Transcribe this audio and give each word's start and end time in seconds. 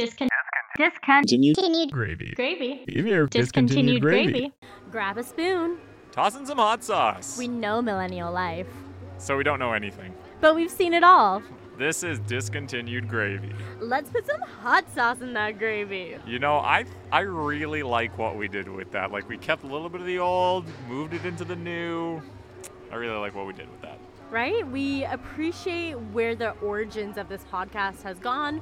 Discon- 0.00 0.28
discon- 0.78 1.20
Continued 1.20 1.56
Gravy. 1.92 2.32
gravy. 2.34 2.84
Give 2.88 3.04
me 3.04 3.10
your 3.10 3.26
Discontinued 3.26 4.00
gravy. 4.02 4.32
gravy. 4.32 4.52
Grab 4.90 5.18
a 5.18 5.22
spoon. 5.22 5.78
Tossing 6.12 6.46
some 6.46 6.58
hot 6.58 6.82
sauce. 6.82 7.36
We 7.38 7.48
know 7.48 7.80
millennial 7.82 8.32
life, 8.32 8.66
so 9.18 9.36
we 9.36 9.44
don't 9.44 9.58
know 9.58 9.72
anything. 9.72 10.14
but 10.40 10.54
we've 10.54 10.70
seen 10.70 10.94
it 10.94 11.04
all. 11.04 11.42
This 11.76 12.02
is 12.02 12.18
discontinued 12.20 13.08
gravy. 13.08 13.52
Let's 13.80 14.10
put 14.10 14.26
some 14.26 14.40
hot 14.42 14.84
sauce 14.94 15.20
in 15.22 15.32
that 15.34 15.58
gravy. 15.58 16.16
You 16.26 16.38
know, 16.38 16.56
I 16.58 16.84
I 17.12 17.20
really 17.20 17.82
like 17.82 18.16
what 18.18 18.36
we 18.36 18.48
did 18.48 18.68
with 18.68 18.90
that. 18.92 19.10
Like 19.12 19.28
we 19.28 19.38
kept 19.38 19.64
a 19.64 19.66
little 19.66 19.88
bit 19.88 20.00
of 20.02 20.06
the 20.06 20.18
old, 20.18 20.66
moved 20.88 21.14
it 21.14 21.24
into 21.24 21.44
the 21.44 21.56
new. 21.56 22.20
I 22.92 22.96
really 22.96 23.16
like 23.16 23.34
what 23.34 23.46
we 23.46 23.52
did 23.54 23.70
with 23.70 23.80
that. 23.82 23.98
Right? 24.30 24.66
We 24.66 25.04
appreciate 25.04 25.94
where 26.12 26.34
the 26.34 26.50
origins 26.60 27.16
of 27.16 27.28
this 27.28 27.44
podcast 27.50 28.02
has 28.02 28.18
gone, 28.18 28.60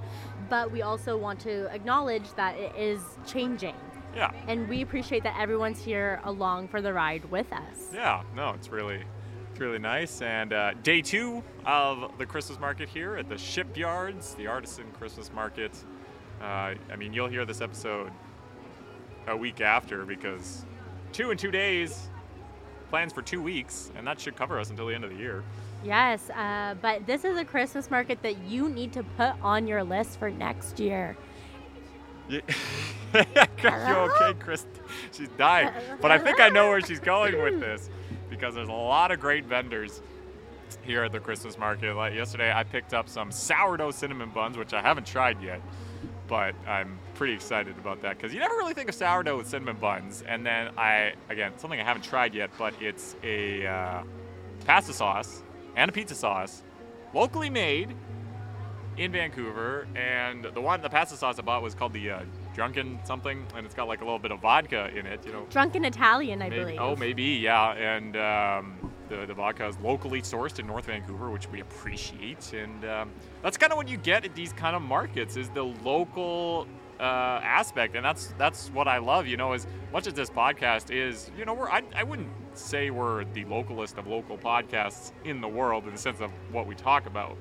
but 0.49 0.71
we 0.71 0.83
also 0.83 1.17
want 1.17 1.41
to 1.41 1.67
acknowledge 1.73 2.33
that 2.35 2.57
it 2.57 2.75
is 2.77 3.01
changing. 3.27 3.75
Yeah. 4.15 4.31
And 4.47 4.69
we 4.69 4.83
appreciate 4.83 5.23
that 5.25 5.39
everyone's 5.39 5.83
here 5.83 6.21
along 6.25 6.69
for 6.69 6.81
the 6.81 6.93
ride 6.93 7.25
with 7.31 7.53
us. 7.53 7.91
Yeah, 7.93 8.23
no, 8.35 8.51
it's 8.51 8.69
really, 8.69 9.03
it's 9.51 9.61
really 9.61 9.79
nice. 9.79 10.23
And 10.23 10.53
uh, 10.53 10.75
day 10.83 11.03
two 11.03 11.43
of 11.67 12.17
the 12.19 12.27
Christmas 12.27 12.59
market 12.59 12.89
here 12.89 13.17
at 13.17 13.29
the 13.29 13.39
shipyards, 13.39 14.35
the 14.35 14.47
artisan 14.47 14.87
Christmas 14.93 15.33
market. 15.33 15.73
Uh, 16.41 16.75
I 16.91 16.97
mean, 16.97 17.13
you'll 17.13 17.29
hear 17.29 17.45
this 17.45 17.61
episode 17.61 18.11
a 19.27 19.37
week 19.37 19.61
after 19.61 20.05
because 20.05 20.65
two 21.13 21.31
in 21.31 21.37
two 21.37 21.51
days, 21.51 22.09
plans 22.89 23.13
for 23.13 23.23
two 23.23 23.43
weeks, 23.43 23.91
and 23.97 24.07
that 24.07 24.19
should 24.19 24.37
cover 24.37 24.59
us 24.59 24.71
until 24.71 24.87
the 24.87 24.95
end 24.95 25.05
of 25.05 25.11
the 25.11 25.17
year. 25.17 25.45
Yes, 25.85 26.29
uh, 26.31 26.75
but 26.83 27.07
this 27.07 27.25
is 27.25 27.39
a 27.39 27.45
Christmas 27.45 27.91
market 27.91 28.23
that 28.23 28.39
you 28.43 28.69
need 28.69 28.93
to 28.95 29.03
put 29.03 29.35
on 29.43 29.67
your 29.67 29.85
list 29.85 30.19
for 30.19 30.31
next 30.31 30.81
year. 30.81 31.17
Yeah. 32.29 32.41
you 33.15 33.21
okay, 33.23 34.35
Chris? 34.39 34.67
She's 35.13 35.29
dying. 35.39 35.71
But 36.01 36.11
I 36.11 36.19
think 36.19 36.41
I 36.41 36.49
know 36.49 36.69
where 36.69 36.81
she's 36.81 37.01
going 37.01 37.41
with 37.41 37.61
this 37.61 37.89
because 38.29 38.55
there's 38.55 38.69
a 38.69 38.73
lot 38.73 39.11
of 39.11 39.21
great 39.21 39.45
vendors 39.45 40.03
here 40.83 41.05
at 41.05 41.13
the 41.13 41.21
Christmas 41.21 41.57
market. 41.57 41.95
Like 41.95 42.15
yesterday, 42.15 42.53
I 42.53 42.65
picked 42.65 42.93
up 42.93 43.09
some 43.09 43.31
sourdough 43.31 43.93
cinnamon 43.93 44.31
buns, 44.31 44.59
which 44.59 44.75
I 44.75 44.83
haven't 44.83 45.07
tried 45.07 45.41
yet, 45.43 45.63
but 46.27 46.55
I'm 46.67 46.99
pretty 47.15 47.33
excited 47.33 47.79
about 47.79 48.03
that 48.03 48.17
because 48.17 48.35
you 48.35 48.41
never 48.41 48.57
really 48.57 48.75
think 48.75 48.89
of 48.89 48.95
sourdough 48.95 49.39
with 49.39 49.49
cinnamon 49.49 49.77
buns. 49.77 50.23
And 50.27 50.45
then 50.45 50.71
I, 50.77 51.15
again, 51.31 51.53
something 51.57 51.81
I 51.81 51.85
haven't 51.85 52.05
tried 52.05 52.35
yet, 52.35 52.51
but 52.59 52.75
it's 52.81 53.17
a 53.23 53.67
uh, 53.67 54.03
pasta 54.67 54.93
sauce 54.93 55.43
and 55.77 55.89
a 55.89 55.93
pizza 55.93 56.15
sauce, 56.15 56.63
locally 57.15 57.51
made 57.51 57.95
in 58.97 59.13
Vancouver, 59.13 59.87
and 59.95 60.45
the 60.55 60.61
one, 60.61 60.81
the 60.83 60.89
pasta 60.89 61.17
sauce 61.17 61.39
I 61.39 61.43
bought 61.43 61.63
was 61.63 61.75
called 61.75 61.93
the 61.93 62.11
uh, 62.11 62.21
Drunken 62.55 62.99
something, 63.05 63.47
and 63.55 63.65
it's 63.65 63.75
got 63.75 63.87
like 63.87 64.01
a 64.01 64.05
little 64.05 64.19
bit 64.19 64.33
of 64.33 64.41
vodka 64.41 64.91
in 64.97 65.07
it, 65.07 65.25
you 65.25 65.33
know. 65.33 65.47
Drunken 65.51 65.85
Italian, 65.85 66.43
I 66.43 66.49
Maybe, 66.49 66.63
believe. 66.65 66.81
oh, 66.81 66.97
maybe, 66.97 67.23
yeah. 67.23 67.71
And 67.75 68.17
um, 68.17 68.93
the, 69.09 69.27
the 69.27 69.35
vodka 69.35 69.69
is 69.69 69.79
locally 69.79 70.21
sourced 70.23 70.59
in 70.59 70.67
North 70.67 70.87
Vancouver, 70.87 71.31
which 71.31 71.49
we 71.49 71.61
appreciate. 71.61 72.53
And 72.53 72.85
um, 72.85 73.13
that's 73.45 73.57
kind 73.57 73.71
of 73.71 73.77
what 73.77 73.87
you 73.89 73.97
get 73.97 74.25
at 74.25 74.35
these 74.35 74.53
kind 74.53 74.75
of 74.75 74.83
markets 74.83 75.37
is 75.37 75.49
the 75.51 75.63
local 75.63 76.67
uh, 77.01 77.41
aspect, 77.43 77.95
and 77.95 78.05
that's 78.05 78.35
that's 78.39 78.69
what 78.71 78.89
I 78.89 78.99
love. 78.99 79.27
You 79.27 79.37
know, 79.37 79.53
as 79.53 79.67
much 79.93 80.07
as 80.07 80.15
this 80.15 80.31
podcast 80.31 80.91
is, 80.91 81.31
you 81.37 81.45
know, 81.45 81.55
we're 81.55 81.71
I, 81.71 81.83
I 81.95 82.03
wouldn't 82.03 82.31
say 82.55 82.91
we're 82.91 83.25
the 83.25 83.45
localist 83.45 83.99
of 83.99 84.07
local 84.07 84.37
podcasts 84.37 85.13
in 85.25 85.41
the 85.41 85.49
world 85.49 85.85
in 85.85 85.93
the 85.93 85.99
sense 85.99 86.21
of 86.21 86.31
what 86.51 86.67
we 86.67 86.75
talk 86.75 87.07
about, 87.07 87.37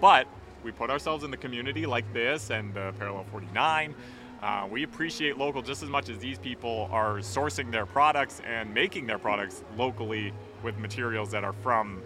but 0.00 0.26
we 0.64 0.70
put 0.72 0.90
ourselves 0.90 1.24
in 1.24 1.30
the 1.30 1.36
community 1.36 1.86
like 1.86 2.10
this 2.12 2.50
and 2.50 2.76
uh, 2.76 2.92
Parallel 2.92 3.24
49. 3.30 3.94
Uh, 4.42 4.66
we 4.70 4.84
appreciate 4.84 5.36
local 5.36 5.60
just 5.60 5.82
as 5.82 5.88
much 5.88 6.08
as 6.08 6.18
these 6.18 6.38
people 6.38 6.88
are 6.90 7.18
sourcing 7.18 7.70
their 7.70 7.84
products 7.84 8.40
and 8.46 8.72
making 8.72 9.06
their 9.06 9.18
products 9.18 9.62
locally 9.76 10.32
with 10.62 10.78
materials 10.78 11.30
that 11.30 11.44
are 11.44 11.52
from 11.52 12.02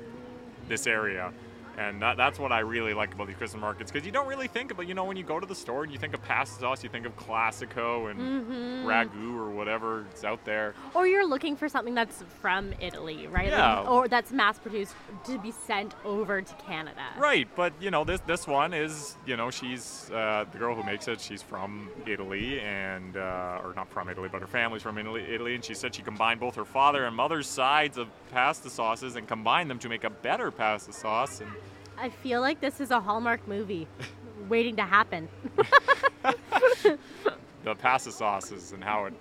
this 0.68 0.86
area. 0.86 1.32
And 1.76 2.00
that, 2.02 2.16
that's 2.16 2.38
what 2.38 2.52
I 2.52 2.60
really 2.60 2.94
like 2.94 3.12
about 3.14 3.26
these 3.26 3.36
Christmas 3.36 3.60
markets 3.60 3.90
because 3.90 4.06
you 4.06 4.12
don't 4.12 4.28
really 4.28 4.46
think 4.46 4.70
about, 4.70 4.86
you 4.86 4.94
know, 4.94 5.04
when 5.04 5.16
you 5.16 5.24
go 5.24 5.40
to 5.40 5.46
the 5.46 5.54
store 5.54 5.82
and 5.82 5.92
you 5.92 5.98
think 5.98 6.14
of 6.14 6.22
pasta 6.22 6.60
sauce, 6.60 6.82
you 6.84 6.88
think 6.88 7.04
of 7.06 7.16
Classico 7.16 8.10
and 8.10 8.20
Mhm. 8.20 8.84
ragu 8.84 9.36
or 9.36 9.50
whatever 9.50 10.04
is 10.14 10.24
out 10.24 10.44
there. 10.44 10.74
Or 10.94 11.06
you're 11.06 11.26
looking 11.26 11.56
for 11.56 11.68
something 11.68 11.94
that's 11.94 12.22
from 12.40 12.72
Italy, 12.80 13.26
right? 13.26 13.46
Like, 13.50 13.58
Yeah. 13.58 13.80
or 13.82 14.06
that's 14.08 14.30
mass 14.32 14.58
produced 14.58 14.94
to 15.24 15.38
be 15.38 15.50
sent 15.50 15.94
over 16.04 16.40
to 16.42 16.54
Canada. 16.54 17.00
Right, 17.18 17.48
but 17.56 17.72
you 17.80 17.90
know 17.90 18.04
this 18.04 18.20
this 18.20 18.46
one 18.46 18.72
is 18.72 19.16
you 19.26 19.36
know 19.36 19.50
she's 19.50 20.10
uh, 20.12 20.44
the 20.52 20.58
girl 20.58 20.74
who 20.74 20.82
makes 20.84 21.08
it. 21.08 21.20
She's 21.20 21.42
from 21.42 21.88
Italy 22.06 22.60
and 22.60 23.16
uh, 23.16 23.60
or 23.64 23.72
not 23.74 23.88
from 23.90 24.08
Italy, 24.08 24.28
but 24.30 24.40
her 24.40 24.46
family's 24.46 24.82
from 24.82 24.98
Italy, 24.98 25.24
Italy. 25.28 25.54
And 25.54 25.64
she 25.64 25.74
said 25.74 25.94
she 25.94 26.02
combined 26.02 26.40
both 26.40 26.54
her 26.56 26.64
father 26.64 27.04
and 27.04 27.14
mother's 27.16 27.46
sides 27.48 27.98
of 27.98 28.08
pasta 28.32 28.70
sauces 28.70 29.16
and 29.16 29.26
combined 29.26 29.70
them 29.70 29.78
to 29.80 29.88
make 29.88 30.04
a 30.04 30.10
better 30.10 30.50
pasta 30.50 30.92
sauce. 30.92 31.40
And 31.40 31.50
I 31.98 32.08
feel 32.08 32.40
like 32.40 32.60
this 32.60 32.80
is 32.80 32.90
a 32.90 33.00
Hallmark 33.00 33.46
movie 33.46 33.86
waiting 34.48 34.76
to 34.76 34.82
happen. 34.82 35.28
the 36.22 37.74
pasta 37.78 38.12
sauces 38.12 38.72
and 38.72 38.82
how 38.82 39.06
it 39.06 39.14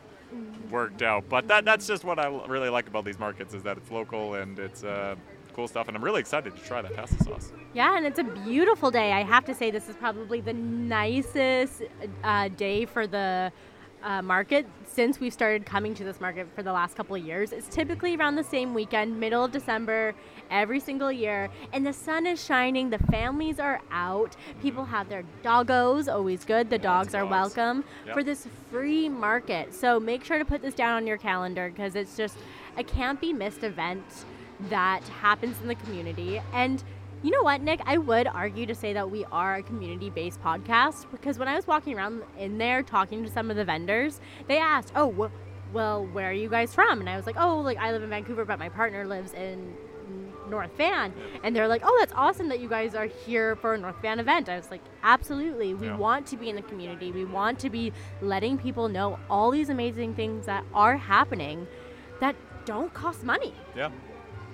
worked 0.69 1.01
out. 1.01 1.27
But 1.29 1.47
that 1.47 1.65
that's 1.65 1.87
just 1.87 2.03
what 2.03 2.19
I 2.19 2.27
really 2.47 2.69
like 2.69 2.87
about 2.87 3.05
these 3.05 3.19
markets 3.19 3.53
is 3.53 3.63
that 3.63 3.77
it's 3.77 3.91
local 3.91 4.35
and 4.35 4.57
it's 4.59 4.83
uh, 4.83 5.15
cool 5.53 5.67
stuff. 5.67 5.87
And 5.87 5.95
I'm 5.95 6.03
really 6.03 6.19
excited 6.19 6.55
to 6.55 6.61
try 6.61 6.81
that 6.81 6.95
pasta 6.95 7.23
sauce. 7.23 7.51
Yeah, 7.73 7.97
and 7.97 8.05
it's 8.05 8.19
a 8.19 8.23
beautiful 8.23 8.91
day. 8.91 9.13
I 9.13 9.23
have 9.23 9.45
to 9.45 9.55
say, 9.55 9.71
this 9.71 9.89
is 9.89 9.95
probably 9.95 10.41
the 10.41 10.53
nicest 10.53 11.83
uh, 12.23 12.49
day 12.49 12.85
for 12.85 13.07
the 13.07 13.51
uh, 14.03 14.21
market 14.21 14.65
since 14.85 15.19
we've 15.19 15.33
started 15.33 15.65
coming 15.65 15.95
to 15.95 16.03
this 16.03 16.19
market 16.21 16.47
for 16.53 16.61
the 16.61 16.71
last 16.71 16.95
couple 16.95 17.15
of 17.15 17.23
years. 17.23 17.51
It's 17.51 17.67
typically 17.67 18.15
around 18.15 18.35
the 18.35 18.43
same 18.43 18.73
weekend, 18.73 19.19
middle 19.19 19.43
of 19.45 19.51
December, 19.51 20.13
every 20.51 20.79
single 20.79 21.11
year, 21.11 21.49
and 21.71 21.85
the 21.85 21.93
sun 21.93 22.27
is 22.27 22.43
shining. 22.43 22.89
The 22.89 22.99
families 22.99 23.59
are 23.59 23.81
out. 23.91 24.35
People 24.61 24.85
have 24.85 25.09
their 25.09 25.23
doggos, 25.43 26.13
always 26.13 26.45
good. 26.45 26.69
The 26.69 26.77
dogs 26.77 27.15
are 27.15 27.21
dogs. 27.21 27.31
welcome 27.31 27.83
Yep. 28.05 28.13
for 28.15 28.23
this 28.23 28.47
free 28.69 29.09
market. 29.09 29.73
So 29.73 29.99
make 29.99 30.23
sure 30.23 30.37
to 30.37 30.45
put 30.45 30.61
this 30.61 30.73
down 30.75 30.97
on 30.97 31.07
your 31.07 31.17
calendar 31.17 31.69
because 31.69 31.95
it's 31.95 32.15
just 32.17 32.37
a 32.77 32.83
can't 32.83 33.19
be 33.21 33.33
missed 33.33 33.63
event 33.63 34.03
that 34.69 35.01
happens 35.07 35.59
in 35.61 35.67
the 35.67 35.75
community. 35.75 36.41
And 36.53 36.83
you 37.23 37.31
know 37.31 37.41
what, 37.41 37.61
Nick? 37.61 37.81
I 37.85 37.97
would 37.97 38.27
argue 38.27 38.65
to 38.65 38.75
say 38.75 38.93
that 38.93 39.09
we 39.09 39.25
are 39.31 39.55
a 39.55 39.63
community 39.63 40.09
based 40.09 40.41
podcast 40.43 41.05
because 41.11 41.39
when 41.39 41.47
I 41.47 41.55
was 41.55 41.65
walking 41.65 41.95
around 41.97 42.21
in 42.37 42.57
there 42.57 42.83
talking 42.83 43.23
to 43.23 43.29
some 43.31 43.49
of 43.49 43.55
the 43.57 43.65
vendors, 43.65 44.19
they 44.47 44.57
asked, 44.57 44.91
Oh, 44.95 45.11
wh- 45.11 45.73
well, 45.73 46.05
where 46.05 46.29
are 46.29 46.33
you 46.33 46.49
guys 46.49 46.75
from? 46.75 46.99
And 46.99 47.09
I 47.09 47.15
was 47.17 47.25
like, 47.25 47.35
Oh, 47.39 47.59
like 47.61 47.77
I 47.77 47.91
live 47.91 48.03
in 48.03 48.09
Vancouver, 48.09 48.45
but 48.45 48.59
my 48.59 48.69
partner 48.69 49.05
lives 49.07 49.33
in 49.33 49.73
North 50.49 50.75
Van. 50.77 51.13
And 51.43 51.55
they're 51.55 51.67
like, 51.69 51.81
Oh, 51.85 51.95
that's 51.99 52.13
awesome 52.15 52.49
that 52.49 52.59
you 52.59 52.67
guys 52.69 52.93
are 52.93 53.05
here 53.07 53.55
for 53.55 53.73
a 53.73 53.77
North 53.77 53.99
Van 54.01 54.19
event. 54.19 54.49
I 54.49 54.57
was 54.57 54.69
like, 54.69 54.81
Absolutely. 55.01 55.73
We 55.73 55.87
Yeah. 55.87 55.95
want 55.97 56.27
to 56.27 56.37
be 56.37 56.49
in 56.49 56.55
the 56.57 56.61
community. 56.61 57.11
We 57.11 57.25
want 57.25 57.57
to 57.59 57.69
be 57.69 57.93
letting 58.21 58.57
people 58.57 58.89
know 58.89 59.17
all 59.29 59.49
these 59.49 59.69
amazing 59.69 60.13
things 60.15 60.45
that 60.45 60.63
are 60.73 60.97
happening 60.97 61.65
that 62.19 62.35
don't 62.65 62.93
cost 62.93 63.23
money. 63.23 63.53
Yeah, 63.75 63.89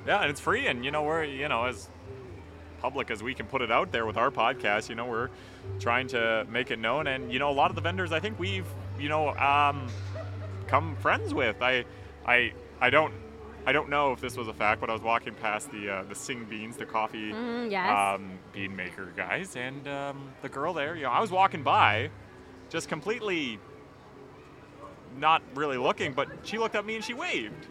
yeah, 0.07 0.21
and 0.21 0.29
it's 0.31 0.39
free, 0.39 0.65
and 0.67 0.83
you 0.85 0.91
know 0.91 1.03
we're 1.03 1.23
you 1.25 1.47
know 1.47 1.65
as 1.65 1.89
public 2.79 3.11
as 3.11 3.21
we 3.23 3.33
can 3.33 3.45
put 3.45 3.61
it 3.61 3.71
out 3.71 3.91
there 3.91 4.05
with 4.05 4.17
our 4.17 4.31
podcast. 4.31 4.89
You 4.89 4.95
know 4.95 5.05
we're 5.05 5.29
trying 5.79 6.07
to 6.09 6.45
make 6.49 6.71
it 6.71 6.79
known, 6.79 7.07
and 7.07 7.31
you 7.31 7.39
know 7.39 7.49
a 7.49 7.53
lot 7.61 7.69
of 7.71 7.75
the 7.75 7.81
vendors 7.81 8.11
I 8.11 8.19
think 8.19 8.39
we've 8.39 8.65
you 8.99 9.09
know 9.09 9.29
um, 9.37 9.87
come 10.67 10.95
friends 10.97 11.33
with. 11.33 11.61
I 11.61 11.85
I 12.25 12.53
I 12.81 12.89
don't. 12.89 13.13
I 13.65 13.71
don't 13.73 13.89
know 13.89 14.13
if 14.13 14.21
this 14.21 14.35
was 14.37 14.47
a 14.47 14.53
fact, 14.53 14.79
but 14.81 14.89
I 14.89 14.93
was 14.93 15.01
walking 15.01 15.35
past 15.35 15.69
the 15.71 15.89
uh, 15.89 16.03
the 16.03 16.15
Sing 16.15 16.45
Beans, 16.45 16.77
the 16.77 16.85
coffee 16.85 17.33
Mm, 17.33 17.69
yes. 17.69 17.89
um, 18.15 18.31
bean 18.53 18.75
maker 18.75 19.11
guys, 19.15 19.55
and 19.55 19.87
um, 19.87 20.31
the 20.41 20.49
girl 20.49 20.73
there. 20.73 20.95
You 20.95 21.03
know, 21.03 21.09
I 21.11 21.19
was 21.19 21.29
walking 21.29 21.61
by, 21.61 22.09
just 22.69 22.87
completely 22.87 23.59
not 25.17 25.41
really 25.55 25.77
looking, 25.77 26.13
but 26.13 26.29
she 26.43 26.57
looked 26.57 26.75
at 26.75 26.85
me 26.85 26.95
and 26.95 27.03
she 27.03 27.13
waved. 27.13 27.67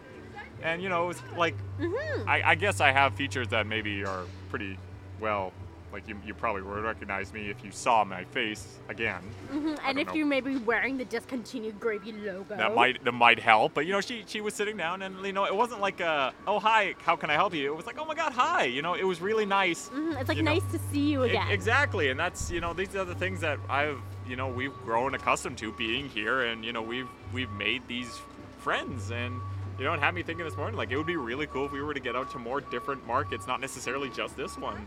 And 0.61 0.81
you 0.81 0.89
know, 0.89 1.05
it 1.05 1.07
was 1.07 1.21
like 1.37 1.55
Mhm. 1.79 2.27
I, 2.27 2.51
I 2.51 2.55
guess 2.55 2.79
I 2.81 2.91
have 2.91 3.15
features 3.15 3.47
that 3.49 3.65
maybe 3.65 4.03
are 4.05 4.23
pretty 4.49 4.77
well. 5.19 5.53
Like 5.91 6.07
you, 6.07 6.15
you 6.23 6.35
probably 6.35 6.61
would 6.61 6.83
recognize 6.83 7.33
me 7.33 7.49
if 7.49 7.65
you 7.65 7.71
saw 7.71 8.03
my 8.03 8.23
face 8.25 8.77
again. 8.89 9.21
hmm 9.49 9.73
And 9.83 9.97
if 9.97 10.05
know. 10.05 10.13
you 10.13 10.23
may 10.23 10.39
be 10.39 10.57
wearing 10.57 10.97
the 10.99 11.05
discontinued 11.05 11.79
gravy 11.79 12.11
logo, 12.11 12.55
That 12.55 12.75
might 12.75 13.03
that 13.03 13.11
might 13.11 13.39
help. 13.39 13.73
But 13.73 13.87
you 13.87 13.93
know, 13.93 13.99
she 14.01 14.23
she 14.27 14.39
was 14.39 14.53
sitting 14.53 14.77
down, 14.77 15.01
and 15.01 15.25
you 15.25 15.33
know, 15.33 15.45
it 15.45 15.55
wasn't 15.55 15.81
like 15.81 15.99
a 15.99 16.31
oh 16.45 16.59
hi, 16.59 16.93
how 16.99 17.15
can 17.15 17.31
I 17.31 17.33
help 17.33 17.55
you? 17.55 17.73
It 17.73 17.75
was 17.75 17.87
like 17.87 17.97
oh 17.99 18.05
my 18.05 18.13
god, 18.13 18.33
hi. 18.33 18.65
You 18.65 18.83
know, 18.83 18.93
it 18.93 19.03
was 19.03 19.19
really 19.19 19.47
nice. 19.47 19.89
Mhm, 19.89 20.19
It's 20.19 20.29
like 20.29 20.37
you 20.37 20.43
know, 20.43 20.53
nice 20.53 20.71
to 20.71 20.79
see 20.91 21.09
you 21.11 21.23
again. 21.23 21.47
exactly, 21.49 22.09
and 22.09 22.19
that's 22.19 22.51
you 22.51 22.61
know 22.61 22.73
these 22.73 22.95
are 22.95 23.03
the 23.05 23.15
things 23.15 23.41
that 23.41 23.57
I've 23.67 23.99
you 24.27 24.35
know 24.35 24.47
we've 24.47 24.75
grown 24.85 25.15
accustomed 25.15 25.57
to 25.57 25.71
being 25.71 26.07
here, 26.07 26.41
and 26.41 26.63
you 26.63 26.71
know 26.71 26.83
we've 26.83 27.09
we've 27.33 27.51
made 27.53 27.81
these 27.87 28.15
friends, 28.59 29.09
and 29.09 29.41
you 29.79 29.85
know 29.85 29.93
it 29.95 29.99
had 29.99 30.13
me 30.13 30.21
thinking 30.21 30.45
this 30.45 30.55
morning 30.55 30.77
like 30.77 30.91
it 30.91 30.97
would 30.97 31.07
be 31.07 31.17
really 31.17 31.47
cool 31.47 31.65
if 31.65 31.71
we 31.71 31.81
were 31.81 31.95
to 31.95 31.99
get 31.99 32.15
out 32.15 32.29
to 32.33 32.37
more 32.37 32.61
different 32.61 33.07
markets, 33.07 33.47
not 33.47 33.59
necessarily 33.59 34.09
just 34.11 34.37
this 34.37 34.55
one. 34.55 34.85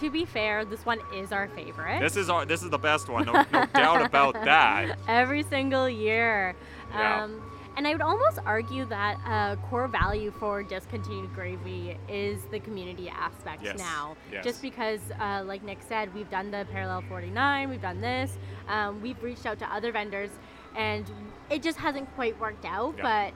To 0.00 0.10
be 0.10 0.24
fair, 0.24 0.64
this 0.64 0.84
one 0.86 1.00
is 1.14 1.32
our 1.32 1.48
favorite. 1.48 2.00
This 2.00 2.16
is 2.16 2.28
our 2.30 2.44
this 2.44 2.62
is 2.62 2.70
the 2.70 2.78
best 2.78 3.08
one, 3.08 3.26
no, 3.26 3.32
no 3.52 3.66
doubt 3.74 4.04
about 4.04 4.34
that. 4.44 4.98
Every 5.08 5.42
single 5.44 5.88
year. 5.88 6.54
Yeah. 6.92 7.24
Um, 7.24 7.42
and 7.76 7.86
I 7.86 7.92
would 7.92 8.00
almost 8.00 8.38
argue 8.46 8.86
that 8.86 9.18
a 9.26 9.58
core 9.68 9.86
value 9.86 10.30
for 10.30 10.62
discontinued 10.62 11.34
gravy 11.34 11.94
is 12.08 12.40
the 12.50 12.58
community 12.58 13.10
aspect 13.10 13.62
Yes, 13.62 13.78
now. 13.78 14.16
yes. 14.32 14.42
Just 14.44 14.62
because, 14.62 15.00
uh, 15.20 15.42
like 15.44 15.62
Nick 15.62 15.80
said, 15.86 16.14
we've 16.14 16.30
done 16.30 16.50
the 16.50 16.66
Parallel 16.72 17.02
49, 17.06 17.68
we've 17.68 17.82
done 17.82 18.00
this, 18.00 18.38
um, 18.68 19.02
we've 19.02 19.22
reached 19.22 19.44
out 19.44 19.58
to 19.58 19.66
other 19.70 19.92
vendors, 19.92 20.30
and 20.74 21.04
it 21.50 21.62
just 21.62 21.76
hasn't 21.76 22.10
quite 22.14 22.40
worked 22.40 22.64
out. 22.64 22.94
Yeah. 22.96 23.30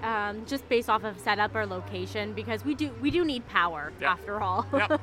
But 0.00 0.06
um, 0.08 0.46
just 0.46 0.66
based 0.70 0.88
off 0.88 1.04
of 1.04 1.18
setup 1.20 1.54
or 1.54 1.66
location, 1.66 2.32
because 2.32 2.64
we 2.64 2.74
do 2.74 2.90
we 3.02 3.10
do 3.10 3.22
need 3.22 3.46
power 3.48 3.92
after 4.02 4.40
all. 4.40 4.66
Yep. 4.72 5.00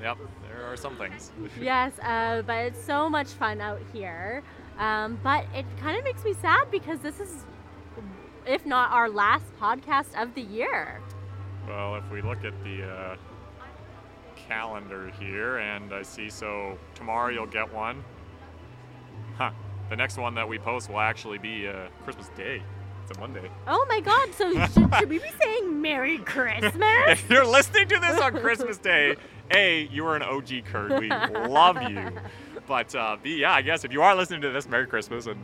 Yep. 0.00 0.18
There 0.62 0.72
are 0.72 0.76
some 0.76 0.94
things. 0.94 1.32
yes, 1.60 1.92
uh, 1.98 2.42
but 2.42 2.66
it's 2.66 2.84
so 2.84 3.10
much 3.10 3.26
fun 3.26 3.60
out 3.60 3.80
here. 3.92 4.44
Um, 4.78 5.18
but 5.24 5.44
it 5.52 5.66
kind 5.80 5.98
of 5.98 6.04
makes 6.04 6.22
me 6.24 6.34
sad 6.34 6.70
because 6.70 7.00
this 7.00 7.18
is, 7.18 7.44
if 8.46 8.64
not 8.64 8.92
our 8.92 9.10
last 9.10 9.44
podcast 9.60 10.14
of 10.22 10.32
the 10.36 10.42
year. 10.42 11.00
Well, 11.66 11.96
if 11.96 12.08
we 12.12 12.22
look 12.22 12.44
at 12.44 12.54
the 12.62 12.84
uh, 12.84 13.16
calendar 14.36 15.10
here, 15.18 15.58
and 15.58 15.92
I 15.92 16.02
see 16.02 16.30
so 16.30 16.78
tomorrow 16.94 17.30
you'll 17.30 17.46
get 17.46 17.72
one. 17.74 18.04
Huh. 19.38 19.50
The 19.90 19.96
next 19.96 20.16
one 20.16 20.36
that 20.36 20.48
we 20.48 20.60
post 20.60 20.88
will 20.88 21.00
actually 21.00 21.38
be 21.38 21.66
uh, 21.66 21.88
Christmas 22.04 22.28
Day. 22.36 22.62
It's 23.02 23.18
a 23.18 23.20
Monday. 23.20 23.50
Oh 23.66 23.84
my 23.88 23.98
God! 23.98 24.32
So 24.34 24.52
should, 24.68 24.94
should 24.94 25.08
we 25.08 25.18
be 25.18 25.30
saying 25.42 25.82
Merry 25.82 26.18
Christmas? 26.18 26.72
If 27.08 27.28
you're 27.28 27.44
listening 27.44 27.88
to 27.88 27.98
this 27.98 28.20
on 28.20 28.38
Christmas 28.38 28.78
Day, 28.78 29.16
A, 29.54 29.82
you 29.90 30.06
are 30.06 30.16
an 30.16 30.22
OG 30.22 30.64
Kurt. 30.66 31.00
We 31.00 31.08
love 31.08 31.80
you. 31.82 32.10
But 32.64 32.94
uh, 32.94 33.16
B, 33.20 33.40
yeah, 33.40 33.52
I 33.52 33.60
guess 33.60 33.84
if 33.84 33.92
you 33.92 34.02
are 34.02 34.14
listening 34.14 34.40
to 34.42 34.50
this, 34.50 34.68
Merry 34.68 34.86
Christmas 34.86 35.26
and 35.26 35.36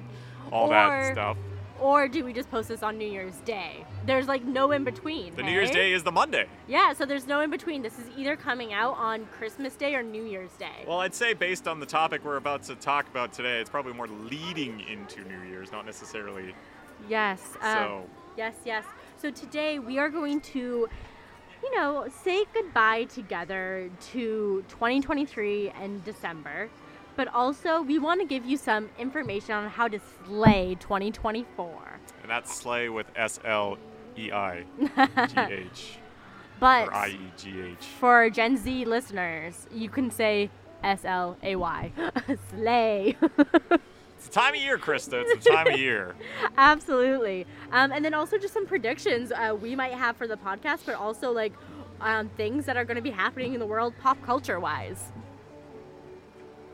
all 0.52 0.66
Or- 0.68 0.70
that 0.70 1.12
stuff. 1.12 1.36
or 1.80 2.06
do 2.06 2.24
we 2.24 2.32
just 2.32 2.48
post 2.48 2.68
this 2.68 2.82
on 2.84 2.96
New 2.96 3.08
Year's 3.10 3.34
Day? 3.44 3.84
There's 4.06 4.28
like 4.28 4.44
no 4.44 4.70
in 4.70 4.84
between. 4.84 5.34
The 5.34 5.42
New 5.42 5.50
Year's? 5.50 5.70
Day 5.72 5.92
is 5.92 6.04
the 6.04 6.12
Monday. 6.12 6.46
Yeah, 6.68 6.92
so 6.92 7.04
there's 7.04 7.26
no 7.26 7.40
in 7.40 7.50
between. 7.50 7.82
This 7.82 7.98
is 7.98 8.06
either 8.16 8.36
coming 8.36 8.72
out 8.72 8.96
on 8.96 9.26
Christmas 9.26 9.74
Day 9.74 9.96
or 9.96 10.02
New 10.04 10.22
Year's 10.24 10.52
Day. 10.52 10.84
Well, 10.86 11.00
I'd 11.00 11.14
say 11.14 11.34
based 11.34 11.66
on 11.66 11.80
the 11.80 11.86
topic 11.86 12.24
we're 12.24 12.36
about 12.36 12.62
to 12.64 12.76
talk 12.76 13.08
about 13.08 13.32
today, 13.32 13.58
it's 13.60 13.68
probably 13.68 13.92
more 13.94 14.06
leading 14.06 14.80
into 14.88 15.22
New 15.24 15.42
Year's, 15.50 15.72
not 15.72 15.84
necessarily 15.86 16.54
yes. 17.08 17.42
Uh, 17.60 17.74
so. 17.74 18.02
Yes, 18.36 18.54
yes. 18.64 18.84
So 19.20 19.30
today 19.32 19.80
we 19.80 19.98
are 19.98 20.08
going 20.08 20.40
to, 20.42 20.88
you 21.62 21.76
know, 21.76 22.06
say 22.24 22.44
goodbye 22.52 23.04
together 23.04 23.90
to 24.12 24.64
2023 24.68 25.70
and 25.70 26.04
December, 26.04 26.68
but 27.16 27.28
also 27.34 27.82
we 27.82 27.98
want 27.98 28.20
to 28.20 28.26
give 28.26 28.44
you 28.44 28.56
some 28.56 28.88
information 28.98 29.54
on 29.54 29.68
how 29.68 29.88
to 29.88 30.00
slay 30.26 30.76
2024. 30.80 31.98
And 32.22 32.30
that's 32.30 32.54
Slay 32.54 32.88
with 32.88 33.06
S 33.16 33.40
L 33.44 33.78
E 34.16 34.30
I 34.32 34.64
G 35.26 35.34
H. 35.38 35.98
But 36.60 36.88
Or 36.88 36.94
I 36.94 37.08
E 37.10 37.32
G 37.36 37.60
H. 37.60 37.86
for 38.00 38.28
Gen 38.30 38.56
Z 38.56 38.84
listeners, 38.84 39.68
you 39.72 39.88
can 39.88 40.10
say 40.10 40.50
S 40.82 41.04
L 41.04 41.36
A 41.42 41.54
Y. 41.54 41.92
Slay. 42.50 43.16
The 44.28 44.34
time 44.34 44.54
of 44.54 44.60
year, 44.60 44.76
Krysta. 44.76 45.24
It's 45.26 45.42
the 45.42 45.50
time 45.50 45.68
of 45.68 45.78
year. 45.78 46.14
Absolutely. 46.58 47.46
Um, 47.72 47.92
and 47.92 48.04
then 48.04 48.12
also 48.12 48.36
just 48.36 48.52
some 48.52 48.66
predictions 48.66 49.32
uh, 49.32 49.56
we 49.58 49.74
might 49.74 49.94
have 49.94 50.18
for 50.18 50.26
the 50.26 50.36
podcast, 50.36 50.80
but 50.84 50.96
also 50.96 51.32
like 51.32 51.54
um, 52.02 52.28
things 52.36 52.66
that 52.66 52.76
are 52.76 52.84
going 52.84 52.96
to 52.96 53.02
be 53.02 53.10
happening 53.10 53.54
in 53.54 53.60
the 53.60 53.64
world 53.64 53.94
pop 54.02 54.20
culture 54.22 54.60
wise. 54.60 55.12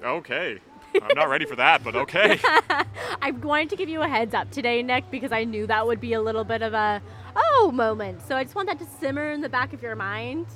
Okay. 0.02 0.58
I'm 1.00 1.16
not 1.16 1.28
ready 1.28 1.44
for 1.44 1.54
that, 1.54 1.84
but 1.84 1.94
okay. 1.94 2.40
I 3.22 3.30
wanted 3.30 3.70
to 3.70 3.76
give 3.76 3.88
you 3.88 4.02
a 4.02 4.08
heads 4.08 4.34
up 4.34 4.50
today, 4.50 4.82
Nick, 4.82 5.08
because 5.12 5.30
I 5.30 5.44
knew 5.44 5.68
that 5.68 5.86
would 5.86 6.00
be 6.00 6.14
a 6.14 6.20
little 6.20 6.44
bit 6.44 6.62
of 6.62 6.74
a 6.74 7.00
oh 7.36 7.70
moment. 7.72 8.20
So 8.26 8.36
I 8.36 8.42
just 8.42 8.56
want 8.56 8.66
that 8.66 8.80
to 8.80 8.86
simmer 8.98 9.30
in 9.30 9.40
the 9.40 9.48
back 9.48 9.72
of 9.72 9.80
your 9.80 9.94
mind 9.94 10.46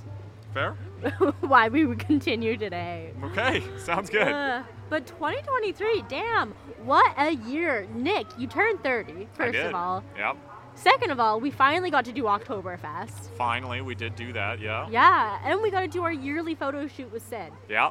Fair? 0.54 0.76
why 1.40 1.68
we 1.68 1.84
would 1.86 1.98
continue 1.98 2.56
today. 2.56 3.12
Okay. 3.24 3.62
Sounds 3.78 4.10
good. 4.10 4.28
Uh, 4.28 4.62
but 4.90 5.06
2023, 5.06 6.04
damn, 6.08 6.52
what 6.84 7.12
a 7.18 7.32
year. 7.32 7.86
Nick, 7.94 8.26
you 8.38 8.46
turned 8.46 8.82
30, 8.82 9.12
I 9.12 9.26
first 9.36 9.52
did. 9.52 9.66
of 9.66 9.74
all. 9.74 10.04
Yep. 10.16 10.36
Second 10.74 11.10
of 11.10 11.18
all, 11.18 11.40
we 11.40 11.50
finally 11.50 11.90
got 11.90 12.04
to 12.04 12.12
do 12.12 12.22
Oktoberfest. 12.24 13.30
Finally, 13.36 13.80
we 13.80 13.94
did 13.94 14.14
do 14.14 14.32
that. 14.32 14.60
Yeah. 14.60 14.88
Yeah, 14.90 15.38
and 15.44 15.60
we 15.60 15.70
got 15.70 15.80
to 15.80 15.88
do 15.88 16.04
our 16.04 16.12
yearly 16.12 16.54
photo 16.54 16.86
shoot 16.86 17.10
with 17.12 17.26
Sid. 17.28 17.52
Yeah. 17.68 17.90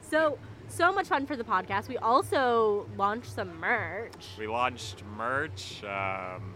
So, 0.00 0.38
so 0.68 0.92
much 0.92 1.08
fun 1.08 1.26
for 1.26 1.36
the 1.36 1.42
podcast. 1.42 1.88
We 1.88 1.98
also 1.98 2.86
launched 2.96 3.32
some 3.34 3.58
merch. 3.58 4.12
We 4.38 4.46
launched 4.46 5.02
merch. 5.16 5.82
Um, 5.82 6.54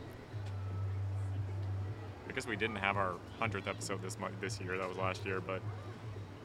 guess 2.38 2.46
we 2.46 2.54
didn't 2.54 2.76
have 2.76 2.96
our 2.96 3.14
hundredth 3.40 3.66
episode 3.66 4.00
this 4.00 4.16
month, 4.16 4.32
this 4.40 4.60
year. 4.60 4.78
That 4.78 4.88
was 4.88 4.96
last 4.96 5.26
year, 5.26 5.40
but 5.40 5.60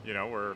you 0.03 0.11
know 0.15 0.25
we're 0.27 0.55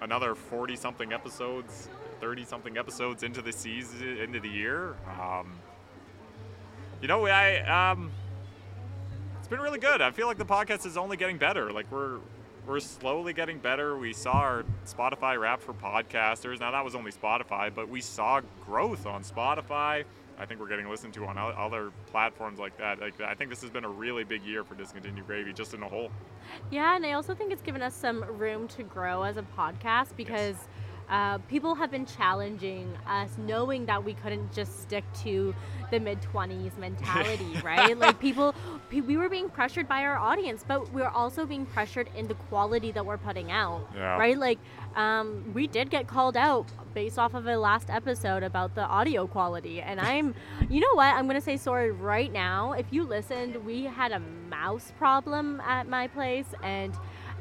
another 0.00 0.36
forty 0.36 0.76
something 0.76 1.12
episodes, 1.12 1.88
thirty 2.20 2.44
something 2.44 2.78
episodes 2.78 3.24
into 3.24 3.42
the 3.42 3.50
season, 3.50 4.16
into 4.18 4.38
the 4.38 4.48
year. 4.48 4.94
Um, 5.20 5.54
you 7.02 7.08
know, 7.08 7.26
I 7.26 7.90
um, 7.90 8.12
it's 9.40 9.48
been 9.48 9.58
really 9.58 9.80
good. 9.80 10.00
I 10.00 10.12
feel 10.12 10.28
like 10.28 10.38
the 10.38 10.46
podcast 10.46 10.86
is 10.86 10.96
only 10.96 11.16
getting 11.16 11.36
better. 11.36 11.72
Like 11.72 11.90
we're 11.90 12.18
we're 12.64 12.78
slowly 12.78 13.32
getting 13.32 13.58
better. 13.58 13.98
We 13.98 14.12
saw 14.12 14.34
our 14.34 14.64
Spotify 14.86 15.36
Wrap 15.36 15.60
for 15.60 15.72
podcasters. 15.72 16.60
Now 16.60 16.70
that 16.70 16.84
was 16.84 16.94
only 16.94 17.10
Spotify, 17.10 17.74
but 17.74 17.88
we 17.88 18.00
saw 18.00 18.40
growth 18.64 19.04
on 19.04 19.24
Spotify. 19.24 20.04
I 20.40 20.46
think 20.46 20.60
we're 20.60 20.68
getting 20.68 20.88
listened 20.88 21.14
to 21.14 21.24
on 21.26 21.36
other 21.36 21.90
platforms 22.06 22.58
like 22.58 22.76
that. 22.78 23.00
Like 23.00 23.20
I 23.20 23.34
think 23.34 23.50
this 23.50 23.60
has 23.62 23.70
been 23.70 23.84
a 23.84 23.88
really 23.88 24.24
big 24.24 24.42
year 24.42 24.62
for 24.64 24.74
Discontinued 24.74 25.26
Gravy, 25.26 25.52
just 25.52 25.74
in 25.74 25.82
a 25.82 25.88
whole. 25.88 26.10
Yeah, 26.70 26.94
and 26.96 27.04
I 27.04 27.12
also 27.12 27.34
think 27.34 27.52
it's 27.52 27.62
given 27.62 27.82
us 27.82 27.94
some 27.94 28.22
room 28.38 28.68
to 28.68 28.82
grow 28.84 29.22
as 29.24 29.36
a 29.36 29.44
podcast 29.56 30.16
because 30.16 30.56
uh, 31.10 31.38
people 31.48 31.74
have 31.74 31.90
been 31.90 32.04
challenging 32.06 32.94
us, 33.06 33.30
knowing 33.38 33.86
that 33.86 34.04
we 34.04 34.12
couldn't 34.14 34.52
just 34.52 34.82
stick 34.82 35.04
to 35.22 35.54
the 35.90 35.98
mid 35.98 36.20
20s 36.20 36.76
mentality, 36.78 37.58
right? 37.64 37.96
Like 37.96 38.20
people, 38.20 38.54
we 38.92 39.16
were 39.16 39.28
being 39.30 39.48
pressured 39.48 39.88
by 39.88 40.02
our 40.02 40.18
audience, 40.18 40.64
but 40.68 40.92
we 40.92 41.00
are 41.02 41.10
also 41.10 41.46
being 41.46 41.64
pressured 41.66 42.10
in 42.14 42.28
the 42.28 42.34
quality 42.34 42.92
that 42.92 43.04
we're 43.04 43.16
putting 43.18 43.50
out, 43.50 43.88
Yeah. 43.94 44.18
right? 44.18 44.38
Like 44.38 44.58
um, 44.96 45.50
we 45.54 45.66
did 45.66 45.90
get 45.90 46.06
called 46.06 46.36
out 46.36 46.66
based 46.98 47.16
off 47.16 47.32
of 47.34 47.46
a 47.46 47.56
last 47.56 47.90
episode 47.90 48.42
about 48.42 48.74
the 48.74 48.82
audio 48.82 49.24
quality, 49.24 49.80
and 49.80 50.00
I'm, 50.00 50.34
you 50.68 50.80
know 50.80 50.94
what? 50.94 51.14
I'm 51.14 51.28
gonna 51.28 51.40
say 51.40 51.56
sorry 51.56 51.92
right 51.92 52.32
now. 52.32 52.72
If 52.72 52.86
you 52.90 53.04
listened, 53.04 53.54
we 53.64 53.84
had 53.84 54.10
a 54.10 54.18
mouse 54.50 54.92
problem 54.98 55.60
at 55.60 55.86
my 55.86 56.08
place, 56.08 56.48
and 56.60 56.92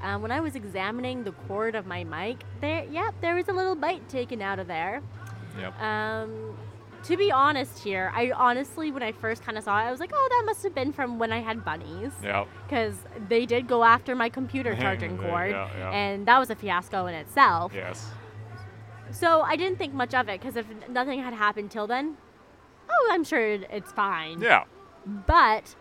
um, 0.03 0.21
when 0.21 0.31
I 0.31 0.41
was 0.41 0.55
examining 0.55 1.23
the 1.23 1.31
cord 1.47 1.73
of 1.73 1.87
my 1.87 2.03
mic, 2.03 2.37
there, 2.61 2.85
yep, 2.91 3.15
there 3.19 3.33
was 3.33 3.47
a 3.47 3.51
little 3.51 3.73
bite 3.73 4.07
taken 4.09 4.43
out 4.43 4.59
of 4.59 4.67
there. 4.67 5.01
Yep. 5.59 5.81
Um, 5.81 6.55
to 7.05 7.17
be 7.17 7.31
honest 7.31 7.79
here, 7.79 8.11
I 8.13 8.29
honestly, 8.35 8.91
when 8.91 9.01
I 9.01 9.11
first 9.11 9.41
kind 9.41 9.57
of 9.57 9.63
saw 9.63 9.79
it, 9.79 9.85
I 9.85 9.89
was 9.89 9.99
like, 9.99 10.11
oh, 10.13 10.27
that 10.29 10.43
must 10.45 10.61
have 10.61 10.75
been 10.75 10.93
from 10.93 11.17
when 11.17 11.31
I 11.31 11.39
had 11.39 11.65
bunnies. 11.65 12.11
Yep. 12.21 12.47
Because 12.67 12.93
they 13.27 13.47
did 13.47 13.67
go 13.67 13.83
after 13.83 14.15
my 14.15 14.29
computer 14.29 14.75
charging 14.79 15.17
cord, 15.17 15.49
yeah, 15.49 15.67
yeah. 15.75 15.89
and 15.89 16.27
that 16.27 16.37
was 16.37 16.51
a 16.51 16.55
fiasco 16.55 17.07
in 17.07 17.15
itself. 17.15 17.71
Yes. 17.73 18.07
So 19.11 19.41
I 19.41 19.55
didn't 19.55 19.77
think 19.77 19.93
much 19.93 20.13
of 20.13 20.29
it 20.29 20.39
because 20.39 20.55
if 20.55 20.65
nothing 20.89 21.21
had 21.21 21.33
happened 21.33 21.71
till 21.71 21.87
then, 21.87 22.17
oh, 22.89 23.09
I'm 23.11 23.23
sure 23.23 23.39
it's 23.45 23.91
fine. 23.91 24.41
Yeah. 24.41 24.63
But 25.05 25.75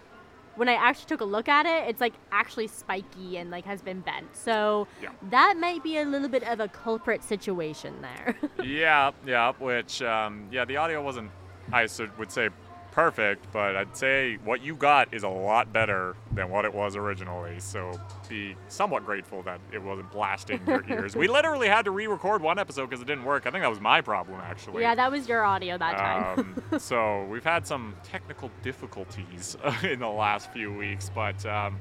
when 0.56 0.68
I 0.68 0.74
actually 0.74 1.06
took 1.06 1.20
a 1.20 1.24
look 1.24 1.48
at 1.48 1.66
it, 1.66 1.88
it's 1.88 2.00
like 2.00 2.14
actually 2.32 2.66
spiky 2.68 3.36
and 3.36 3.50
like 3.50 3.64
has 3.66 3.82
been 3.82 4.00
bent. 4.00 4.34
So 4.36 4.88
Yeah. 5.02 5.10
that 5.30 5.56
might 5.58 5.82
be 5.82 5.98
a 5.98 6.04
little 6.04 6.28
bit 6.28 6.44
of 6.44 6.60
a 6.60 6.68
culprit 6.68 7.22
situation 7.22 8.00
there. 8.00 8.36
yeah, 8.64 9.10
yeah, 9.26 9.52
which, 9.58 10.00
um, 10.02 10.48
yeah, 10.50 10.64
the 10.64 10.76
audio 10.78 11.02
wasn't, 11.02 11.30
I 11.72 11.86
would 12.18 12.30
say 12.32 12.48
perfect, 12.96 13.46
but 13.52 13.76
I'd 13.76 13.94
say 13.94 14.38
what 14.42 14.62
you 14.62 14.74
got 14.74 15.12
is 15.12 15.22
a 15.22 15.28
lot 15.28 15.70
better 15.70 16.16
than 16.32 16.48
what 16.48 16.64
it 16.64 16.72
was 16.72 16.96
originally. 16.96 17.60
So 17.60 17.92
be 18.26 18.56
somewhat 18.68 19.04
grateful 19.04 19.42
that 19.42 19.60
it 19.70 19.82
wasn't 19.82 20.10
blasting 20.10 20.62
your 20.66 20.82
ears. 20.88 21.14
We 21.14 21.28
literally 21.28 21.68
had 21.68 21.84
to 21.84 21.90
re 21.90 22.06
record 22.06 22.40
one 22.40 22.58
episode 22.58 22.88
because 22.88 23.02
it 23.02 23.06
didn't 23.06 23.24
work. 23.26 23.46
I 23.46 23.50
think 23.50 23.62
that 23.62 23.68
was 23.68 23.82
my 23.82 24.00
problem, 24.00 24.40
actually. 24.42 24.80
yeah, 24.80 24.94
that 24.94 25.12
was 25.12 25.28
your 25.28 25.44
audio 25.44 25.76
that 25.76 25.98
time. 25.98 26.62
Um, 26.72 26.78
so 26.78 27.24
we've 27.24 27.44
had 27.44 27.66
some 27.66 27.94
technical 28.02 28.50
difficulties 28.62 29.58
in 29.82 30.00
the 30.00 30.08
last 30.08 30.50
few 30.50 30.72
weeks, 30.72 31.10
but 31.14 31.44
um, 31.44 31.78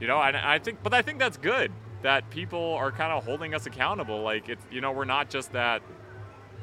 you 0.00 0.08
know, 0.08 0.20
and 0.20 0.36
I 0.36 0.58
think, 0.58 0.82
but 0.82 0.92
I 0.92 1.02
think 1.02 1.20
that's 1.20 1.36
good 1.36 1.70
that 2.02 2.28
people 2.30 2.74
are 2.74 2.90
kind 2.90 3.12
of 3.12 3.24
holding 3.24 3.54
us 3.54 3.66
accountable. 3.66 4.22
Like 4.22 4.48
it's, 4.48 4.64
you 4.68 4.80
know, 4.80 4.90
we're 4.90 5.04
not 5.04 5.30
just 5.30 5.52
that, 5.52 5.80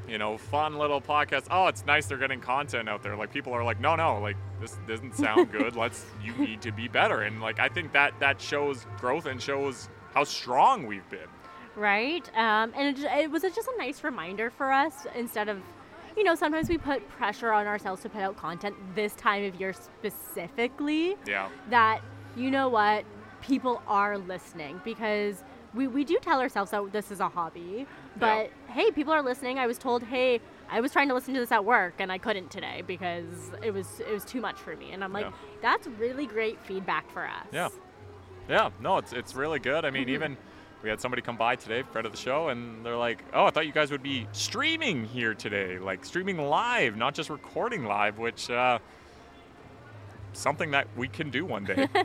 you 0.10 0.18
know, 0.18 0.38
fun 0.38 0.78
little 0.78 1.00
podcast. 1.02 1.48
Oh, 1.52 1.68
it's 1.68 1.86
nice 1.86 2.08
they're 2.08 2.18
getting 2.18 2.42
content 2.42 2.90
out 2.90 3.04
there. 3.04 3.16
Like 3.16 3.32
people 3.32 3.54
are 3.54 3.64
like, 3.64 3.80
no, 3.80 3.96
no, 3.96 4.20
like 4.20 4.38
this 4.60 4.78
doesn't 4.88 5.16
sound 5.16 5.52
good. 5.58 5.76
Let's, 5.76 6.06
you 6.24 6.34
need 6.36 6.62
to 6.64 6.72
be 6.72 6.88
better. 6.88 7.22
And 7.22 7.42
like 7.42 7.60
I 7.60 7.70
think 7.70 7.92
that 7.94 8.14
that 8.20 8.42
shows 8.42 8.86
growth 8.98 9.26
and 9.26 9.42
shows 9.42 9.90
how 10.14 10.24
strong 10.24 10.86
we've 10.88 11.08
been. 11.10 11.30
right? 11.76 12.28
Um, 12.36 12.74
and 12.76 12.98
it, 12.98 13.04
it 13.06 13.32
was 13.32 13.44
just 13.44 13.68
a 13.68 13.78
nice 13.78 14.04
reminder 14.04 14.50
for 14.50 14.72
us 14.72 15.06
instead 15.16 15.48
of, 15.50 15.62
you 16.18 16.24
know, 16.24 16.36
sometimes 16.36 16.68
we 16.68 16.78
put 16.78 17.08
pressure 17.10 17.52
on 17.54 17.68
ourselves 17.68 18.02
to 18.02 18.10
put 18.10 18.22
out 18.22 18.36
content 18.36 18.76
this 18.96 19.14
time 19.14 19.44
of 19.46 19.56
year 19.60 19.74
specifically. 19.74 21.16
Yeah. 21.28 21.50
That, 21.70 22.02
you 22.36 22.52
know 22.52 22.68
what, 22.70 23.06
people 23.42 23.82
are 23.88 24.18
listening 24.18 24.82
because 24.84 25.44
we, 25.74 25.88
we 25.88 26.04
do 26.04 26.18
tell 26.22 26.40
ourselves 26.40 26.72
that 26.72 26.92
this 26.92 27.12
is 27.12 27.20
a 27.20 27.30
hobby, 27.30 27.86
but 28.18 28.50
hey, 28.68 28.92
people 28.92 29.14
are 29.14 29.22
listening. 29.22 29.60
I 29.60 29.68
was 29.68 29.78
told, 29.78 30.04
hey, 30.04 30.40
I 30.70 30.82
was 30.82 30.92
trying 30.92 31.08
to 31.10 31.14
listen 31.14 31.34
to 31.34 31.40
this 31.40 31.52
at 31.52 31.64
work 31.66 31.96
and 32.00 32.12
I 32.12 32.18
couldn't 32.18 32.50
today 32.52 32.84
because 32.86 33.52
it 33.64 33.72
was 33.72 34.00
it 34.00 34.12
was 34.12 34.24
too 34.26 34.42
much 34.42 34.58
for 34.60 34.76
me. 34.76 34.92
And 34.92 35.04
I'm 35.04 35.14
like, 35.14 35.26
Yeah. 35.26 35.32
that's 35.62 35.88
really 35.88 36.26
great 36.26 36.60
feedback 36.62 37.10
for 37.12 37.26
us. 37.26 37.48
Yeah. 37.52 37.70
Yeah, 38.48 38.70
no, 38.82 38.98
it's 38.98 39.14
it's 39.14 39.36
really 39.36 39.60
good. 39.60 39.86
I 39.86 39.92
mean, 39.92 40.10
even 40.10 40.36
we 40.82 40.90
had 40.90 41.00
somebody 41.00 41.22
come 41.22 41.38
by 41.38 41.56
today, 41.56 41.84
friend 41.84 42.06
of 42.08 42.12
the 42.12 42.18
show, 42.18 42.50
and 42.50 42.84
they're 42.84 42.98
like, 42.98 43.24
"Oh, 43.34 43.46
I 43.46 43.52
thought 43.52 43.68
you 43.68 43.72
guys 43.72 43.92
would 43.92 44.02
be 44.02 44.28
streaming 44.32 45.06
here 45.06 45.36
today, 45.36 45.78
like 45.78 46.04
streaming 46.04 46.38
live, 46.40 46.96
not 46.96 47.14
just 47.14 47.30
recording 47.30 47.84
live," 47.86 48.18
which 48.18 48.50
uh, 48.50 48.80
something 50.34 50.72
that 50.72 50.88
we 50.96 51.08
can 51.08 51.30
do 51.30 51.46
one 51.46 51.66
day. 51.66 51.88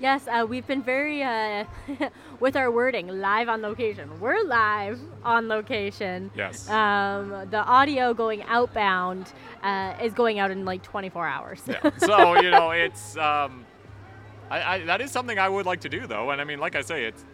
Yes, 0.00 0.26
uh, 0.26 0.44
we've 0.48 0.66
been 0.66 0.82
very 0.82 1.22
uh, 1.22 1.64
with 2.40 2.56
our 2.56 2.70
wording, 2.72 3.06
live 3.20 3.48
on 3.48 3.62
location. 3.62 4.18
We're 4.20 4.42
live 4.42 4.98
on 5.24 5.46
location. 5.46 6.30
yes. 6.34 6.68
Um, 6.68 7.46
the 7.50 7.62
audio 7.64 8.12
going 8.12 8.42
outbound 8.44 9.32
uh, 9.62 9.94
is 10.02 10.12
going 10.12 10.40
out 10.40 10.50
in 10.50 10.64
like 10.64 10.82
24 10.82 11.26
hours. 11.26 11.62
yeah. 11.68 11.90
So 11.98 12.40
you 12.40 12.50
know, 12.50 12.72
it's 12.72 13.16
um, 13.16 13.64
I, 14.50 14.74
I 14.74 14.84
that 14.86 15.00
is 15.00 15.12
something 15.12 15.38
I 15.38 15.48
would 15.48 15.66
like 15.66 15.80
to 15.82 15.88
do 15.88 16.06
though, 16.08 16.30
and 16.30 16.40
I 16.40 16.44
mean, 16.44 16.58
like 16.58 16.74
I 16.74 16.82
say, 16.82 17.04
it's 17.04 17.24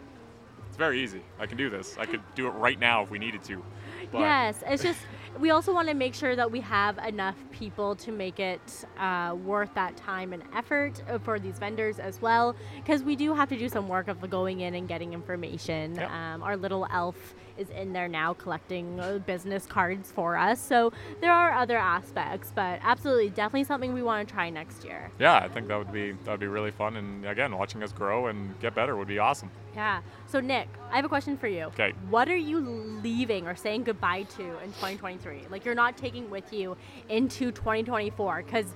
it's 0.67 0.77
very 0.77 1.01
easy. 1.01 1.21
I 1.39 1.47
can 1.47 1.57
do 1.57 1.71
this. 1.71 1.95
I 1.99 2.05
could 2.05 2.21
do 2.35 2.45
it 2.47 2.51
right 2.51 2.79
now 2.79 3.01
if 3.01 3.09
we 3.09 3.17
needed 3.17 3.43
to. 3.45 3.63
But 4.11 4.19
Yes, 4.19 4.63
it's 4.67 4.83
just 4.83 4.99
we 5.39 5.49
also 5.49 5.73
want 5.73 5.87
to 5.87 5.95
make 5.95 6.13
sure 6.13 6.35
that 6.35 6.51
we 6.51 6.61
have 6.61 6.97
enough 6.99 7.35
people 7.59 7.95
to 7.97 8.11
make 8.11 8.39
it 8.39 8.85
uh, 8.97 9.35
worth 9.43 9.73
that 9.75 9.97
time 9.97 10.31
and 10.33 10.41
effort 10.55 11.03
uh, 11.09 11.19
for 11.19 11.37
these 11.39 11.59
vendors 11.59 11.99
as 11.99 12.21
well, 12.21 12.55
because 12.77 13.03
we 13.03 13.15
do 13.15 13.33
have 13.33 13.49
to 13.49 13.57
do 13.57 13.67
some 13.67 13.87
work 13.87 14.07
of 14.07 14.27
going 14.29 14.61
in 14.61 14.75
and 14.75 14.87
getting 14.87 15.13
information. 15.13 15.95
Yep. 15.95 16.09
Um, 16.09 16.43
our 16.43 16.55
little 16.55 16.87
elf 16.91 17.35
is 17.57 17.69
in 17.71 17.91
there 17.91 18.07
now 18.07 18.33
collecting 18.33 18.99
uh, 18.99 19.19
business 19.25 19.65
cards 19.65 20.11
for 20.11 20.37
us, 20.37 20.59
so 20.61 20.93
there 21.19 21.33
are 21.33 21.51
other 21.51 21.77
aspects, 21.77 22.51
but 22.55 22.79
absolutely, 22.81 23.29
definitely 23.29 23.65
something 23.65 23.93
we 23.93 24.01
want 24.01 24.25
to 24.27 24.33
try 24.33 24.49
next 24.49 24.85
year. 24.85 25.11
yeah, 25.19 25.37
I 25.37 25.49
think 25.49 25.67
that 25.67 25.77
would 25.77 25.91
be 25.91 26.13
that 26.23 26.31
would 26.31 26.39
be 26.39 26.47
really 26.47 26.71
fun, 26.71 26.95
and 26.95 27.25
again, 27.25 27.57
watching 27.57 27.83
us 27.83 27.91
grow 27.91 28.27
and 28.27 28.57
get 28.61 28.73
better 28.73 28.95
would 28.95 29.09
be 29.09 29.19
awesome. 29.19 29.51
Yeah. 29.75 30.01
So 30.27 30.39
Nick, 30.39 30.67
I 30.91 30.95
have 30.95 31.05
a 31.05 31.09
question 31.09 31.37
for 31.37 31.47
you. 31.47 31.65
Okay. 31.65 31.93
What 32.09 32.27
are 32.27 32.35
you 32.35 32.59
leaving 32.59 33.47
or 33.47 33.55
saying 33.55 33.83
goodbye 33.83 34.23
to 34.23 34.43
in 34.63 34.71
2023? 34.73 35.47
Like 35.49 35.65
you're 35.65 35.75
not 35.75 35.95
taking 35.97 36.29
with 36.29 36.51
you 36.51 36.75
into 37.07 37.48
2024 37.51 38.43
cuz 38.43 38.73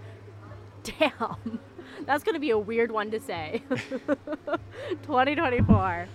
damn. 0.84 1.60
That's 2.06 2.24
going 2.24 2.34
to 2.34 2.40
be 2.40 2.50
a 2.50 2.58
weird 2.58 2.92
one 2.92 3.12
to 3.12 3.20
say. 3.20 3.62
2024. 3.70 6.08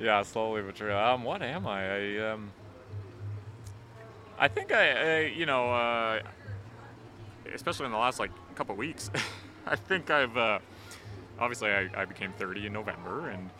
Yeah, 0.00 0.22
slowly 0.22 0.62
but 0.62 0.76
surely. 0.76 0.94
Um, 0.94 1.24
what 1.24 1.42
am 1.42 1.66
I? 1.66 2.16
I 2.16 2.30
um, 2.30 2.52
I 4.38 4.48
think 4.48 4.72
I, 4.72 4.90
I 4.90 5.20
you 5.26 5.46
know, 5.46 5.72
uh, 5.72 6.20
especially 7.54 7.86
in 7.86 7.92
the 7.92 7.98
last 7.98 8.20
like 8.20 8.30
couple 8.54 8.74
weeks, 8.76 9.10
I 9.66 9.76
think 9.76 10.10
I've 10.10 10.36
uh, 10.36 10.58
obviously 11.38 11.70
I, 11.70 11.88
I 11.96 12.04
became 12.04 12.32
30 12.32 12.66
in 12.66 12.72
November, 12.72 13.30
and 13.30 13.50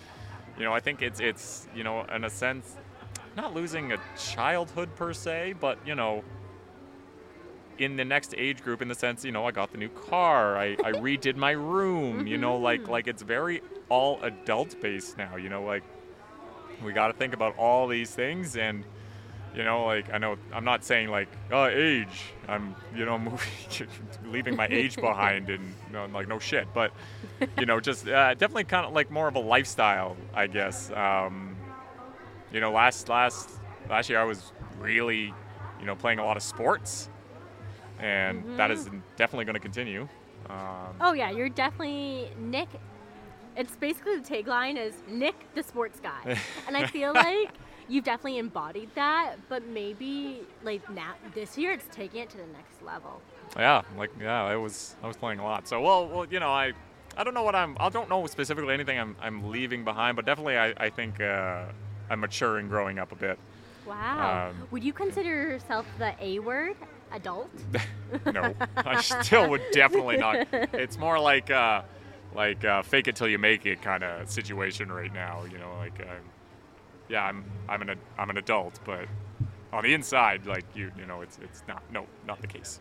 you 0.56 0.64
know 0.64 0.72
I 0.72 0.80
think 0.80 1.02
it's 1.02 1.20
it's 1.20 1.66
you 1.74 1.82
know 1.82 2.04
in 2.04 2.24
a 2.24 2.30
sense 2.30 2.76
not 3.36 3.54
losing 3.54 3.92
a 3.92 3.98
childhood 4.16 4.94
per 4.94 5.12
se, 5.12 5.54
but 5.60 5.78
you 5.84 5.96
know 5.96 6.22
in 7.78 7.96
the 7.96 8.04
next 8.04 8.34
age 8.36 8.62
group 8.62 8.82
in 8.82 8.88
the 8.88 8.94
sense 8.94 9.24
you 9.24 9.32
know 9.32 9.46
I 9.46 9.50
got 9.50 9.72
the 9.72 9.78
new 9.78 9.88
car, 9.88 10.56
I, 10.56 10.72
I 10.84 10.92
redid 10.92 11.36
my 11.36 11.52
room, 11.52 12.26
you 12.26 12.38
know 12.38 12.56
like 12.56 12.88
like 12.88 13.06
it's 13.06 13.22
very 13.22 13.62
all 13.88 14.20
adult 14.22 14.80
based 14.80 15.16
now, 15.16 15.36
you 15.36 15.48
know 15.48 15.62
like 15.62 15.82
we 16.84 16.92
got 16.92 17.08
to 17.08 17.12
think 17.12 17.34
about 17.34 17.56
all 17.56 17.88
these 17.88 18.10
things 18.14 18.56
and 18.56 18.84
you 19.54 19.64
know 19.64 19.84
like 19.84 20.12
i 20.12 20.18
know 20.18 20.36
i'm 20.52 20.64
not 20.64 20.84
saying 20.84 21.08
like 21.08 21.28
uh, 21.52 21.68
age 21.72 22.32
i'm 22.48 22.74
you 22.94 23.04
know 23.04 23.18
moving 23.18 23.88
leaving 24.26 24.54
my 24.56 24.68
age 24.70 24.96
behind 25.00 25.48
and 25.48 25.74
you 25.86 25.92
know, 25.92 26.06
like 26.06 26.28
no 26.28 26.38
shit 26.38 26.66
but 26.74 26.92
you 27.58 27.66
know 27.66 27.80
just 27.88 28.06
uh, 28.06 28.34
definitely 28.34 28.64
kind 28.64 28.86
of 28.86 28.92
like 28.92 29.10
more 29.10 29.28
of 29.28 29.34
a 29.36 29.40
lifestyle 29.40 30.16
i 30.34 30.46
guess 30.46 30.90
um, 30.92 31.56
you 32.52 32.60
know 32.60 32.70
last 32.70 33.08
last 33.08 33.50
last 33.88 34.08
year 34.08 34.20
i 34.20 34.24
was 34.24 34.52
really 34.78 35.32
you 35.80 35.86
know 35.86 35.96
playing 35.96 36.18
a 36.18 36.24
lot 36.24 36.36
of 36.36 36.42
sports 36.42 37.08
and 38.00 38.58
that 38.58 38.70
is 38.70 38.88
definitely 39.16 39.44
going 39.44 39.54
to 39.54 39.60
continue 39.60 40.08
um, 40.48 40.94
Oh 41.00 41.12
yeah, 41.12 41.30
you're 41.30 41.48
definitely 41.48 42.30
Nick. 42.38 42.68
It's 43.56 43.76
basically 43.76 44.18
the 44.18 44.28
tagline 44.28 44.76
is 44.76 44.94
Nick 45.08 45.34
the 45.54 45.62
sports 45.62 46.00
guy. 46.00 46.38
and 46.66 46.76
I 46.76 46.86
feel 46.86 47.12
like 47.12 47.50
you've 47.88 48.04
definitely 48.04 48.38
embodied 48.38 48.90
that, 48.94 49.36
but 49.48 49.66
maybe 49.66 50.42
like 50.62 50.88
now 50.90 51.14
this 51.34 51.58
year 51.58 51.72
it's 51.72 51.86
taking 51.90 52.22
it 52.22 52.30
to 52.30 52.36
the 52.36 52.46
next 52.46 52.82
level. 52.82 53.20
Yeah, 53.56 53.82
like 53.96 54.10
yeah, 54.20 54.44
I 54.44 54.56
was 54.56 54.96
I 55.02 55.06
was 55.06 55.16
playing 55.16 55.40
a 55.40 55.44
lot. 55.44 55.68
So 55.68 55.80
well, 55.80 56.08
well, 56.08 56.26
you 56.26 56.40
know, 56.40 56.50
I 56.50 56.72
I 57.16 57.24
don't 57.24 57.34
know 57.34 57.42
what 57.42 57.54
I'm 57.54 57.76
I 57.80 57.88
don't 57.88 58.08
know 58.08 58.26
specifically 58.26 58.72
anything 58.72 58.98
I'm 58.98 59.16
I'm 59.20 59.50
leaving 59.50 59.84
behind, 59.84 60.16
but 60.16 60.24
definitely 60.24 60.56
I 60.56 60.72
I 60.76 60.90
think 60.90 61.20
uh, 61.20 61.64
I'm 62.10 62.20
maturing, 62.20 62.68
growing 62.68 62.98
up 62.98 63.12
a 63.12 63.16
bit. 63.16 63.38
Wow. 63.86 64.50
Um, 64.50 64.68
Would 64.70 64.84
you 64.84 64.92
consider 64.92 65.30
yourself 65.30 65.86
the 65.98 66.14
A 66.20 66.40
word, 66.40 66.76
adult? 67.12 67.50
no, 68.32 68.54
I 68.76 69.00
still 69.22 69.48
would 69.50 69.62
definitely 69.72 70.16
not. 70.16 70.46
It's 70.52 70.98
more 70.98 71.18
like 71.18 71.50
uh, 71.50 71.82
like 72.34 72.64
uh, 72.64 72.82
fake 72.82 73.08
it 73.08 73.16
till 73.16 73.28
you 73.28 73.38
make 73.38 73.66
it 73.66 73.82
kind 73.82 74.02
of 74.02 74.30
situation 74.30 74.90
right 74.90 75.12
now. 75.12 75.44
You 75.50 75.58
know, 75.58 75.74
like 75.78 76.00
uh, 76.00 76.14
yeah, 77.08 77.24
I'm 77.24 77.44
I'm 77.68 77.82
an 77.82 77.98
I'm 78.18 78.30
an 78.30 78.36
adult, 78.36 78.80
but 78.84 79.06
on 79.72 79.84
the 79.84 79.94
inside, 79.94 80.46
like 80.46 80.64
you 80.74 80.90
you 80.98 81.06
know, 81.06 81.20
it's 81.20 81.38
it's 81.42 81.62
not 81.68 81.82
no 81.92 82.06
not 82.26 82.40
the 82.40 82.46
case. 82.46 82.80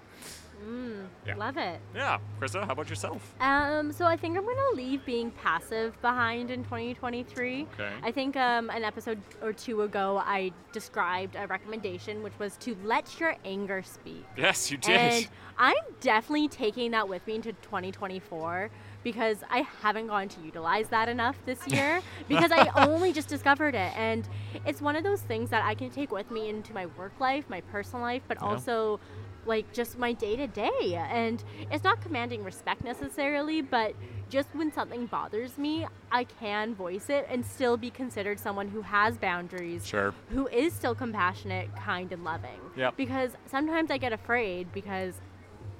Mm, 0.63 1.07
Yeah. 1.25 1.35
Love 1.35 1.57
it. 1.57 1.79
Yeah, 1.95 2.19
Krysta, 2.39 2.65
how 2.65 2.71
about 2.71 2.89
yourself? 2.89 3.33
Um, 3.39 3.91
so 3.91 4.05
I 4.05 4.15
think 4.15 4.37
I'm 4.37 4.43
gonna 4.45 4.75
leave 4.75 5.05
being 5.05 5.31
passive 5.31 5.99
behind 6.01 6.49
in 6.51 6.63
2023. 6.63 7.67
Okay. 7.73 7.91
I 8.01 8.11
think 8.11 8.35
um, 8.35 8.69
an 8.69 8.83
episode 8.83 9.21
or 9.41 9.53
two 9.53 9.81
ago 9.83 10.21
I 10.25 10.51
described 10.71 11.35
a 11.37 11.45
recommendation, 11.47 12.23
which 12.23 12.37
was 12.39 12.57
to 12.57 12.75
let 12.83 13.19
your 13.19 13.35
anger 13.45 13.83
speak. 13.83 14.25
Yes, 14.37 14.71
you 14.71 14.77
did. 14.77 14.89
And 14.99 15.27
I'm 15.57 15.75
definitely 16.01 16.47
taking 16.47 16.91
that 16.91 17.07
with 17.07 17.25
me 17.27 17.35
into 17.35 17.51
2024 17.53 18.69
because 19.03 19.37
I 19.49 19.59
haven't 19.81 20.07
gone 20.07 20.27
to 20.29 20.41
utilize 20.41 20.87
that 20.89 21.07
enough 21.09 21.37
this 21.45 21.65
year 21.71 22.01
because 22.27 22.51
I 22.51 22.69
only 22.75 23.13
just 23.13 23.27
discovered 23.27 23.75
it. 23.75 23.93
And 23.95 24.27
it's 24.65 24.81
one 24.81 24.95
of 24.95 25.03
those 25.03 25.21
things 25.21 25.49
that 25.51 25.63
I 25.63 25.75
can 25.75 25.89
take 25.89 26.11
with 26.11 26.31
me 26.31 26.49
into 26.49 26.73
my 26.73 26.85
work 26.87 27.13
life, 27.19 27.45
my 27.49 27.61
personal 27.61 28.01
life, 28.01 28.23
but 28.27 28.37
Yeah. 28.41 28.47
also 28.47 28.99
like 29.47 29.71
just 29.73 29.97
my 29.97 30.13
day 30.13 30.35
to 30.35 30.47
day. 30.47 30.95
And 31.09 31.43
it's 31.71 31.83
not 31.83 32.01
commanding 32.01 32.43
respect 32.43 32.83
necessarily, 32.83 33.61
but 33.61 33.93
just 34.29 34.49
when 34.53 34.71
something 34.73 35.05
bothers 35.05 35.57
me, 35.57 35.87
I 36.11 36.25
can 36.25 36.75
voice 36.75 37.09
it 37.09 37.25
and 37.29 37.45
still 37.45 37.77
be 37.77 37.89
considered 37.89 38.39
someone 38.39 38.67
who 38.67 38.81
has 38.81 39.17
boundaries 39.17 39.87
Sure. 39.87 40.13
who 40.29 40.47
is 40.47 40.73
still 40.73 40.93
compassionate, 40.95 41.73
kind, 41.77 42.11
and 42.11 42.23
loving. 42.23 42.59
Yep. 42.75 42.97
Because 42.97 43.31
sometimes 43.45 43.89
I 43.89 43.97
get 43.97 44.11
afraid 44.13 44.71
because, 44.73 45.15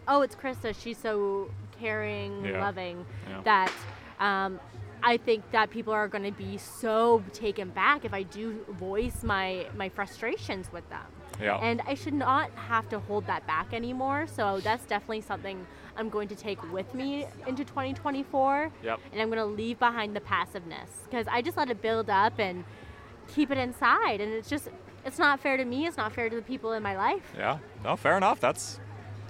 oh, 0.08 0.22
it's 0.22 0.36
Krysta. 0.36 0.74
She's 0.80 0.98
so 0.98 1.50
caring, 1.80 2.46
Yeah. 2.46 2.62
loving 2.62 3.06
Yeah. 3.30 3.42
that 3.44 3.72
um, 4.20 4.60
I 5.04 5.18
think 5.18 5.52
that 5.52 5.70
people 5.70 5.94
are 5.94 6.08
going 6.08 6.24
to 6.24 6.32
be 6.32 6.58
so 6.58 7.22
taken 7.34 7.70
back 7.70 8.04
if 8.04 8.14
I 8.14 8.24
do 8.24 8.66
voice 8.80 9.22
my 9.24 9.68
my 9.76 9.90
frustrations 9.90 10.72
with 10.72 10.90
them. 10.90 11.06
Yeah. 11.42 11.58
And 11.58 11.82
I 11.88 11.94
should 11.94 12.14
not 12.14 12.50
have 12.52 12.90
to 12.90 13.00
hold 13.00 13.28
that 13.28 13.46
back 13.48 13.74
anymore. 13.74 14.26
So 14.28 14.60
that's 14.60 14.86
definitely 14.86 15.22
something 15.22 15.66
I'm 15.96 16.10
going 16.10 16.28
to 16.30 16.36
take 16.36 16.60
with 16.72 16.94
me 16.94 17.26
into 17.48 17.64
2024 17.64 18.72
Yep. 18.84 19.00
and 19.12 19.22
I'm 19.22 19.28
going 19.30 19.40
to 19.40 19.46
leave 19.46 19.80
behind 19.80 20.16
the 20.16 20.22
passiveness 20.22 20.90
because 21.10 21.28
I 21.28 21.42
just 21.42 21.58
let 21.58 21.70
it 21.70 21.82
build 21.82 22.10
up 22.10 22.40
and 22.40 22.64
keep 23.34 23.50
it 23.52 23.58
inside 23.58 24.22
and 24.22 24.32
it's 24.32 24.48
just 24.50 24.70
it's 25.06 25.18
not 25.20 25.40
fair 25.40 25.58
to 25.58 25.66
me 25.66 25.86
it's 25.88 25.98
not 25.98 26.14
fair 26.14 26.30
to 26.30 26.36
the 26.36 26.42
people 26.42 26.72
in 26.74 26.84
my 26.84 26.96
life 26.96 27.34
Yeah. 27.38 27.58
No, 27.84 27.96
fair 27.96 28.16
enough. 28.18 28.40
That's 28.40 28.80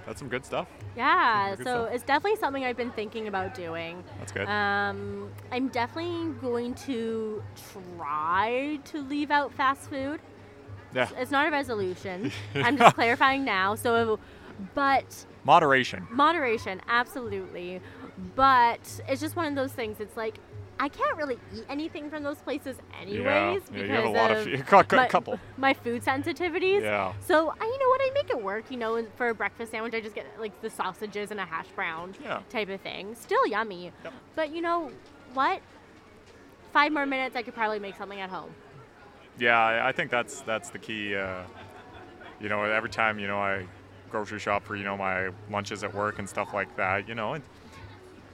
that's 0.05 0.19
some 0.19 0.27
good 0.29 0.45
stuff. 0.45 0.67
yeah 0.95 1.55
Good 1.55 1.65
so 1.65 1.83
stuff. 1.85 1.89
it's 1.93 2.03
definitely 2.03 2.39
something 2.39 2.63
I've 2.65 2.77
been 2.77 2.91
thinking 2.91 3.27
about 3.27 3.55
doing 3.55 4.03
That's 4.19 4.31
good. 4.33 4.47
um, 4.47 5.29
I'm 5.51 5.69
definitely 5.69 6.33
going 6.41 6.75
to 6.85 7.41
try 7.97 8.79
to 8.85 9.01
leave 9.01 9.31
out 9.31 9.53
fast 9.53 9.89
food 9.89 10.19
yeah. 10.93 11.09
it's 11.17 11.31
not 11.31 11.47
a 11.47 11.51
resolution 11.51 12.31
I'm 12.55 12.77
just 12.77 12.95
clarifying 12.95 13.43
now 13.45 13.75
so 13.75 14.19
but 14.73 15.25
Moderation. 15.43 16.07
moderation 16.11 16.81
absolutely 16.87 17.81
but 18.35 19.01
it's 19.07 19.21
just 19.21 19.35
one 19.35 19.45
of 19.45 19.55
those 19.55 19.71
things 19.71 19.99
it's 19.99 20.17
like 20.17 20.39
I 20.79 20.89
can't 20.89 21.17
really 21.17 21.39
eat 21.55 21.65
anything 21.69 22.09
from 22.09 22.23
those 22.23 22.37
places 22.37 22.77
anyways 23.01 23.23
yeah, 23.23 23.57
because 23.71 23.87
you 23.89 23.95
have 23.95 24.05
a 24.05 24.09
lot 24.09 24.31
of, 24.31 24.47
of 24.47 24.71
my, 24.91 25.05
a 25.05 25.09
couple. 25.09 25.39
my 25.57 25.73
food 25.73 26.03
sensitivities. 26.03 26.81
Yeah. 26.81 27.13
So 27.25 27.49
I, 27.59 27.65
you 27.65 27.79
know 27.79 27.89
what, 27.89 28.01
I 28.01 28.11
make 28.13 28.29
it 28.29 28.41
work. 28.41 28.65
You 28.69 28.77
know, 28.77 29.05
for 29.15 29.29
a 29.29 29.33
breakfast 29.33 29.71
sandwich, 29.71 29.93
I 29.93 30.01
just 30.01 30.15
get 30.15 30.25
like 30.39 30.61
the 30.61 30.69
sausages 30.69 31.31
and 31.31 31.39
a 31.39 31.45
hash 31.45 31.67
brown 31.75 32.13
Yeah. 32.23 32.41
type 32.49 32.69
of 32.69 32.81
thing. 32.81 33.15
Still 33.15 33.45
yummy. 33.47 33.91
Yep. 34.03 34.13
But 34.35 34.51
you 34.53 34.61
know 34.61 34.91
what? 35.33 35.61
Five 36.73 36.91
more 36.91 37.05
minutes, 37.05 37.35
I 37.35 37.41
could 37.41 37.55
probably 37.55 37.79
make 37.79 37.95
something 37.95 38.19
at 38.19 38.29
home. 38.29 38.51
Yeah, 39.39 39.85
I 39.85 39.91
think 39.91 40.09
that's 40.11 40.41
that's 40.41 40.69
the 40.69 40.79
key. 40.79 41.15
Uh, 41.15 41.43
you 42.39 42.49
know, 42.49 42.63
every 42.63 42.89
time 42.89 43.19
you 43.19 43.27
know 43.27 43.37
I 43.39 43.65
grocery 44.09 44.39
shop 44.39 44.63
for 44.63 44.75
you 44.75 44.83
know 44.83 44.97
my 44.97 45.29
lunches 45.51 45.83
at 45.83 45.93
work 45.93 46.19
and 46.19 46.27
stuff 46.27 46.53
like 46.53 46.75
that. 46.77 47.07
You 47.07 47.15
know, 47.15 47.33
and 47.33 47.43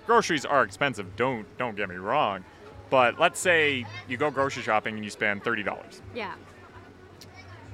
groceries 0.05 0.45
are 0.45 0.63
expensive. 0.63 1.15
Don't 1.15 1.45
don't 1.57 1.75
get 1.75 1.89
me 1.89 1.95
wrong, 1.95 2.43
but 2.89 3.19
let's 3.19 3.39
say 3.39 3.85
you 4.07 4.17
go 4.17 4.31
grocery 4.31 4.63
shopping 4.63 4.95
and 4.95 5.03
you 5.03 5.09
spend 5.09 5.43
thirty 5.43 5.63
dollars. 5.63 6.01
Yeah. 6.15 6.33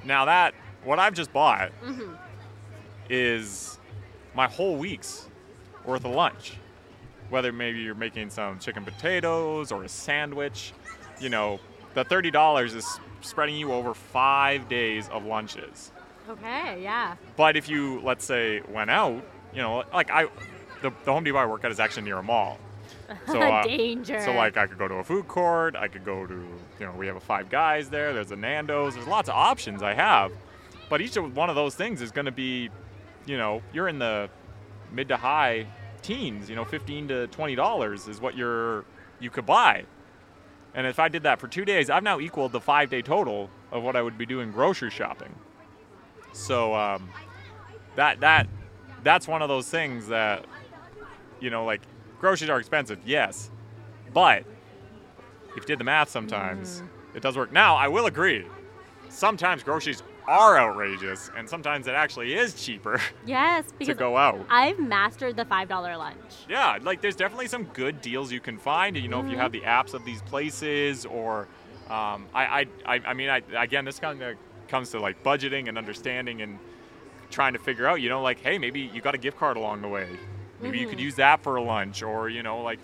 Now 0.04 0.24
that 0.24 0.54
what 0.84 0.98
I've 0.98 1.14
just 1.14 1.32
bought 1.32 1.70
Mhm. 1.84 2.16
is 3.08 3.78
my 4.34 4.48
whole 4.48 4.76
week's 4.76 5.28
worth 5.84 6.04
of 6.04 6.12
lunch. 6.12 6.54
Whether 7.28 7.52
maybe 7.52 7.78
you're 7.80 7.94
making 7.94 8.30
some 8.30 8.58
chicken 8.58 8.84
potatoes 8.84 9.70
or 9.70 9.84
a 9.84 9.88
sandwich, 9.88 10.72
you 11.20 11.28
know, 11.28 11.60
the 11.94 12.02
thirty 12.04 12.30
dollars 12.30 12.74
is 12.74 12.98
spreading 13.22 13.56
you 13.56 13.72
over 13.72 13.94
five 13.94 14.68
days 14.68 15.08
of 15.08 15.24
lunches. 15.24 15.92
Okay. 16.28 16.82
Yeah. 16.82 17.16
But 17.36 17.56
if 17.56 17.68
you, 17.68 18.00
let's 18.02 18.24
say, 18.24 18.62
went 18.68 18.90
out, 18.90 19.24
you 19.52 19.62
know, 19.62 19.84
like 19.92 20.10
I, 20.10 20.24
the, 20.82 20.90
the 21.04 21.12
Home 21.12 21.24
Depot 21.24 21.38
I 21.38 21.46
work 21.46 21.64
at 21.64 21.70
is 21.70 21.80
actually 21.80 22.04
near 22.04 22.18
a 22.18 22.22
mall. 22.22 22.58
So, 23.26 23.40
uh, 23.40 23.62
Danger. 23.64 24.20
So 24.20 24.32
like 24.32 24.56
I 24.56 24.66
could 24.66 24.78
go 24.78 24.88
to 24.88 24.94
a 24.94 25.04
food 25.04 25.28
court, 25.28 25.76
I 25.76 25.88
could 25.88 26.04
go 26.04 26.26
to, 26.26 26.34
you 26.34 26.86
know, 26.86 26.92
we 26.92 27.06
have 27.06 27.16
a 27.16 27.20
Five 27.20 27.48
Guys 27.50 27.90
there. 27.90 28.12
There's 28.12 28.30
a 28.30 28.36
Nando's. 28.36 28.94
There's 28.94 29.06
lots 29.06 29.28
of 29.28 29.34
options 29.34 29.82
I 29.82 29.94
have, 29.94 30.32
but 30.88 31.00
each 31.00 31.16
of 31.16 31.36
one 31.36 31.50
of 31.50 31.56
those 31.56 31.74
things 31.74 32.00
is 32.00 32.10
going 32.10 32.26
to 32.26 32.32
be, 32.32 32.70
you 33.26 33.36
know, 33.36 33.62
you're 33.72 33.88
in 33.88 33.98
the 33.98 34.30
mid 34.92 35.08
to 35.08 35.16
high 35.16 35.66
teens. 36.02 36.48
You 36.48 36.56
know, 36.56 36.64
15 36.64 37.08
to 37.08 37.26
20 37.28 37.54
dollars 37.54 38.08
is 38.08 38.20
what 38.20 38.36
you're 38.36 38.84
you 39.18 39.30
could 39.30 39.46
buy. 39.46 39.84
And 40.74 40.86
if 40.86 40.98
I 40.98 41.08
did 41.08 41.24
that 41.24 41.40
for 41.40 41.48
two 41.48 41.64
days, 41.64 41.90
I've 41.90 42.02
now 42.02 42.20
equaled 42.20 42.52
the 42.52 42.60
five 42.60 42.90
day 42.90 43.02
total 43.02 43.50
of 43.72 43.82
what 43.82 43.96
I 43.96 44.02
would 44.02 44.16
be 44.16 44.26
doing 44.26 44.52
grocery 44.52 44.90
shopping. 44.90 45.34
So 46.32 46.74
um, 46.74 47.10
that 47.96 48.20
that 48.20 48.48
that's 49.02 49.26
one 49.26 49.42
of 49.42 49.48
those 49.48 49.68
things 49.68 50.08
that 50.08 50.44
you 51.40 51.50
know, 51.50 51.64
like 51.64 51.80
groceries 52.20 52.50
are 52.50 52.58
expensive, 52.58 52.98
yes, 53.04 53.50
but 54.12 54.44
if 55.50 55.56
you 55.56 55.62
did 55.62 55.80
the 55.80 55.84
math, 55.84 56.10
sometimes 56.10 56.82
it 57.14 57.22
does 57.22 57.36
work. 57.36 57.50
Now, 57.52 57.76
I 57.76 57.88
will 57.88 58.06
agree. 58.06 58.46
Sometimes 59.08 59.62
groceries 59.62 60.02
are 60.30 60.58
outrageous, 60.58 61.28
and 61.36 61.48
sometimes 61.48 61.88
it 61.88 61.94
actually 61.94 62.34
is 62.34 62.54
cheaper 62.54 63.00
yes, 63.26 63.64
to 63.84 63.94
go 63.94 64.16
out. 64.16 64.46
I've 64.48 64.78
mastered 64.78 65.36
the 65.36 65.44
five 65.44 65.68
dollar 65.68 65.96
lunch. 65.96 66.46
Yeah, 66.48 66.78
like 66.82 67.00
there's 67.00 67.16
definitely 67.16 67.48
some 67.48 67.64
good 67.64 68.00
deals 68.00 68.30
you 68.30 68.40
can 68.40 68.56
find. 68.56 68.96
You 68.96 69.08
know, 69.08 69.20
if 69.20 69.28
you 69.28 69.36
have 69.36 69.50
the 69.50 69.62
apps 69.62 69.92
of 69.92 70.04
these 70.04 70.22
places, 70.22 71.04
or 71.04 71.48
um, 71.88 72.28
I, 72.32 72.68
I, 72.86 73.00
I, 73.04 73.12
mean, 73.14 73.28
I, 73.28 73.42
again, 73.56 73.84
this 73.84 73.98
kind 73.98 74.22
of 74.22 74.36
comes 74.68 74.90
to 74.90 75.00
like 75.00 75.20
budgeting 75.24 75.68
and 75.68 75.76
understanding 75.76 76.42
and 76.42 76.60
trying 77.30 77.54
to 77.54 77.58
figure 77.58 77.88
out. 77.88 78.00
You 78.00 78.08
know, 78.08 78.22
like, 78.22 78.40
hey, 78.40 78.56
maybe 78.56 78.80
you 78.80 79.00
got 79.00 79.16
a 79.16 79.18
gift 79.18 79.36
card 79.36 79.56
along 79.56 79.82
the 79.82 79.88
way. 79.88 80.08
Maybe 80.60 80.78
you 80.78 80.86
could 80.86 80.98
Mhm. 80.98 81.02
use 81.02 81.16
that 81.16 81.42
for 81.42 81.56
a 81.56 81.62
lunch, 81.62 82.04
or 82.04 82.28
you 82.28 82.44
know, 82.44 82.62
like 82.62 82.78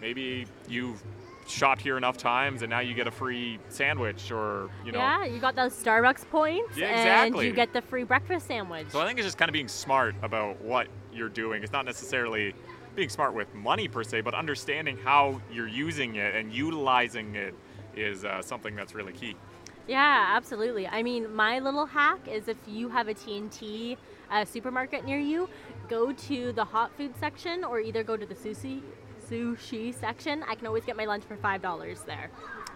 maybe 0.00 0.46
you've 0.68 1.02
shopped 1.46 1.80
here 1.80 1.96
enough 1.96 2.16
times 2.16 2.62
and 2.62 2.70
now 2.70 2.80
you 2.80 2.94
get 2.94 3.06
a 3.06 3.10
free 3.10 3.58
sandwich, 3.68 4.30
or 4.30 4.70
you 4.84 4.92
know. 4.92 4.98
yeah, 4.98 5.24
you 5.24 5.38
got 5.38 5.54
those 5.54 5.72
Starbucks 5.72 6.28
points, 6.30 6.76
Yeah, 6.76 7.24
and 7.24 7.36
you 7.36 7.52
get 7.52 7.72
the 7.72 7.82
free 7.82 8.04
breakfast 8.04 8.46
sandwich. 8.46 8.86
So 8.90 9.00
I 9.00 9.06
think 9.06 9.18
it's 9.18 9.26
just 9.26 9.38
kind 9.38 9.48
of 9.48 9.52
being 9.52 9.68
smart 9.68 10.14
about 10.22 10.60
what 10.62 10.88
you're 11.12 11.28
doing. 11.28 11.62
It's 11.62 11.72
not 11.72 11.84
necessarily 11.84 12.54
being 12.94 13.08
smart 13.08 13.34
with 13.34 13.52
money 13.54 13.88
per 13.88 14.04
se, 14.04 14.20
but 14.22 14.34
understanding 14.34 14.96
how 14.96 15.40
you're 15.52 15.68
using 15.68 16.16
it 16.16 16.34
and 16.34 16.52
utilizing 16.52 17.34
it 17.34 17.54
is 17.96 18.24
uh, 18.24 18.42
something 18.42 18.74
that's 18.76 18.94
really 18.94 19.12
key. 19.12 19.36
Yeah, 19.86 20.32
absolutely. 20.34 20.86
I 20.86 21.02
mean, 21.02 21.34
my 21.34 21.58
little 21.58 21.86
hack 21.86 22.26
is 22.26 22.48
if 22.48 22.56
you 22.66 22.88
have 22.88 23.08
a 23.08 23.14
T&T 23.14 23.98
uh, 24.30 24.44
supermarket 24.44 25.04
near 25.04 25.18
you, 25.18 25.48
go 25.88 26.12
to 26.12 26.52
the 26.52 26.64
hot 26.64 26.90
food 26.96 27.14
section 27.18 27.64
or 27.64 27.80
either 27.80 28.02
go 28.02 28.16
to 28.16 28.24
the 28.24 28.34
sushi 28.34 28.80
sushi 29.28 29.94
section. 29.94 30.42
I 30.48 30.54
can 30.54 30.66
always 30.66 30.84
get 30.84 30.96
my 30.96 31.04
lunch 31.04 31.24
for 31.24 31.36
five 31.36 31.62
dollars 31.62 32.02
there. 32.02 32.30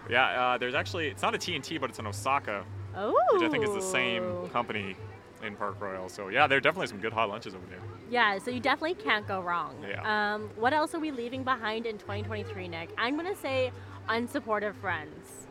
Yeah, 0.09 0.25
uh, 0.53 0.57
there's 0.57 0.73
actually 0.75 1.07
it's 1.07 1.21
not 1.21 1.35
a 1.35 1.37
T&T, 1.37 1.77
but 1.77 1.89
it's 1.89 1.99
an 1.99 2.07
Osaka, 2.07 2.63
Oh, 2.95 3.13
which 3.33 3.43
I 3.43 3.49
think 3.49 3.63
is 3.63 3.73
the 3.73 3.81
same 3.81 4.47
company 4.49 4.95
in 5.43 5.55
Park 5.55 5.79
Royal. 5.79 6.09
So 6.09 6.29
yeah, 6.29 6.47
there 6.47 6.57
are 6.57 6.61
definitely 6.61 6.87
some 6.87 6.99
good 6.99 7.13
hot 7.13 7.29
lunches 7.29 7.53
over 7.53 7.65
there. 7.69 7.79
Yeah, 8.09 8.39
so 8.39 8.49
you 8.49 8.59
definitely 8.59 8.95
can't 8.95 9.27
go 9.27 9.41
wrong. 9.41 9.75
Yeah. 9.87 10.33
Um, 10.35 10.49
what 10.55 10.73
else 10.73 10.95
are 10.95 10.99
we 10.99 11.11
leaving 11.11 11.43
behind 11.43 11.85
in 11.85 11.97
2023, 11.99 12.67
Nick? 12.67 12.89
I'm 12.97 13.15
gonna 13.15 13.35
say 13.35 13.71
unsupportive 14.09 14.73
friends. 14.75 15.47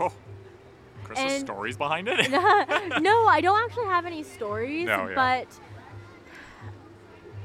Oh, 0.00 0.12
Chris's 1.04 1.24
And- 1.32 1.40
stories 1.46 1.76
behind 1.76 2.08
it. 2.08 2.30
no, 2.30 3.26
I 3.26 3.40
don't 3.42 3.62
actually 3.64 3.86
have 3.86 4.06
any 4.06 4.22
stories, 4.22 4.86
No, 4.86 5.08
yeah. 5.08 5.14
but 5.14 5.46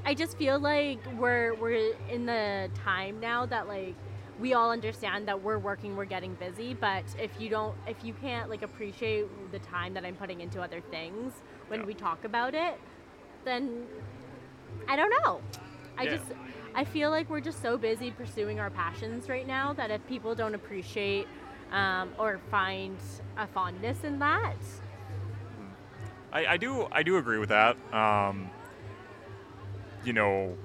I 0.05 0.13
just 0.13 0.37
feel 0.37 0.59
like 0.59 0.99
we're 1.17 1.53
we're 1.55 1.93
in 2.09 2.25
the 2.25 2.69
time 2.83 3.19
now 3.19 3.45
that 3.45 3.67
like 3.67 3.95
we 4.39 4.53
all 4.53 4.71
understand 4.71 5.27
that 5.27 5.41
we're 5.41 5.59
working, 5.59 5.95
we're 5.95 6.05
getting 6.05 6.33
busy, 6.35 6.73
but 6.73 7.03
if 7.19 7.31
you 7.39 7.49
don't 7.49 7.75
if 7.87 8.03
you 8.03 8.13
can't 8.13 8.49
like 8.49 8.63
appreciate 8.63 9.25
the 9.51 9.59
time 9.59 9.93
that 9.93 10.03
I'm 10.05 10.15
putting 10.15 10.41
into 10.41 10.61
other 10.61 10.81
things 10.91 11.33
when 11.67 11.81
Yeah. 11.81 11.85
we 11.85 11.93
talk 11.93 12.25
about 12.25 12.53
it, 12.53 12.79
then 13.45 13.85
I 14.87 14.95
don't 14.95 15.13
know. 15.23 15.41
I 15.97 16.05
Yeah. 16.05 16.11
just 16.17 16.25
I 16.75 16.83
feel 16.83 17.09
like 17.09 17.29
we're 17.29 17.39
just 17.39 17.61
so 17.61 17.77
busy 17.77 18.11
pursuing 18.11 18.59
our 18.59 18.69
passions 18.69 19.29
right 19.29 19.47
now 19.47 19.73
that 19.73 19.91
if 19.91 20.05
people 20.07 20.35
don't 20.35 20.55
appreciate 20.55 21.27
um, 21.71 22.09
or 22.19 22.39
find 22.51 22.97
a 23.37 23.47
fondness 23.47 24.03
in 24.03 24.19
that, 24.19 24.55
I, 26.33 26.45
I 26.47 26.57
do 26.57 26.87
I 26.91 27.03
do 27.03 27.17
agree 27.17 27.37
with 27.37 27.49
that. 27.49 27.77
Um, 27.93 28.49
you 30.05 30.13
know, 30.13 30.55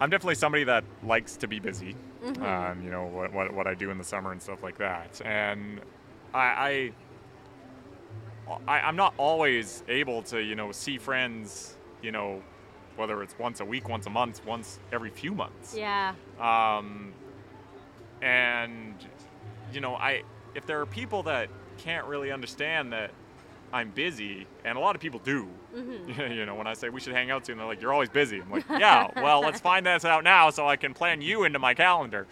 I'm 0.00 0.10
definitely 0.10 0.34
somebody 0.36 0.64
that 0.64 0.84
likes 1.04 1.36
to 1.36 1.48
be 1.48 1.58
busy. 1.60 1.94
Mhm. 2.24 2.42
Um, 2.42 2.82
you 2.82 2.90
know 2.90 3.06
what, 3.06 3.32
what 3.32 3.52
what 3.54 3.66
I 3.66 3.74
do 3.74 3.90
in 3.90 3.98
the 3.98 4.04
summer 4.04 4.32
and 4.32 4.40
stuff 4.42 4.62
like 4.62 4.78
that, 4.78 5.20
and 5.24 5.80
I, 6.34 6.92
I 8.48 8.52
I 8.68 8.80
I'm 8.80 8.96
not 8.96 9.14
always 9.16 9.82
able 9.88 10.22
to 10.24 10.40
you 10.40 10.54
know 10.54 10.72
see 10.72 10.98
friends 10.98 11.76
you 12.02 12.12
know 12.12 12.42
whether 12.96 13.22
it's 13.22 13.38
once 13.38 13.60
a 13.60 13.64
week, 13.64 13.88
once 13.88 14.04
a 14.06 14.10
month, 14.10 14.44
once 14.44 14.78
every 14.92 15.08
few 15.10 15.32
months. 15.34 15.74
yeah. 15.74 16.12
Um, 16.38 17.14
and 18.20 18.94
you 19.72 19.80
know, 19.80 19.94
I 19.94 20.22
if 20.54 20.66
there 20.66 20.80
are 20.80 20.86
people 20.86 21.22
that 21.24 21.48
can't 21.78 22.06
really 22.06 22.30
understand 22.30 22.92
that 22.92 23.12
I'm 23.72 23.90
busy, 23.90 24.46
and 24.64 24.76
a 24.76 24.80
lot 24.80 24.94
of 24.96 25.00
people 25.00 25.20
do. 25.20 25.48
Mhm. 25.74 26.34
you 26.36 26.44
know, 26.46 26.54
when 26.56 26.66
I 26.66 26.74
say 26.74 26.88
we 26.88 27.00
should 27.00 27.12
hang 27.14 27.30
out 27.30 27.46
soon, 27.46 27.58
they're 27.58 27.66
like, 27.66 27.80
"You're 27.80 27.92
always 27.92 28.08
busy." 28.08 28.40
I'm 28.40 28.50
like, 28.50 28.64
"Yeah, 28.68 29.08
well, 29.16 29.40
let's 29.40 29.60
find 29.60 29.86
this 29.86 30.04
out 30.04 30.24
now 30.24 30.50
so 30.50 30.66
I 30.68 30.76
can 30.76 30.92
plan 30.94 31.20
you 31.22 31.44
into 31.44 31.58
my 31.58 31.74
calendar." 31.74 32.26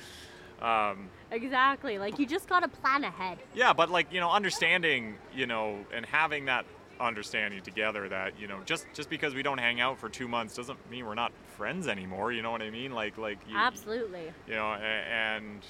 Um, 0.60 1.08
Exactly. 1.30 1.98
Like 1.98 2.18
you 2.18 2.26
just 2.26 2.48
gotta 2.48 2.68
plan 2.68 3.04
ahead. 3.04 3.38
yeah, 3.54 3.72
but 3.74 3.90
like 3.90 4.10
you 4.12 4.18
know, 4.20 4.30
understanding, 4.30 5.16
you 5.34 5.46
know, 5.46 5.84
and 5.94 6.04
having 6.06 6.46
that 6.46 6.64
understanding 7.00 7.60
together 7.62 8.08
that 8.08 8.40
you 8.40 8.48
know, 8.48 8.60
just 8.64 8.86
just 8.94 9.08
because 9.10 9.34
we 9.34 9.42
don't 9.42 9.58
hang 9.58 9.78
out 9.80 9.98
for 9.98 10.08
two 10.08 10.26
months 10.26 10.56
doesn't 10.56 10.78
mean 10.90 11.04
we're 11.06 11.14
not 11.14 11.30
friends 11.56 11.86
anymore. 11.86 12.32
You 12.32 12.40
know 12.42 12.50
what 12.50 12.62
I 12.62 12.70
mean? 12.70 12.92
Like 12.92 13.18
like 13.18 13.38
you, 13.46 13.56
Absolutely. 13.56 14.32
you 14.48 14.54
know, 14.54 14.72
and 14.72 15.60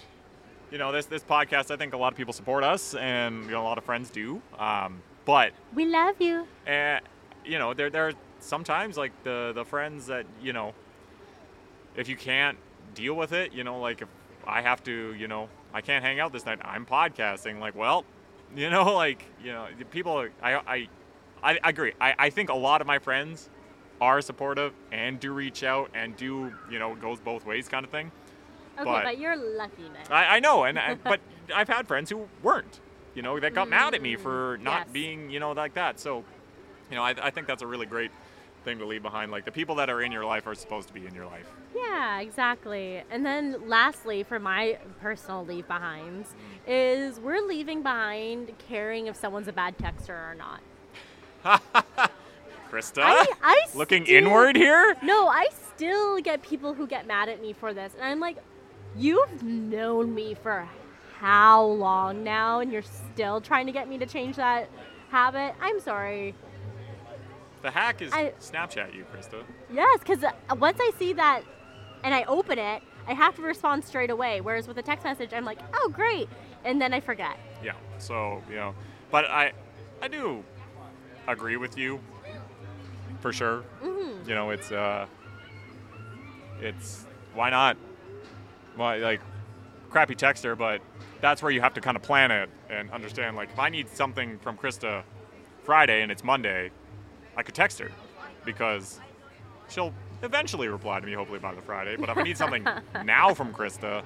you 0.70 0.78
know, 0.78 0.92
this 0.92 1.06
this 1.06 1.24
podcast, 1.24 1.70
I 1.72 1.76
think 1.76 1.92
a 1.92 1.96
lot 1.98 2.12
of 2.12 2.16
people 2.16 2.32
support 2.32 2.62
us, 2.62 2.94
and 2.94 3.44
you 3.44 3.50
know, 3.50 3.60
a 3.62 3.64
lot 3.64 3.78
of 3.78 3.84
friends 3.84 4.10
do. 4.10 4.40
Um, 4.58 5.02
but 5.28 5.52
We 5.74 5.84
love 5.84 6.16
you. 6.20 6.46
uh, 6.66 7.00
you 7.44 7.58
know, 7.58 7.74
there 7.74 7.90
there 7.90 8.08
are 8.08 8.12
sometimes 8.40 8.96
like 8.96 9.12
the 9.28 9.52
the 9.54 9.64
friends 9.64 10.06
that 10.06 10.24
you 10.42 10.52
know, 10.54 10.72
if 11.96 12.08
you 12.08 12.16
can't 12.16 12.56
deal 12.94 13.14
with 13.14 13.32
it, 13.32 13.52
you 13.52 13.62
know, 13.62 13.78
like 13.78 14.00
if 14.02 14.08
I 14.46 14.62
have 14.62 14.82
to, 14.84 15.14
you 15.14 15.28
know, 15.28 15.48
I 15.74 15.80
can't 15.82 16.02
hang 16.04 16.18
out 16.18 16.32
this 16.32 16.46
night. 16.46 16.58
I'm 16.62 16.86
podcasting. 16.86 17.60
Like, 17.60 17.74
well, 17.76 18.04
you 18.56 18.70
know, 18.70 18.94
like 19.04 19.22
you 19.44 19.52
know, 19.52 19.66
people. 19.90 20.26
I 20.42 20.54
I 20.54 20.88
I 21.42 21.58
agree. 21.62 21.92
I 22.00 22.14
I 22.26 22.30
think 22.30 22.48
a 22.48 22.54
lot 22.68 22.80
of 22.80 22.86
my 22.86 22.98
friends 22.98 23.50
are 24.00 24.20
supportive 24.22 24.72
and 24.92 25.20
do 25.20 25.32
reach 25.32 25.62
out 25.62 25.90
and 25.92 26.16
do 26.16 26.52
you 26.70 26.78
know 26.78 26.92
it 26.92 27.00
goes 27.00 27.20
both 27.20 27.44
ways 27.44 27.68
kind 27.68 27.84
of 27.84 27.90
thing. 27.90 28.10
Okay, 28.80 28.84
But- 28.84 29.04
but, 29.04 29.18
you're 29.18 29.36
lucky, 29.36 29.82
Nick. 29.94 30.10
I, 30.10 30.36
I 30.36 30.40
know, 30.40 30.64
and 30.64 30.78
I, 30.78 30.94
but 30.94 31.20
I've 31.54 31.68
had 31.68 31.88
friends 31.88 32.08
who 32.10 32.28
weren't, 32.44 32.78
you 33.18 33.22
know, 33.22 33.40
that 33.40 33.52
got 33.52 33.68
mad 33.68 33.94
at 33.94 34.00
me 34.00 34.14
Mm, 34.14 34.20
for 34.20 34.58
not 34.62 34.82
yes. 34.86 34.88
being, 34.92 35.28
you 35.28 35.40
know, 35.40 35.50
like 35.50 35.74
that. 35.74 35.98
So, 35.98 36.22
you 36.88 36.94
know, 36.96 37.02
I, 37.02 37.16
I 37.20 37.30
think 37.30 37.48
that's 37.48 37.62
a 37.62 37.66
really 37.66 37.84
great 37.84 38.12
thing 38.64 38.78
to 38.78 38.86
leave 38.86 39.02
behind. 39.02 39.32
Like 39.32 39.44
the 39.44 39.50
people 39.50 39.74
that 39.74 39.90
are 39.90 40.00
in 40.00 40.12
your 40.12 40.24
life 40.24 40.46
are 40.46 40.54
supposed 40.54 40.86
to 40.86 40.94
be 40.94 41.04
in 41.04 41.16
your 41.16 41.26
life. 41.26 41.50
Yeah, 41.74 42.20
exactly. 42.20 43.02
And 43.10 43.26
then 43.26 43.68
lastly, 43.68 44.22
for 44.22 44.38
my 44.38 44.78
personal 45.00 45.44
leave 45.44 45.66
behinds, 45.66 46.32
is 46.64 47.18
we're 47.18 47.44
leaving 47.44 47.82
behind 47.82 48.52
caring 48.68 49.08
if 49.08 49.16
someone's 49.16 49.48
a 49.48 49.52
bad 49.52 49.76
texter 49.78 50.10
or 50.10 50.36
not. 50.36 50.60
Krysta, 52.70 53.02
I, 53.02 53.26
I 53.42 53.64
looking 53.74 54.04
still- 54.04 54.16
inward 54.18 54.54
here. 54.54 54.94
No, 55.02 55.26
I 55.26 55.48
still 55.74 56.20
get 56.20 56.42
people 56.42 56.72
who 56.72 56.86
get 56.86 57.04
mad 57.08 57.28
at 57.28 57.42
me 57.42 57.52
for 57.52 57.74
this. 57.74 57.94
And 57.96 58.04
I'm 58.04 58.20
like, 58.20 58.36
you've 58.96 59.42
known 59.42 60.14
me 60.14 60.34
for 60.34 60.68
how 61.18 61.64
long 61.64 62.22
now 62.22 62.60
and 62.60 62.70
you're 62.72 62.82
still 62.82 63.40
trying 63.40 63.66
to 63.66 63.72
get 63.72 63.88
me 63.88 63.98
to 63.98 64.06
change 64.06 64.36
that 64.36 64.68
habit? 65.10 65.54
I'm 65.60 65.80
sorry. 65.80 66.34
The 67.62 67.70
hack 67.72 68.00
is 68.02 68.12
I- 68.12 68.32
Snapchat 68.40 68.94
you, 68.94 69.04
Krysta. 69.12 69.42
Yes, 69.72 69.98
because 69.98 70.24
once 70.58 70.78
I 70.80 70.92
see 70.96 71.12
that 71.14 71.42
and 72.04 72.14
I 72.14 72.22
open 72.24 72.58
it, 72.58 72.82
I 73.08 73.14
have 73.14 73.34
to 73.36 73.42
respond 73.42 73.84
straight 73.84 74.10
away. 74.10 74.40
Whereas 74.40 74.68
with 74.68 74.78
a 74.78 74.82
text 74.82 75.04
message, 75.04 75.32
I'm 75.32 75.44
like, 75.44 75.58
oh, 75.74 75.90
great. 75.92 76.28
And 76.64 76.80
then 76.80 76.94
I 76.94 77.00
forget. 77.00 77.36
Yeah. 77.64 77.72
So 77.98 78.42
you 78.48 78.54
know, 78.56 78.74
but 79.10 79.24
I, 79.24 79.52
I 80.00 80.06
do 80.08 80.44
agree 81.26 81.56
with 81.56 81.76
you. 81.76 82.00
For 83.20 83.32
sure. 83.32 83.62
hmm 83.82 84.28
You 84.28 84.34
know, 84.36 84.50
it's 84.50 84.70
uh, 84.70 85.06
it's 86.60 87.04
why 87.34 87.50
not? 87.50 87.76
Why 88.76 88.98
like 88.98 89.20
crappy 89.90 90.14
texter, 90.14 90.56
but 90.56 90.80
that's 91.20 91.42
where 91.42 91.50
you 91.50 91.60
have 91.60 91.74
to 91.74 91.80
kind 91.80 91.96
of 91.96 92.02
plan 92.02 92.30
it 92.30 92.48
and 92.70 92.90
understand. 92.90 93.36
Like, 93.36 93.50
if 93.50 93.58
I 93.58 93.68
need 93.68 93.88
something 93.88 94.38
from 94.38 94.56
Krysta 94.56 95.02
Friday 95.64 96.02
and 96.02 96.12
it's 96.12 96.24
Monday, 96.24 96.70
I 97.36 97.42
could 97.42 97.54
text 97.54 97.78
her 97.78 97.90
because 98.44 99.00
she'll 99.68 99.92
eventually 100.22 100.68
reply 100.68 101.00
to 101.00 101.06
me, 101.06 101.12
hopefully 101.12 101.38
by 101.38 101.54
the 101.54 101.62
Friday. 101.62 101.96
But 101.96 102.08
if 102.08 102.16
I 102.16 102.22
need 102.22 102.36
something 102.36 102.66
now 103.04 103.34
from 103.34 103.52
Krysta, 103.52 104.02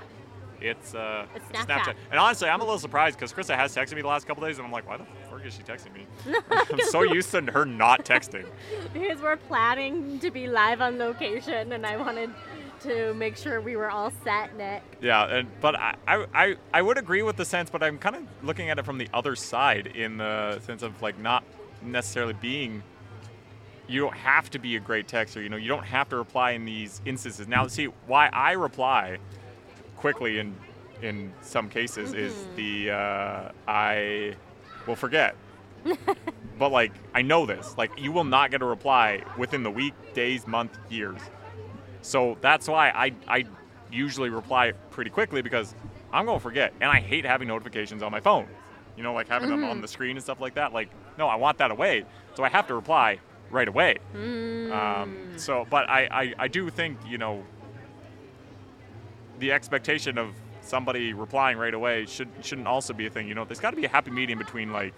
it's 0.60 0.94
uh, 0.94 1.26
It's 1.34 1.44
Snapchat. 1.66 1.94
And 2.10 2.20
honestly, 2.20 2.48
I'm 2.48 2.60
a 2.60 2.64
little 2.64 2.78
surprised 2.78 3.18
because 3.18 3.32
Krysta 3.32 3.56
has 3.56 3.74
texted 3.74 3.96
me 3.96 4.02
the 4.02 4.08
last 4.08 4.26
couple 4.26 4.46
days, 4.46 4.58
and 4.58 4.66
I'm 4.66 4.72
like, 4.72 4.88
why 4.88 4.96
the 4.96 5.04
fuck 5.28 5.44
is 5.44 5.54
she 5.54 5.62
texting 5.62 5.92
me? 5.92 6.06
I'm 6.50 6.80
so 6.82 7.02
used 7.02 7.30
to 7.32 7.42
her 7.42 7.64
not 7.64 8.04
texting. 8.04 8.46
Because 8.92 9.20
we're 9.20 9.36
planning 9.36 10.18
to 10.20 10.30
be 10.30 10.46
live 10.46 10.80
on 10.80 10.98
location 10.98 11.72
and 11.72 11.84
I 11.84 11.96
wanted 11.96 12.30
to 12.82 13.14
make 13.14 13.36
sure 13.36 13.60
we 13.60 13.76
were 13.76 13.90
all 13.90 14.12
set, 14.24 14.56
Nick. 14.56 14.82
Yeah, 15.00 15.24
and 15.24 15.48
but 15.60 15.74
I, 15.76 15.94
I, 16.06 16.56
I, 16.72 16.82
would 16.82 16.98
agree 16.98 17.22
with 17.22 17.36
the 17.36 17.44
sense, 17.44 17.70
but 17.70 17.82
I'm 17.82 17.98
kind 17.98 18.16
of 18.16 18.22
looking 18.42 18.70
at 18.70 18.78
it 18.78 18.84
from 18.84 18.98
the 18.98 19.08
other 19.14 19.36
side 19.36 19.88
in 19.88 20.16
the 20.16 20.60
sense 20.60 20.82
of 20.82 21.00
like 21.02 21.18
not 21.18 21.44
necessarily 21.82 22.34
being. 22.34 22.82
You 23.88 24.00
don't 24.00 24.16
have 24.16 24.50
to 24.50 24.58
be 24.58 24.76
a 24.76 24.80
great 24.80 25.06
texter. 25.06 25.42
You 25.42 25.48
know, 25.48 25.56
you 25.56 25.68
don't 25.68 25.84
have 25.84 26.08
to 26.10 26.16
reply 26.16 26.52
in 26.52 26.64
these 26.64 27.00
instances. 27.04 27.48
Now, 27.48 27.66
see 27.66 27.86
why 28.06 28.28
I 28.32 28.52
reply 28.52 29.18
quickly 29.96 30.38
in 30.38 30.54
in 31.02 31.32
some 31.42 31.68
cases 31.68 32.14
is 32.14 32.32
Mhm. 32.32 32.56
the 32.56 32.90
uh, 32.90 33.52
I 33.66 34.36
will 34.86 34.96
forget. 34.96 35.34
but 36.58 36.70
like 36.70 36.92
I 37.14 37.22
know 37.22 37.44
this. 37.46 37.76
Like 37.76 37.90
you 37.98 38.12
will 38.12 38.24
not 38.24 38.50
get 38.50 38.62
a 38.62 38.64
reply 38.64 39.22
within 39.36 39.62
the 39.62 39.70
week, 39.70 39.94
days, 40.14 40.46
month, 40.46 40.78
years. 40.88 41.20
So 42.02 42.36
that's 42.40 42.68
why 42.68 42.90
I 42.90 43.12
I 43.26 43.44
usually 43.90 44.28
reply 44.30 44.72
pretty 44.90 45.10
quickly 45.10 45.42
because 45.42 45.74
I'm 46.12 46.26
gonna 46.26 46.40
forget, 46.40 46.72
and 46.80 46.90
I 46.90 47.00
hate 47.00 47.24
having 47.24 47.48
notifications 47.48 48.02
on 48.02 48.10
my 48.12 48.20
phone. 48.20 48.46
You 48.96 49.02
know, 49.02 49.14
like 49.14 49.28
having 49.28 49.48
them 49.48 49.64
on 49.64 49.78
Mhm. 49.78 49.82
the 49.82 49.88
screen 49.88 50.16
and 50.16 50.22
stuff 50.22 50.40
like 50.40 50.54
that. 50.54 50.72
Like, 50.74 50.90
no, 51.16 51.26
I 51.28 51.36
want 51.36 51.56
that 51.58 51.70
away, 51.70 52.04
so 52.34 52.44
I 52.44 52.48
have 52.50 52.66
to 52.66 52.74
reply 52.74 53.18
right 53.50 53.68
away. 53.68 53.96
Um, 54.14 54.20
Mm. 54.20 55.40
so, 55.40 55.66
but 55.70 55.88
I, 55.88 56.08
I 56.10 56.34
I 56.40 56.48
do 56.48 56.68
think 56.70 56.98
you 57.06 57.16
know 57.18 57.42
the 59.38 59.52
expectation 59.52 60.18
of 60.18 60.34
somebody 60.60 61.12
replying 61.12 61.56
right 61.58 61.74
away 61.74 62.06
should 62.06 62.28
shouldn't 62.42 62.66
also 62.68 62.92
be 62.92 63.06
a 63.06 63.10
thing. 63.10 63.28
You 63.28 63.34
know, 63.34 63.44
there's 63.44 63.60
got 63.60 63.70
to 63.70 63.76
be 63.76 63.84
a 63.84 63.88
happy 63.88 64.10
medium 64.10 64.38
between 64.38 64.72
like 64.72 64.94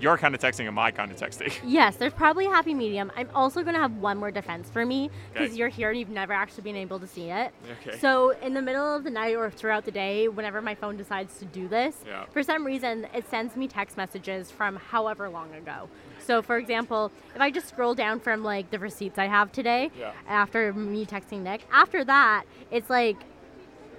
your 0.00 0.16
kind 0.18 0.34
of 0.34 0.40
texting 0.40 0.66
and 0.66 0.74
my 0.74 0.90
kind 0.90 1.10
of 1.10 1.16
texting. 1.16 1.52
Yes, 1.64 1.96
there's 1.96 2.12
probably 2.12 2.46
a 2.46 2.50
happy 2.50 2.74
medium. 2.74 3.10
I'm 3.16 3.28
also 3.34 3.62
going 3.62 3.74
to 3.74 3.80
have 3.80 3.96
one 3.96 4.16
more 4.18 4.30
defense 4.30 4.70
for 4.70 4.84
me 4.86 5.10
because 5.32 5.48
Okay. 5.50 5.56
you're 5.58 5.68
here 5.68 5.90
and 5.90 5.98
you've 5.98 6.08
never 6.08 6.32
actually 6.32 6.62
been 6.64 6.76
able 6.76 6.98
to 7.00 7.06
see 7.06 7.30
it. 7.30 7.52
Okay. 7.86 7.98
So, 7.98 8.30
in 8.40 8.54
the 8.54 8.62
middle 8.62 8.94
of 8.94 9.04
the 9.04 9.10
night 9.10 9.34
or 9.36 9.50
throughout 9.50 9.84
the 9.84 9.90
day, 9.90 10.28
whenever 10.28 10.62
my 10.62 10.74
phone 10.74 10.96
decides 10.96 11.38
to 11.38 11.44
do 11.46 11.68
this, 11.68 11.96
Yeah. 12.06 12.24
for 12.32 12.42
some 12.42 12.64
reason, 12.64 13.06
it 13.14 13.28
sends 13.28 13.56
me 13.56 13.68
text 13.68 13.96
messages 13.96 14.50
from 14.50 14.76
however 14.76 15.28
long 15.28 15.52
ago. 15.54 15.88
So, 16.24 16.42
for 16.42 16.58
example, 16.58 17.10
if 17.34 17.40
I 17.40 17.50
just 17.50 17.68
scroll 17.68 17.94
down 17.94 18.20
from 18.20 18.42
like 18.44 18.70
the 18.70 18.78
receipts 18.78 19.18
I 19.18 19.26
have 19.26 19.50
today 19.52 19.90
Yeah. 19.98 20.12
after 20.28 20.72
me 20.72 21.06
texting 21.06 21.40
Nick, 21.42 21.62
after 21.72 22.04
that, 22.04 22.44
it's 22.70 22.90
like, 22.90 23.16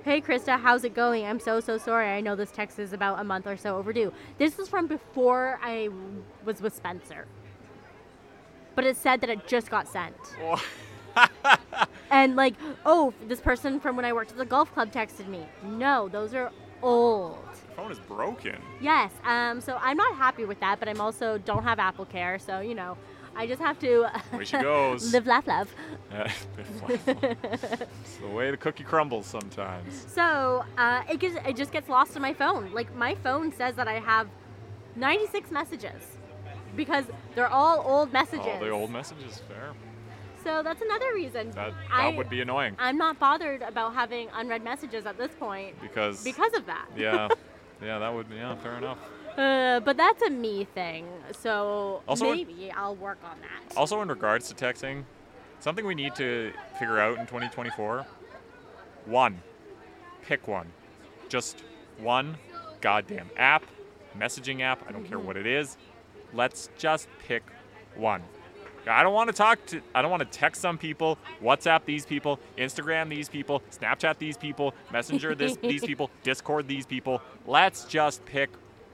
Hey 0.04 0.22
Krysta, 0.22 0.58
how's 0.60 0.86
it 0.86 0.94
going? 0.94 1.26
I'm 1.26 1.40
so 1.40 1.60
so 1.60 1.78
sorry. 1.78 2.08
I 2.08 2.22
know 2.22 2.36
this 2.36 2.52
text 2.52 2.80
is 2.80 2.94
about 2.94 3.20
a 3.20 3.24
month 3.24 3.46
or 3.46 3.58
so 3.58 3.78
overdue. 3.78 4.14
This 4.38 4.58
is 4.58 4.70
from 4.70 4.88
before 4.88 5.60
I 5.62 5.90
was 6.46 6.62
with 6.62 6.74
Spencer. 6.74 7.28
But 8.76 8.86
it 8.86 8.96
said 8.96 9.20
that 9.22 9.30
it 9.30 9.46
just 9.48 9.70
got 9.70 9.88
sent. 9.88 10.16
And 12.12 12.36
like, 12.36 12.56
oh, 12.86 13.14
this 13.28 13.40
person 13.40 13.80
from 13.80 13.96
when 13.96 14.04
I 14.04 14.14
worked 14.14 14.32
at 14.32 14.38
the 14.38 14.46
golf 14.46 14.74
club 14.74 14.92
texted 14.92 15.28
me. 15.28 15.46
No, 15.64 16.08
those 16.10 16.34
are 16.34 16.52
old. 16.82 17.38
phone 17.76 17.92
is 17.92 18.00
broken. 18.00 18.58
Yes. 18.82 19.12
Um. 19.26 19.62
So 19.62 19.78
I'm 19.82 19.98
not 19.98 20.16
happy 20.16 20.46
with 20.46 20.60
that, 20.62 20.80
but 20.80 20.88
I'm 20.90 21.00
also 21.02 21.38
don't 21.38 21.64
have 21.64 21.78
Apple 21.78 22.06
Care, 22.06 22.40
so 22.40 22.62
you 22.62 22.74
know, 22.74 22.98
I 23.40 23.48
just 23.48 23.62
have 23.62 23.80
to 23.80 24.12
Way 24.34 24.44
she 24.44 24.58
goes. 24.58 25.14
live, 25.14 25.26
laugh, 25.26 25.48
love. 25.48 25.74
it's 26.12 28.18
the 28.18 28.28
way 28.28 28.52
the 28.52 28.58
cookie 28.58 28.84
crumbles 28.84 29.28
sometimes. 29.28 30.08
So 30.14 30.66
uh, 30.78 31.04
it 31.10 31.22
gets 31.22 31.38
it 31.48 31.56
just 31.56 31.72
gets 31.72 31.88
lost 31.88 32.18
in 32.18 32.22
my 32.22 32.34
phone. 32.34 32.74
Like 32.74 32.94
my 32.94 33.16
phone 33.16 33.54
says 33.54 33.76
that 33.76 33.88
I 33.88 34.00
have 34.00 34.28
96 34.98 35.52
messages 35.52 36.18
because 36.76 37.06
they're 37.34 37.48
all 37.48 37.82
old 37.86 38.12
messages. 38.12 38.46
All 38.46 38.60
the 38.60 38.72
old 38.72 38.92
messages, 38.92 39.42
fair. 39.48 39.72
So 40.44 40.62
that's 40.62 40.82
another 40.82 41.14
reason. 41.14 41.52
That 41.52 41.74
I, 41.90 42.10
would 42.10 42.30
be 42.30 42.42
annoying 42.42 42.76
I'm 42.78 42.98
not 42.98 43.20
bothered 43.20 43.62
about 43.62 43.94
having 43.94 44.28
unread 44.34 44.66
messages 44.66 45.06
at 45.06 45.18
this 45.18 45.32
point 45.40 45.80
because 45.82 46.26
because 46.26 46.54
of 46.56 46.66
that. 46.66 46.90
yeah, 46.98 47.30
yeah, 47.82 48.00
that 48.00 48.14
would 48.14 48.26
yeah, 48.36 48.56
fair 48.56 48.76
enough. 48.76 49.00
Uh, 49.38 49.80
but 49.82 49.98
that's 49.98 50.22
a 50.24 50.30
me 50.30 50.66
thing. 50.66 51.08
So 51.32 52.02
Also- 52.08 52.32
maybe 52.34 52.72
I'll 52.76 52.96
work 52.96 53.20
on 53.24 53.38
that. 53.42 53.78
Also, 53.78 54.02
in 54.02 54.08
regards 54.10 54.52
to 54.52 54.56
texting, 54.66 55.04
something 55.60 55.86
we 55.86 55.96
need 55.96 56.16
to 56.16 56.52
figure 56.78 57.00
out 57.00 57.18
in 57.18 57.26
2024. 57.26 58.06
One, 59.06 59.42
pick 60.24 60.48
one, 60.48 60.72
just 61.30 61.64
one 62.00 62.38
goddamn 62.82 63.30
app, 63.38 63.64
messaging 64.18 64.62
app. 64.62 64.84
I 64.88 64.92
don't 64.92 65.06
care 65.06 65.20
what 65.20 65.38
it 65.38 65.48
is. 65.48 65.78
Let's 66.34 66.70
just 66.78 67.08
pick 67.28 67.44
one. 67.96 68.22
I 68.88 69.04
don't 69.04 69.14
want 69.14 69.28
to 69.30 69.34
talk 69.34 69.64
to. 69.68 69.82
I 69.94 70.02
don't 70.02 70.10
want 70.10 70.22
to 70.32 70.38
text 70.38 70.62
some 70.62 70.78
people, 70.78 71.18
WhatsApp 71.44 71.86
these 71.86 72.06
people, 72.06 72.40
Instagram 72.58 73.10
these 73.10 73.28
people, 73.30 73.62
Snapchat 73.72 74.18
these 74.18 74.38
people, 74.38 74.74
Messenger 74.92 75.36
this 75.36 75.58
these 75.58 75.84
people, 75.86 76.10
Discord 76.24 76.68
these 76.68 76.86
people. 76.86 77.22
Let's 77.46 77.84
just 77.86 78.24
pick 78.26 78.50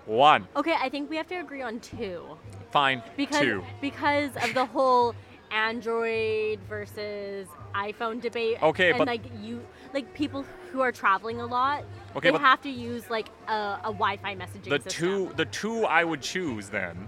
one. 0.06 0.48
Okay, 0.56 0.76
I 0.80 0.90
think 0.90 1.10
we 1.10 1.16
have 1.18 1.28
to 1.28 1.36
agree 1.36 1.62
on 1.62 1.80
two 1.80 2.24
Fine. 2.72 3.02
because 3.18 3.42
two. 3.42 3.64
because 3.82 4.32
of 4.44 4.54
the 4.54 4.66
whole 4.66 5.16
Android 5.52 6.60
versus 6.68 7.48
iPhone 7.74 8.22
debate. 8.22 8.62
Okay, 8.62 8.90
and 8.90 8.98
but- 8.98 9.08
like 9.08 9.22
you, 9.42 9.66
like 9.94 10.14
people 10.14 10.46
who 10.72 10.82
are 10.82 10.92
traveling 10.92 11.40
a 11.40 11.46
lot, 11.46 11.84
Okay, 12.16 12.32
they 12.32 12.38
have 12.38 12.62
to 12.62 12.70
use 12.70 13.10
like 13.10 13.30
a, 13.48 13.80
a 13.84 13.92
Wi-Fi 13.94 14.36
messaging 14.36 14.70
The 14.70 14.82
system. 14.82 14.92
two 14.92 15.34
the 15.36 15.46
two 15.46 15.86
I 15.86 16.04
would 16.04 16.22
choose 16.22 16.70
then 16.70 17.08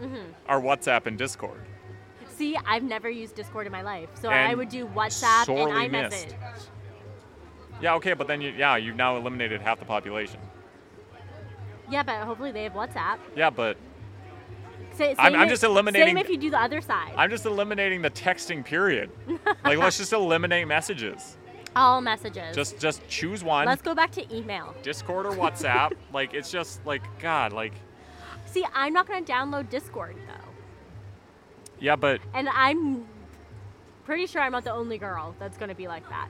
Mhm. 0.00 0.24
are 0.48 0.60
WhatsApp 0.60 1.06
and 1.06 1.18
Discord. 1.18 1.60
See, 2.26 2.56
I've 2.66 2.82
never 2.82 3.10
used 3.10 3.34
Discord 3.34 3.66
in 3.66 3.72
my 3.72 3.82
life, 3.82 4.08
so 4.14 4.30
I 4.30 4.54
would 4.54 4.70
do 4.70 4.86
WhatsApp 4.86 5.46
and 5.48 5.92
iMessage. 5.92 6.10
missed. 6.10 6.70
Yeah, 7.82 7.94
okay, 7.96 8.14
but 8.14 8.26
then 8.26 8.40
you, 8.40 8.50
yeah, 8.56 8.76
you've 8.76 8.96
now 8.96 9.16
eliminated 9.16 9.60
half 9.60 9.78
the 9.78 9.84
population. 9.84 10.40
Yeah, 11.90 12.02
but 12.02 12.16
hopefully 12.24 12.52
they 12.52 12.64
have 12.64 12.72
WhatsApp. 12.74 13.18
Yeah, 13.36 13.50
but 13.50 13.76
I'm- 15.00 15.34
I'm 15.34 15.42
if- 15.42 15.48
just 15.50 15.64
eliminating- 15.64 16.08
Same 16.08 16.18
if 16.18 16.28
you 16.28 16.36
do 16.36 16.50
the 16.50 16.60
other 16.60 16.80
side. 16.80 17.12
I'm 17.16 17.30
just 17.30 17.46
eliminating 17.46 18.02
the 18.02 18.10
texting 18.10 18.64
period. 18.64 19.10
like 19.64 19.78
let's 19.78 19.96
just 19.98 20.12
eliminate 20.12 20.68
messages. 20.68 21.36
All 21.74 22.00
messages. 22.00 22.54
Just 22.54 22.78
just 22.80 23.06
choose 23.08 23.44
one. 23.44 23.66
Let's 23.66 23.82
go 23.82 23.94
back 23.94 24.10
to 24.12 24.36
email. 24.36 24.74
Discord 24.82 25.26
or 25.26 25.32
WhatsApp. 25.32 25.92
like 26.12 26.34
it's 26.34 26.50
just 26.50 26.84
like 26.84 27.02
God, 27.20 27.52
like 27.52 27.72
See, 28.46 28.66
I'm 28.74 28.92
not 28.92 29.06
going 29.06 29.24
to 29.24 29.32
download 29.32 29.70
Discord 29.70 30.16
though, 30.26 30.50
yeah, 31.78 31.94
but 31.94 32.20
and 32.34 32.48
I'm 32.48 33.06
pretty 34.04 34.26
sure 34.26 34.42
I'm 34.42 34.50
not 34.50 34.64
the 34.64 34.72
only 34.72 34.98
girl 34.98 35.36
that's 35.38 35.56
going 35.56 35.68
to 35.68 35.74
be 35.76 35.86
like 35.86 36.08
that. 36.08 36.26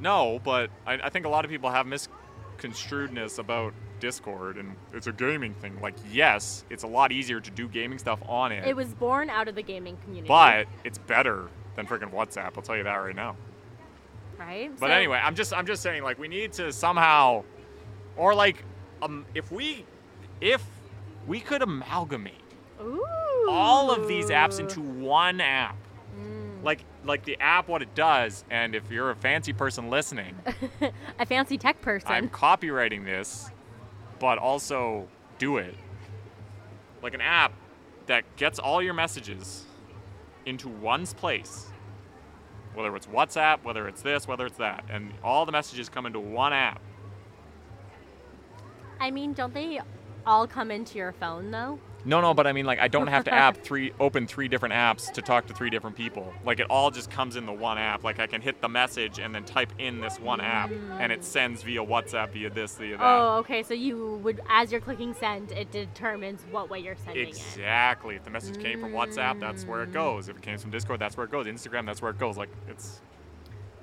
no, 0.00 0.40
but 0.42 0.70
I, 0.84 0.94
I 0.94 1.08
think 1.10 1.24
a 1.24 1.28
lot 1.28 1.44
of 1.44 1.50
people 1.52 1.70
have 1.70 1.86
misconstruedness 1.86 3.38
about 3.38 3.72
Discord 4.00 4.56
and 4.56 4.74
it's 4.92 5.06
a 5.06 5.12
gaming 5.12 5.54
thing. 5.54 5.78
Like, 5.80 5.94
yes, 6.12 6.64
it's 6.70 6.82
a 6.82 6.86
lot 6.86 7.12
easier 7.12 7.40
to 7.40 7.50
do 7.50 7.68
gaming 7.68 7.98
stuff 7.98 8.20
on 8.28 8.52
it, 8.52 8.66
It 8.66 8.76
was 8.76 8.88
born 8.94 9.30
out 9.30 9.48
of 9.48 9.54
the 9.54 9.62
gaming 9.62 9.96
community. 10.04 10.28
but 10.28 10.66
it's 10.84 10.98
better 10.98 11.48
than 11.74 11.86
freaking 11.86 12.12
WhatsApp. 12.12 12.52
I'll 12.56 12.62
tell 12.62 12.76
you 12.76 12.84
that 12.84 12.94
right 12.96 13.14
now. 13.16 13.36
right? 14.38 14.70
But 14.78 14.86
So- 14.88 14.92
anyway, 14.92 15.20
I'm 15.22 15.34
just 15.34 15.52
I'm 15.54 15.66
just 15.66 15.82
saying 15.82 16.02
like 16.02 16.18
we 16.18 16.28
need 16.28 16.52
to 16.54 16.72
somehow, 16.72 17.44
or 18.16 18.34
like 18.34 18.64
um 19.02 19.24
if 19.34 19.50
we 19.52 19.84
if 20.40 20.64
we 21.26 21.40
could 21.40 21.62
amalgamate 21.62 22.34
Ooh. 22.80 23.46
all 23.48 23.90
of 23.90 24.06
these 24.08 24.26
apps 24.30 24.60
into 24.60 24.80
one 24.80 25.40
app. 25.40 25.76
Mm. 26.18 26.62
Like 26.64 26.84
like 27.04 27.24
the 27.24 27.36
app 27.40 27.68
what 27.68 27.82
it 27.82 27.94
does 27.94 28.44
and 28.50 28.74
if 28.74 28.90
you're 28.90 29.10
a 29.10 29.16
fancy 29.16 29.52
person 29.52 29.88
listening, 29.90 30.34
a 31.18 31.26
fancy 31.26 31.56
tech 31.58 31.80
person. 31.82 32.10
I'm 32.10 32.28
copywriting 32.28 33.04
this 33.04 33.50
but 34.18 34.38
also 34.38 35.08
do 35.38 35.58
it. 35.58 35.74
Like 37.02 37.14
an 37.14 37.20
app 37.20 37.52
that 38.06 38.24
gets 38.36 38.58
all 38.58 38.82
your 38.82 38.94
messages 38.94 39.64
into 40.44 40.68
one 40.68 41.06
place. 41.06 41.70
Whether 42.74 42.94
it's 42.94 43.06
WhatsApp, 43.06 43.62
whether 43.64 43.88
it's 43.88 44.02
this, 44.02 44.28
whether 44.28 44.46
it's 44.46 44.58
that, 44.58 44.84
and 44.90 45.12
all 45.24 45.46
the 45.46 45.52
messages 45.52 45.88
come 45.88 46.04
into 46.06 46.20
one 46.20 46.52
app. 46.52 46.80
I 49.00 49.10
mean, 49.10 49.32
don't 49.32 49.54
they 49.54 49.80
all 50.26 50.46
come 50.46 50.70
into 50.70 50.98
your 50.98 51.12
phone 51.12 51.50
though? 51.50 51.78
No, 52.06 52.20
no, 52.20 52.34
but 52.34 52.46
I 52.46 52.52
mean, 52.52 52.66
like, 52.66 52.78
I 52.78 52.86
don't 52.86 53.08
have 53.08 53.24
to 53.24 53.34
app 53.34 53.56
three, 53.56 53.92
open 53.98 54.28
three 54.28 54.46
different 54.46 54.72
apps 54.74 55.12
to 55.12 55.20
talk 55.20 55.46
to 55.48 55.54
three 55.54 55.70
different 55.70 55.96
people. 55.96 56.32
Like, 56.44 56.60
it 56.60 56.66
all 56.70 56.92
just 56.92 57.10
comes 57.10 57.34
in 57.34 57.46
the 57.46 57.52
one 57.52 57.78
app. 57.78 58.04
Like, 58.04 58.20
I 58.20 58.28
can 58.28 58.40
hit 58.40 58.60
the 58.60 58.68
message 58.68 59.18
and 59.18 59.34
then 59.34 59.44
type 59.44 59.72
in 59.78 60.00
this 60.00 60.20
one 60.20 60.40
app, 60.40 60.70
and 61.00 61.10
it 61.10 61.24
sends 61.24 61.64
via 61.64 61.84
WhatsApp, 61.84 62.30
via 62.30 62.48
this, 62.48 62.76
via 62.76 62.96
that. 62.96 63.04
Oh, 63.04 63.38
okay. 63.38 63.64
So 63.64 63.74
you 63.74 64.20
would, 64.22 64.40
as 64.48 64.70
you're 64.70 64.80
clicking 64.80 65.14
send, 65.14 65.50
it 65.50 65.72
determines 65.72 66.42
what 66.52 66.70
way 66.70 66.78
you're 66.78 66.94
sending 66.94 67.26
it. 67.26 67.28
Exactly. 67.30 68.14
If 68.14 68.24
the 68.24 68.30
message 68.30 68.62
came 68.62 68.80
from 68.80 68.92
WhatsApp, 68.92 69.40
that's 69.40 69.64
where 69.64 69.82
it 69.82 69.92
goes. 69.92 70.28
If 70.28 70.36
it 70.36 70.42
came 70.42 70.58
from 70.58 70.70
Discord, 70.70 71.00
that's 71.00 71.16
where 71.16 71.24
it 71.24 71.32
goes. 71.32 71.46
Instagram, 71.46 71.86
that's 71.86 72.00
where 72.00 72.12
it 72.12 72.18
goes. 72.18 72.36
Like, 72.36 72.50
it's. 72.68 73.00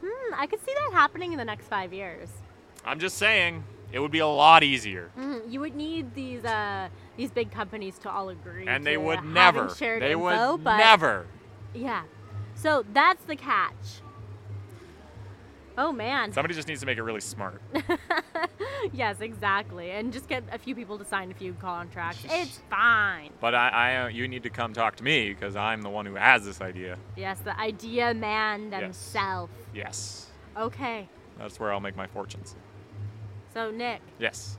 Hmm, 0.01 0.33
I 0.33 0.47
could 0.47 0.63
see 0.63 0.73
that 0.73 0.93
happening 0.93 1.33
in 1.33 1.37
the 1.37 1.45
next 1.45 1.67
five 1.67 1.91
years. 1.91 2.29
I'm 2.85 3.01
just 3.01 3.17
saying, 3.17 3.65
it 3.91 3.99
would 3.99 4.11
be 4.11 4.19
a 4.19 4.27
lot 4.27 4.63
easier. 4.63 5.11
Mm, 5.19 5.51
you 5.51 5.59
would 5.59 5.75
need 5.75 6.15
these 6.15 6.43
uh, 6.45 6.87
these 7.17 7.31
big 7.31 7.51
companies 7.51 7.97
to 7.99 8.09
all 8.09 8.29
agree. 8.29 8.67
And 8.67 8.85
they 8.85 8.97
would 8.97 9.23
never. 9.23 9.69
Shared 9.69 10.01
They 10.01 10.13
info, 10.13 10.53
would 10.55 10.63
but 10.63 10.77
never. 10.77 11.27
Yeah. 11.73 12.03
So 12.55 12.83
that's 12.93 13.23
the 13.25 13.35
catch. 13.35 14.01
Oh 15.77 15.91
man. 15.91 16.31
Somebody 16.31 16.53
just 16.53 16.67
needs 16.67 16.81
to 16.81 16.85
make 16.85 16.97
it 16.99 17.03
really 17.03 17.19
smart. 17.21 17.59
yes, 18.93 19.21
exactly. 19.21 19.89
And 19.91 20.13
just 20.13 20.29
get 20.29 20.43
a 20.51 20.59
few 20.59 20.75
people 20.75 20.99
to 20.99 21.05
sign 21.05 21.31
a 21.31 21.33
few 21.33 21.53
contracts. 21.53 22.23
It's 22.29 22.61
fine. 22.69 23.31
But 23.39 23.55
I, 23.55 23.69
I, 23.69 23.95
uh, 24.03 24.07
you 24.09 24.27
need 24.27 24.43
to 24.43 24.51
come 24.51 24.73
talk 24.73 24.95
to 24.97 25.03
me 25.03 25.29
because 25.29 25.55
I'm 25.55 25.81
the 25.81 25.89
one 25.89 26.05
who 26.05 26.13
has 26.15 26.45
this 26.45 26.61
idea. 26.61 26.97
Yes, 27.17 27.39
the 27.43 27.59
idea 27.59 28.13
man 28.13 28.69
Yes. 28.71 28.81
themselves. 28.81 29.53
Yes. 29.73 30.27
Okay. 30.55 31.09
That's 31.39 31.59
where 31.59 31.73
I'll 31.73 31.79
make 31.79 31.95
my 31.95 32.05
fortunes. 32.07 32.55
So 33.53 33.71
Nick, 33.71 34.01
Yes. 34.19 34.57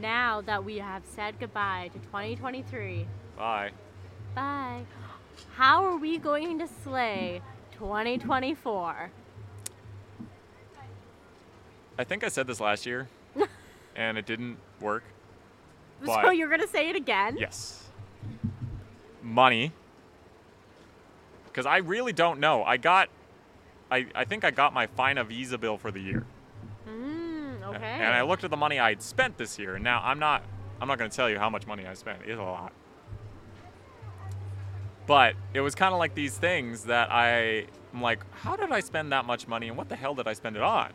Now 0.00 0.40
that 0.42 0.64
we 0.64 0.78
have 0.78 1.02
said 1.04 1.38
goodbye 1.38 1.90
to 1.92 1.98
2023, 1.98 3.06
Bye. 3.36 3.70
bye. 4.34 4.82
How 5.54 5.84
are 5.84 5.96
we 5.96 6.18
going 6.18 6.58
to 6.58 6.68
slay 6.84 7.40
2024? 7.72 9.10
I 11.98 12.04
think 12.04 12.24
I 12.24 12.28
said 12.28 12.46
this 12.46 12.60
last 12.60 12.86
year, 12.86 13.08
and 13.96 14.16
it 14.16 14.26
didn't 14.26 14.56
work. 14.80 15.04
so 16.04 16.30
you're 16.30 16.48
gonna 16.48 16.66
say 16.66 16.88
it 16.88 16.96
again? 16.96 17.36
Yes. 17.38 17.84
Money. 19.22 19.72
Because 21.44 21.66
I 21.66 21.78
really 21.78 22.14
don't 22.14 22.40
know. 22.40 22.64
I 22.64 22.78
got, 22.78 23.10
I, 23.90 24.06
I 24.14 24.24
think 24.24 24.42
I 24.42 24.50
got 24.50 24.72
my 24.72 24.86
Fina 24.86 25.22
Visa 25.22 25.58
bill 25.58 25.76
for 25.76 25.90
the 25.90 26.00
year. 26.00 26.24
Okay. 27.76 27.84
And 27.84 28.14
I 28.14 28.22
looked 28.22 28.44
at 28.44 28.50
the 28.50 28.56
money 28.56 28.78
I 28.78 28.90
had 28.90 29.02
spent 29.02 29.36
this 29.38 29.58
year, 29.58 29.74
and 29.74 29.84
now 29.84 30.00
I'm 30.04 30.18
not, 30.18 30.42
I'm 30.80 30.88
not 30.88 30.98
going 30.98 31.10
to 31.10 31.16
tell 31.16 31.30
you 31.30 31.38
how 31.38 31.50
much 31.50 31.66
money 31.66 31.86
I 31.86 31.94
spent. 31.94 32.20
It's 32.24 32.38
a 32.38 32.42
lot. 32.42 32.72
But 35.06 35.34
it 35.52 35.60
was 35.60 35.74
kind 35.74 35.92
of 35.92 35.98
like 35.98 36.14
these 36.14 36.38
things 36.38 36.84
that 36.84 37.10
I, 37.10 37.66
I'm 37.92 38.00
like, 38.00 38.20
how 38.32 38.56
did 38.56 38.70
I 38.70 38.80
spend 38.80 39.12
that 39.12 39.24
much 39.24 39.48
money, 39.48 39.68
and 39.68 39.76
what 39.76 39.88
the 39.88 39.96
hell 39.96 40.14
did 40.14 40.28
I 40.28 40.32
spend 40.32 40.56
it 40.56 40.62
on? 40.62 40.92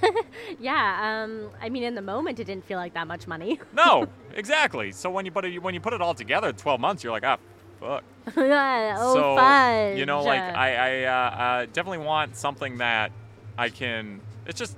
yeah. 0.60 1.22
Um. 1.24 1.50
I 1.60 1.68
mean, 1.68 1.82
in 1.82 1.94
the 1.94 2.02
moment, 2.02 2.38
it 2.40 2.44
didn't 2.44 2.64
feel 2.64 2.78
like 2.78 2.94
that 2.94 3.06
much 3.06 3.26
money. 3.26 3.60
No, 3.72 4.08
exactly. 4.34 4.92
So 4.92 5.08
when 5.10 5.24
you 5.24 5.30
put 5.30 5.44
it, 5.44 5.62
when 5.62 5.72
you 5.72 5.80
put 5.80 5.92
it 5.92 6.02
all 6.02 6.14
together, 6.14 6.52
12 6.52 6.80
months, 6.80 7.02
you're 7.02 7.12
like, 7.12 7.24
ah, 7.24 7.38
fuck. 7.80 8.04
oh, 8.36 9.14
so 9.14 9.36
fudge. 9.36 9.98
you 9.98 10.04
know 10.04 10.22
like 10.22 10.40
i, 10.40 10.74
I 10.74 11.04
uh, 11.04 11.12
uh, 11.12 11.66
definitely 11.72 12.04
want 12.04 12.36
something 12.36 12.78
that 12.78 13.10
i 13.56 13.68
can 13.68 14.20
it's 14.46 14.58
just 14.58 14.76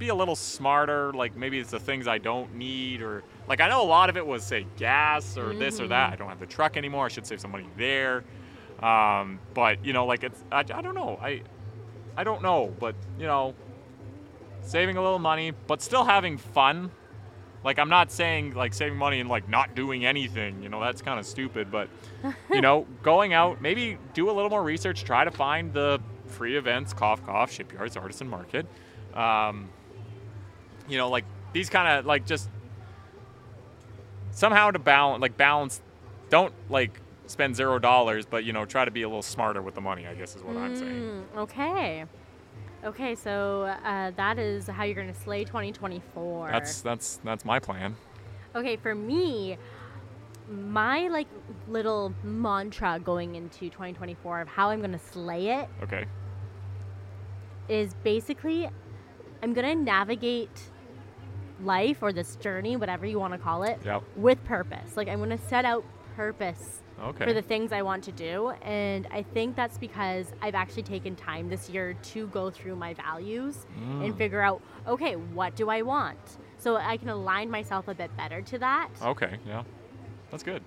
be 0.00 0.08
a 0.08 0.14
little 0.14 0.34
smarter 0.34 1.12
like 1.12 1.36
maybe 1.36 1.58
it's 1.58 1.70
the 1.70 1.78
things 1.78 2.08
i 2.08 2.18
don't 2.18 2.54
need 2.54 3.02
or 3.02 3.22
like 3.48 3.60
i 3.60 3.68
know 3.68 3.82
a 3.82 3.86
lot 3.86 4.08
of 4.08 4.16
it 4.16 4.26
was 4.26 4.42
say 4.42 4.66
gas 4.76 5.36
or 5.36 5.54
this 5.54 5.80
or 5.80 5.88
that. 5.88 6.12
I 6.12 6.16
don't 6.16 6.28
have 6.28 6.40
the 6.40 6.46
truck 6.46 6.76
anymore. 6.76 7.06
I 7.06 7.08
should 7.08 7.26
save 7.26 7.40
some 7.40 7.52
money 7.52 7.66
there. 7.76 8.24
Um, 8.80 9.38
but 9.54 9.84
you 9.84 9.92
know 9.92 10.06
like 10.06 10.24
it's 10.24 10.42
I, 10.50 10.60
I 10.60 10.80
don't 10.82 10.94
know. 10.94 11.18
I 11.20 11.42
i 12.16 12.24
don't 12.24 12.42
know. 12.42 12.74
But 12.78 12.94
you 13.18 13.26
know 13.26 13.54
saving 14.62 14.96
a 14.96 15.02
little 15.02 15.18
money 15.18 15.52
but 15.66 15.82
still 15.82 16.04
having 16.04 16.38
fun. 16.38 16.90
Like 17.62 17.78
i'm 17.78 17.90
not 17.90 18.10
saying 18.10 18.54
like 18.54 18.72
saving 18.72 18.98
money 18.98 19.20
and 19.20 19.28
like 19.28 19.48
not 19.48 19.74
doing 19.74 20.06
anything. 20.06 20.62
You 20.62 20.68
know 20.68 20.80
that's 20.80 21.02
kind 21.02 21.18
of 21.18 21.26
stupid. 21.26 21.70
But 21.70 21.88
you 22.50 22.60
know 22.60 22.86
going 23.02 23.32
out 23.32 23.60
maybe 23.60 23.98
do 24.14 24.30
a 24.30 24.32
little 24.32 24.50
more 24.50 24.62
research. 24.62 25.04
Try 25.04 25.24
to 25.24 25.30
find 25.30 25.72
the 25.72 26.00
free 26.26 26.56
events 26.56 26.92
cough 26.92 27.24
cough 27.24 27.50
shipyards 27.52 27.96
artisan 27.96 28.28
market. 28.28 28.66
Um, 29.14 29.68
you 30.90 30.98
know 30.98 31.08
like 31.08 31.24
these 31.52 31.70
kind 31.70 31.88
of 31.98 32.06
like 32.06 32.26
just 32.26 32.48
somehow 34.32 34.70
to 34.70 34.78
balance 34.78 35.20
like 35.20 35.36
balance 35.36 35.80
don't 36.28 36.52
like 36.68 37.00
spend 37.26 37.54
zero 37.54 37.78
dollars 37.78 38.26
but 38.26 38.44
you 38.44 38.52
know 38.52 38.64
try 38.64 38.84
to 38.84 38.90
be 38.90 39.02
a 39.02 39.08
little 39.08 39.22
smarter 39.22 39.62
with 39.62 39.74
the 39.74 39.80
money 39.80 40.06
i 40.06 40.14
guess 40.14 40.34
is 40.36 40.42
what 40.42 40.56
i'm 40.56 40.74
saying 40.74 40.90
Mm, 41.34 41.38
okay. 41.38 42.04
Okay, 42.82 43.14
so 43.14 43.64
uh, 43.84 44.10
that 44.16 44.38
is 44.38 44.66
how 44.66 44.84
you're 44.84 44.94
gonna 44.94 45.12
slay 45.12 45.44
2024. 45.44 46.48
that's 46.50 46.80
that's 46.80 47.20
that's 47.22 47.44
my 47.44 47.58
plan 47.58 47.94
Okay, 48.56 48.76
for 48.76 48.94
me, 48.94 49.58
my 50.48 51.08
like 51.08 51.26
little 51.68 52.14
mantra 52.24 52.98
going 52.98 53.34
into 53.34 53.68
2024 53.68 54.40
of 54.40 54.48
how 54.48 54.70
I'm 54.70 54.80
gonna 54.80 54.98
slay 54.98 55.48
it 55.48 55.68
okay 55.82 56.06
is 57.68 57.94
basically 58.02 58.68
I'm 59.42 59.52
gonna 59.52 59.74
navigate 59.74 60.69
life 61.64 61.98
or 62.02 62.12
this 62.12 62.36
journey, 62.36 62.76
whatever 62.76 63.06
you 63.06 63.18
want 63.18 63.32
to 63.32 63.38
call 63.38 63.62
it, 63.64 63.78
Yep. 63.84 64.02
with 64.16 64.42
purpose. 64.44 64.96
Like 64.96 65.08
I'm 65.08 65.18
gonna 65.18 65.38
set 65.38 65.64
out 65.64 65.84
purpose 66.16 66.80
okay 67.02 67.24
for 67.24 67.32
the 67.32 67.42
things 67.42 67.72
I 67.72 67.82
want 67.82 68.04
to 68.04 68.12
do. 68.12 68.50
And 68.62 69.06
I 69.10 69.22
think 69.22 69.56
that's 69.56 69.78
because 69.78 70.32
I've 70.42 70.54
actually 70.54 70.82
taken 70.82 71.16
time 71.16 71.48
this 71.48 71.70
year 71.70 71.94
to 71.94 72.26
go 72.28 72.50
through 72.50 72.76
my 72.76 72.94
values 72.94 73.66
and 74.00 74.12
Mm. 74.12 74.18
figure 74.18 74.42
out, 74.42 74.60
okay, 74.86 75.16
what 75.16 75.56
do 75.56 75.70
I 75.70 75.82
want? 75.82 76.18
So 76.58 76.76
I 76.76 76.96
can 76.98 77.08
align 77.08 77.50
myself 77.50 77.88
a 77.88 77.94
bit 77.94 78.14
better 78.18 78.42
to 78.42 78.58
that, 78.58 78.90
okay 79.02 79.38
yeah 79.46 79.62
that's 80.30 80.42
good 80.42 80.62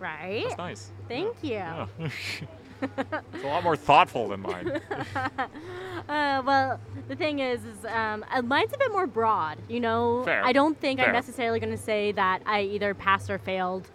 right? 0.00 0.42
that's 0.48 0.58
nice 0.58 0.90
Thank 1.08 1.42
you. 1.44 1.50
yeah. 1.50 1.86
it's 2.82 3.44
a 3.44 3.46
lot 3.46 3.62
more 3.62 3.76
thoughtful 3.76 4.28
than 4.28 4.40
mine 4.40 4.80
Uh, 6.12 6.42
well, 6.44 6.80
the 7.08 7.16
thing 7.16 7.38
is, 7.38 7.64
is 7.64 7.84
um, 7.86 8.24
uh, 8.30 8.42
mine's 8.42 8.72
a 8.72 8.78
bit 8.78 8.92
more 8.92 9.06
broad. 9.06 9.58
You 9.68 9.80
know, 9.80 10.22
Fair. 10.24 10.44
I 10.44 10.52
don't 10.52 10.78
think 10.78 10.98
Fair. 11.00 11.08
I'm 11.08 11.14
necessarily 11.14 11.58
going 11.58 11.72
to 11.72 11.82
say 11.82 12.12
that 12.12 12.42
I 12.46 12.62
either 12.62 12.94
passed 12.94 13.30
or 13.30 13.38
failed 13.38 13.90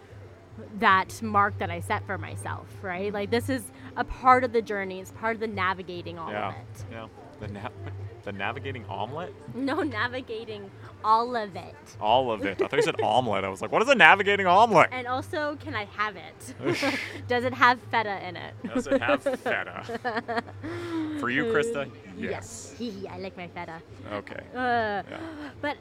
that 0.80 1.22
mark 1.22 1.56
that 1.58 1.70
I 1.70 1.80
set 1.80 2.04
for 2.06 2.18
myself. 2.18 2.66
Right? 2.82 3.12
Like 3.12 3.30
this 3.30 3.48
is 3.48 3.62
a 3.96 4.04
part 4.04 4.42
of 4.44 4.52
the 4.52 4.62
journey. 4.62 5.00
It's 5.00 5.12
part 5.12 5.34
of 5.36 5.40
the 5.40 5.46
navigating 5.46 6.18
all 6.18 6.30
yeah 6.30 6.48
of 6.48 6.54
it. 6.54 6.84
yeah 6.90 7.06
the, 7.40 7.48
na- 7.48 7.68
the 8.24 8.32
navigating 8.32 8.84
omelet 8.86 9.32
No, 9.54 9.82
navigating 9.82 10.70
all 11.04 11.36
of 11.36 11.54
it. 11.56 11.74
All 12.00 12.32
of 12.32 12.44
it. 12.44 12.60
I 12.60 12.66
thought 12.66 12.76
you 12.76 12.82
said 12.82 13.00
omelet. 13.02 13.44
I 13.44 13.48
was 13.48 13.62
like, 13.62 13.70
what 13.70 13.82
is 13.82 13.88
a 13.88 13.94
navigating 13.94 14.46
omelet? 14.46 14.88
And 14.92 15.06
also, 15.06 15.56
can 15.56 15.74
I 15.74 15.84
have 15.86 16.16
it? 16.16 16.54
Does 17.28 17.44
it 17.44 17.54
have 17.54 17.80
feta 17.90 18.26
in 18.26 18.36
it? 18.36 18.54
Does 18.74 18.86
it 18.86 19.00
have 19.00 19.22
feta? 19.22 20.42
For 21.20 21.30
you, 21.30 21.44
Krysta? 21.46 21.90
Yes. 22.18 22.74
Yes. 22.78 23.06
I 23.10 23.18
like 23.18 23.36
my 23.36 23.48
feta. 23.48 23.80
Okay. 24.12 24.42
Uh, 24.54 25.02
But 25.60 25.76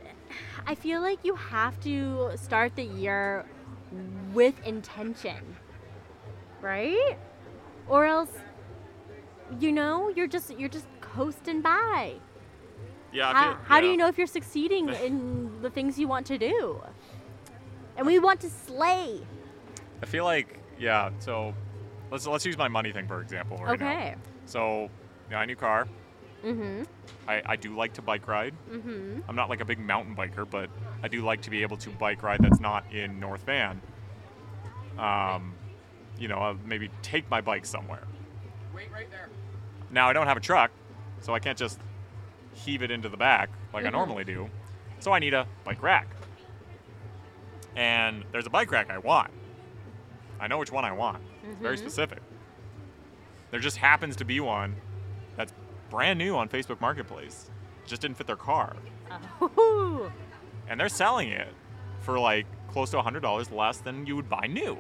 I 0.66 0.76
feel 0.76 1.02
like 1.02 1.20
you 1.24 1.36
have 1.36 1.80
to 1.82 2.32
start 2.36 2.76
the 2.76 2.84
year 2.84 3.46
with 4.34 4.56
intention, 4.66 5.56
right? 6.62 7.18
Or 7.88 8.06
else, 8.06 8.32
you 9.60 9.72
know, 9.72 10.10
you're 10.10 10.28
just 10.28 10.52
you're 10.60 10.70
just 10.70 10.88
coasting 11.02 11.62
by. 11.62 12.16
Yeah. 13.12 13.34
How, 13.34 13.54
feel- 13.54 13.62
how 13.64 13.82
do 13.82 13.88
you 13.88 13.98
know 13.98 14.08
if 14.08 14.18
you're 14.18 14.28
succeeding 14.28 14.90
in 14.90 15.62
the 15.62 15.70
things 15.70 15.98
you 15.98 16.08
want 16.08 16.26
to 16.28 16.38
do. 16.38 16.82
And 17.96 18.06
we 18.06 18.20
want 18.20 18.40
to 18.42 18.50
slay. 18.50 19.22
I 20.04 20.06
feel 20.06 20.24
like 20.24 20.60
yeah. 20.80 21.10
So 21.20 21.54
let's 22.12 22.28
let's 22.28 22.46
use 22.46 22.58
my 22.58 22.68
money 22.68 22.92
thing 22.92 23.08
for 23.08 23.22
example 23.22 23.58
right 23.58 23.80
now. 23.80 23.88
okay. 23.88 24.16
So, 24.46 24.90
yeah, 25.30 25.40
I 25.40 25.46
new 25.46 25.56
car. 25.56 25.88
Mm-hmm. 26.46 26.84
I, 27.28 27.42
I 27.46 27.56
do 27.56 27.76
like 27.76 27.94
to 27.94 28.02
bike 28.02 28.28
ride. 28.28 28.54
Mm-hmm. 28.72 29.22
I'm 29.28 29.36
not 29.36 29.50
like 29.50 29.60
a 29.60 29.66
big 29.66 29.80
mountain 29.80 30.16
biker, 30.16 30.50
but 30.50 30.70
I 31.04 31.08
do 31.08 31.24
like 31.24 31.42
to 31.42 31.50
be 31.50 31.64
able 31.64 31.78
to 31.78 31.90
bike 31.90 32.24
ride 32.24 32.42
that's 32.42 32.60
not 32.60 32.86
in 32.94 33.20
North 33.20 33.44
Van. 33.44 33.82
Um, 34.98 35.54
you 36.20 36.28
know, 36.28 36.38
I'll 36.38 36.58
maybe 36.66 36.90
take 37.02 37.30
my 37.30 37.42
bike 37.42 37.66
somewhere. 37.66 38.04
Wait 38.76 38.92
right 38.92 39.10
there. 39.12 39.30
Now 39.92 40.08
I 40.10 40.14
don't 40.14 40.28
have 40.28 40.38
a 40.38 40.42
truck, 40.42 40.72
so 41.22 41.34
I 41.34 41.40
can't 41.40 41.58
just 41.58 41.80
heave 42.58 42.82
it 42.84 42.92
into 42.92 43.08
the 43.10 43.18
back 43.18 43.50
like 43.74 43.86
I 43.86 43.90
Mhm. 43.90 43.94
normally 43.94 44.24
do. 44.24 44.50
So 45.00 45.14
I 45.14 45.20
need 45.20 45.34
a 45.34 45.48
bike 45.64 45.82
rack. 45.82 46.08
And 47.76 48.26
there's 48.32 48.48
a 48.48 48.50
bike 48.50 48.72
rack 48.72 48.90
I 48.90 48.98
want. 48.98 49.32
I 50.40 50.48
know 50.48 50.58
which 50.58 50.72
one 50.72 50.86
I 50.86 50.92
want. 50.92 51.24
It's 51.44 51.62
very 51.62 51.76
Mhm. 51.78 51.80
specific. 51.80 52.20
There 53.52 53.60
just 53.60 53.78
happens 53.78 54.16
to 54.18 54.26
be 54.26 54.40
one 54.40 54.76
that's 55.36 55.54
brand 55.90 56.20
new 56.20 56.36
on 56.36 56.50
Facebook 56.50 56.82
Marketplace. 56.82 57.50
Just 57.86 58.02
didn't 58.02 58.18
fit 58.18 58.28
their 58.28 58.36
car. 58.36 58.76
Oh. 59.42 60.12
And 60.70 60.78
they're 60.78 60.90
selling 60.90 61.30
it 61.30 61.54
for 62.02 62.20
like 62.20 62.46
close 62.68 62.92
to 62.92 62.98
$100 62.98 63.52
less 63.52 63.78
than 63.78 64.06
you 64.06 64.18
would 64.18 64.28
buy 64.30 64.48
new. 64.48 64.78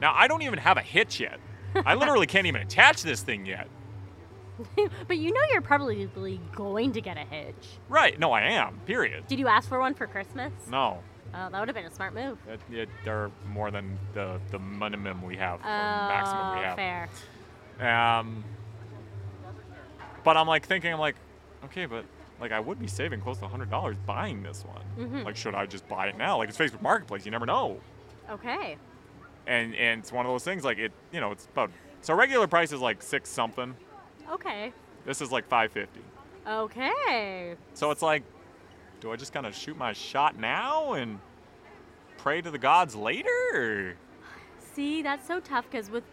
Now, 0.00 0.12
I 0.14 0.28
don't 0.28 0.42
even 0.42 0.60
have 0.60 0.76
a 0.76 0.80
hitch 0.82 1.18
yet. 1.18 1.40
I 1.74 1.94
literally 1.94 2.28
can't 2.28 2.46
even 2.46 2.62
attach 2.62 3.02
this 3.02 3.22
thing 3.22 3.44
yet. 3.46 3.68
but 5.08 5.18
you 5.18 5.32
know 5.32 5.40
you're 5.52 5.60
probably 5.62 6.08
going 6.54 6.92
to 6.92 7.00
get 7.00 7.16
a 7.16 7.20
hitch. 7.20 7.54
Right. 7.88 8.18
No, 8.18 8.32
I 8.32 8.42
am. 8.42 8.78
Period. 8.86 9.26
Did 9.26 9.38
you 9.38 9.48
ask 9.48 9.68
for 9.68 9.78
one 9.80 9.94
for 9.94 10.06
Christmas? 10.06 10.52
No. 10.70 10.98
Oh, 11.32 11.48
that 11.50 11.58
would 11.60 11.68
have 11.68 11.74
been 11.76 11.84
a 11.86 11.90
smart 11.94 12.12
move. 12.14 12.38
It, 12.48 12.60
it, 12.72 12.88
they're 13.04 13.30
more 13.46 13.70
than 13.70 13.98
the, 14.14 14.40
the 14.50 14.58
minimum 14.58 15.22
we 15.22 15.36
have, 15.36 15.60
Oh, 15.60 15.68
maximum 15.68 16.58
we 16.58 16.64
have. 16.64 16.76
fair. 16.76 17.08
Um, 17.80 18.42
but 20.24 20.36
I'm 20.36 20.46
like 20.46 20.66
thinking, 20.66 20.92
I'm 20.92 20.98
like, 20.98 21.16
okay, 21.66 21.86
but 21.86 22.04
like 22.40 22.52
I 22.52 22.60
would 22.60 22.78
be 22.78 22.86
saving 22.86 23.20
close 23.20 23.38
to 23.38 23.46
$100 23.46 23.96
buying 24.06 24.42
this 24.42 24.64
one. 24.64 24.82
Mhm. 25.08 25.24
Like, 25.24 25.36
should 25.36 25.54
I 25.54 25.66
just 25.66 25.86
buy 25.88 26.08
it 26.08 26.16
now? 26.18 26.38
Like, 26.38 26.48
it's 26.48 26.58
Facebook 26.58 26.82
Marketplace. 26.82 27.24
You 27.24 27.30
never 27.30 27.46
know. 27.46 27.78
Okay. 28.28 28.76
And 29.46 29.74
and 29.74 30.00
it's 30.00 30.12
one 30.12 30.26
of 30.26 30.32
those 30.32 30.44
things 30.44 30.64
like 30.64 30.78
it, 30.78 30.92
you 31.12 31.20
know, 31.20 31.32
it's 31.32 31.46
about 31.46 31.70
so 32.02 32.14
regular 32.14 32.46
price 32.46 32.72
is 32.72 32.80
like 32.80 33.02
six 33.02 33.28
something. 33.30 33.74
Okay. 34.30 34.72
This 35.04 35.20
is 35.20 35.32
like 35.32 35.48
550. 35.48 36.00
Okay. 36.46 37.54
So 37.74 37.90
it's 37.90 38.02
like, 38.02 38.22
do 39.00 39.12
I 39.12 39.16
just 39.16 39.32
kind 39.32 39.46
of 39.46 39.54
shoot 39.54 39.76
my 39.76 39.92
shot 39.92 40.38
now 40.38 40.92
and 40.92 41.18
pray 42.18 42.40
to 42.40 42.50
the 42.50 42.58
gods 42.58 42.94
later? 42.94 43.28
Or? 43.54 43.94
See, 44.74 45.02
that's 45.02 45.26
so 45.26 45.40
tough 45.40 45.66
because 45.70 45.90
with 45.90 46.04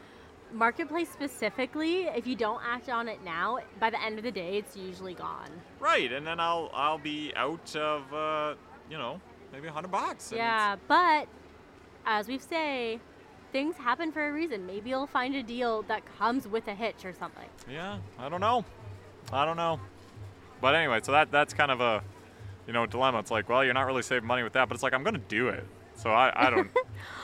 Marketplace 0.52 1.10
specifically, 1.10 2.04
if 2.04 2.26
you 2.26 2.36
don't 2.36 2.62
act 2.66 2.90
on 2.90 3.08
it 3.08 3.24
now, 3.24 3.60
by 3.80 3.90
the 3.90 4.02
end 4.02 4.18
of 4.18 4.24
the 4.24 4.32
day, 4.32 4.58
it's 4.58 4.76
usually 4.76 5.14
gone. 5.14 5.50
Right, 5.80 6.12
and 6.12 6.26
then 6.26 6.40
I'll 6.40 6.70
I'll 6.74 6.98
be 6.98 7.34
out 7.36 7.76
of 7.76 8.14
uh, 8.14 8.56
you 8.90 8.98
know 8.98 9.20
maybe 9.52 9.68
a 9.68 9.72
hundred 9.72 9.92
bucks. 9.92 10.32
Yeah, 10.34 10.78
but 10.88 11.28
as 12.06 12.28
we 12.28 12.38
say, 12.38 13.00
things 13.52 13.76
happen 13.76 14.12
for 14.12 14.28
a 14.28 14.32
reason. 14.32 14.66
Maybe 14.66 14.90
you'll 14.90 15.08
find 15.08 15.36
a 15.36 15.44
deal 15.44 15.84
that 15.84 16.04
comes 16.18 16.48
with 16.48 16.68
a 16.68 16.76
hitch 16.76 17.06
or 17.06 17.14
something. 17.14 17.50
Yeah, 17.70 18.00
I 18.20 18.30
don't 18.30 18.42
know. 18.42 18.66
I 19.32 19.46
don't 19.46 19.58
know. 19.58 19.80
But 20.62 20.76
anyway, 20.76 21.00
so 21.04 21.12
that 21.12 21.32
that's 21.32 21.54
kind 21.54 21.72
of 21.72 21.82
a 21.82 22.04
you 22.66 22.74
know 22.74 22.86
dilemma. 22.86 23.20
It's 23.20 23.32
like, 23.32 23.50
well, 23.50 23.64
you're 23.64 23.74
not 23.74 23.86
really 23.86 24.02
saving 24.02 24.28
money 24.28 24.44
with 24.44 24.54
that, 24.54 24.68
but 24.68 24.76
it's 24.76 24.84
like 24.84 24.94
I'm 24.94 25.04
gonna 25.04 25.18
do 25.18 25.50
it. 25.50 25.66
So 25.96 26.12
I, 26.12 26.48
I 26.48 26.50
don't. 26.50 26.70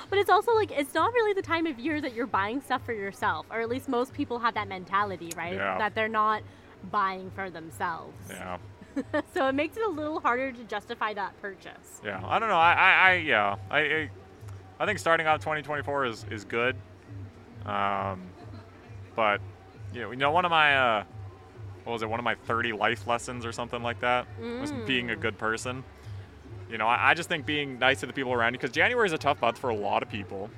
But 0.10 0.20
it's 0.20 0.30
also 0.30 0.54
like 0.54 0.70
it's 0.70 0.94
not 0.94 1.12
really 1.12 1.34
the 1.34 1.42
time 1.42 1.66
of 1.66 1.80
year 1.80 2.00
that 2.00 2.14
you're 2.14 2.28
buying 2.28 2.62
stuff 2.62 2.86
for 2.86 2.94
yourself, 2.94 3.48
or 3.50 3.62
at 3.62 3.70
least 3.70 3.90
most 3.90 4.14
people 4.14 4.38
have 4.38 4.54
that 4.54 4.68
mentality, 4.68 5.32
right? 5.36 5.54
Yeah. 5.54 5.80
That 5.80 5.96
they're 5.96 6.08
not 6.08 6.44
buying 6.92 7.32
for 7.32 7.50
themselves. 7.50 8.14
yeah, 8.30 8.58
so 9.34 9.48
it 9.48 9.56
makes 9.56 9.76
it 9.76 9.82
a 9.84 9.90
little 9.90 10.20
harder 10.20 10.52
to 10.52 10.64
justify 10.66 11.16
that 11.16 11.42
purchase. 11.42 12.00
yeah. 12.04 12.22
I 12.24 12.38
don't 12.38 12.50
know. 12.50 12.58
I, 12.58 12.74
I, 12.74 12.92
I 12.92 13.14
yeah. 13.16 13.56
I, 13.72 13.80
I, 13.80 14.10
I 14.84 14.86
think 14.86 15.00
starting 15.00 15.26
out 15.26 15.40
2024 15.40 16.06
is 16.08 16.26
is 16.30 16.44
good. 16.44 16.76
Um, 17.66 18.22
but 19.16 19.40
you 19.94 20.02
know, 20.02 20.12
you 20.12 20.18
know, 20.18 20.32
one 20.32 20.44
of 20.44 20.52
my 20.52 20.76
uh, 20.76 21.04
what 21.86 21.94
was 21.94 22.02
it? 22.02 22.10
One 22.10 22.20
of 22.20 22.26
my 22.26 22.36
30 22.36 22.74
life 22.74 23.08
lessons 23.08 23.46
or 23.46 23.54
something 23.54 23.82
like 23.82 24.02
that 24.02 24.28
was 24.60 24.74
being 24.86 25.10
a 25.10 25.14
Mm. 25.14 25.22
good 25.22 25.38
person. 25.38 25.86
You 26.70 26.78
know, 26.78 26.86
I, 26.86 27.12
I 27.12 27.14
just 27.14 27.30
think 27.30 27.46
being 27.46 27.80
nice 27.80 28.02
to 28.02 28.08
the 28.08 28.12
people 28.12 28.34
around 28.34 28.56
you 28.56 28.60
because 28.60 28.76
January 28.76 29.06
is 29.06 29.14
a 29.14 29.18
tough 29.18 29.42
month 29.42 29.58
for 29.58 29.70
a 29.70 29.76
lot 29.76 30.04
of 30.04 30.10
people. 30.10 30.50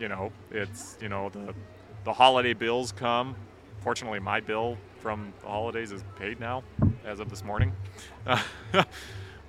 You 0.00 0.08
know, 0.08 0.32
it's 0.50 0.98
you 1.00 1.08
know 1.08 1.28
the 1.28 1.54
the 2.02 2.12
holiday 2.12 2.54
bills 2.54 2.90
come. 2.90 3.36
Fortunately, 3.82 4.18
my 4.18 4.40
bill 4.40 4.78
from 4.98 5.32
the 5.42 5.46
holidays 5.46 5.92
is 5.92 6.02
paid 6.16 6.40
now, 6.40 6.64
as 7.04 7.20
of 7.20 7.30
this 7.30 7.44
morning. 7.44 7.72
that 8.24 8.88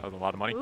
was 0.03 0.13
a 0.13 0.17
lot 0.17 0.35
of 0.35 0.39
money. 0.39 0.53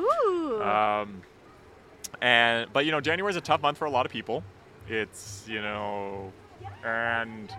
And 2.23 2.71
but 2.71 2.85
you 2.85 2.91
know, 2.91 3.01
January 3.01 3.29
is 3.29 3.35
a 3.35 3.41
tough 3.41 3.61
month 3.61 3.77
for 3.77 3.85
a 3.85 3.89
lot 3.91 4.05
of 4.05 4.11
people. 4.11 4.43
It's 4.87 5.43
you 5.45 5.61
know, 5.61 6.31
and 6.83 7.53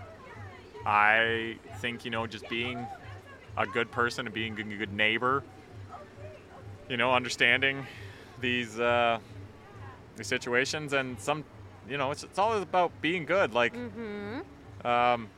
I 0.86 1.58
think 1.80 2.06
you 2.06 2.10
know, 2.10 2.26
just 2.26 2.48
being 2.48 2.86
a 3.58 3.66
good 3.66 3.90
person 3.90 4.26
and 4.26 4.34
being 4.34 4.58
a 4.58 4.76
good 4.76 4.92
neighbor. 4.92 5.44
You 6.88 6.96
know, 6.96 7.12
understanding 7.12 7.86
these 8.40 8.80
uh, 8.80 9.18
these 10.16 10.26
situations 10.26 10.94
and 10.94 11.20
some, 11.20 11.44
you 11.86 11.98
know, 11.98 12.10
it's 12.10 12.24
it's 12.24 12.38
all 12.38 12.56
about 12.56 12.90
being 13.02 13.26
good. 13.26 13.52
Like, 13.52 13.74
mm-hmm. 13.74 14.86
um, 14.86 15.28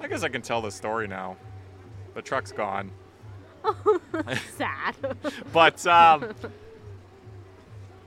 I 0.00 0.06
guess 0.06 0.22
I 0.22 0.28
can 0.28 0.42
tell 0.42 0.62
the 0.62 0.70
story 0.70 1.08
now. 1.08 1.36
The 2.14 2.22
truck's 2.22 2.52
gone. 2.52 2.92
Sad. 4.56 4.94
But 5.52 5.84
um, 5.86 6.32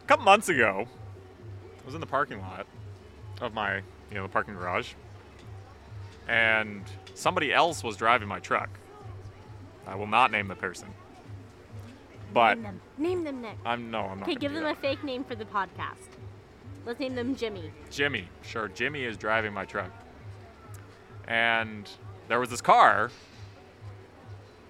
a 0.06 0.08
couple 0.08 0.24
months 0.26 0.50
ago, 0.50 0.86
I 1.82 1.86
was 1.86 1.96
in 1.96 2.00
the 2.02 2.06
parking 2.08 2.40
lot 2.40 2.68
of 3.42 3.54
my, 3.56 3.78
you 3.78 3.84
know, 4.14 4.22
the 4.24 4.30
parking 4.30 4.54
garage, 4.54 4.94
and 6.28 6.84
somebody 7.16 7.52
else 7.52 7.84
was 7.84 7.98
driving 7.98 8.28
my 8.28 8.40
truck. 8.40 8.70
I 9.88 9.96
will 9.96 10.08
not 10.08 10.32
name 10.32 10.48
the 10.48 10.56
person, 10.56 10.90
but 12.34 12.56
name 12.56 12.64
them. 12.64 12.82
Name 12.98 13.24
them, 13.24 13.42
Nick. 13.42 13.58
I'm 13.66 13.90
no, 13.90 14.02
I'm 14.02 14.20
not. 14.20 14.24
Okay, 14.28 14.34
gonna 14.34 14.40
give 14.40 14.52
do 14.52 14.56
them 14.60 14.66
a 14.66 14.74
that. 14.74 14.82
fake 14.82 15.04
name 15.04 15.24
for 15.24 15.36
the 15.36 15.46
podcast. 15.46 16.08
Let's 16.86 17.00
name 17.00 17.16
them 17.16 17.36
Jimmy. 17.36 17.72
Jimmy. 17.90 18.28
Sure, 18.44 18.68
Jimmy 18.68 19.04
is 19.04 19.18
driving 19.18 19.54
my 19.54 19.66
truck, 19.66 19.90
and 21.28 21.90
there 22.28 22.40
was 22.40 22.50
this 22.50 22.62
car, 22.62 23.10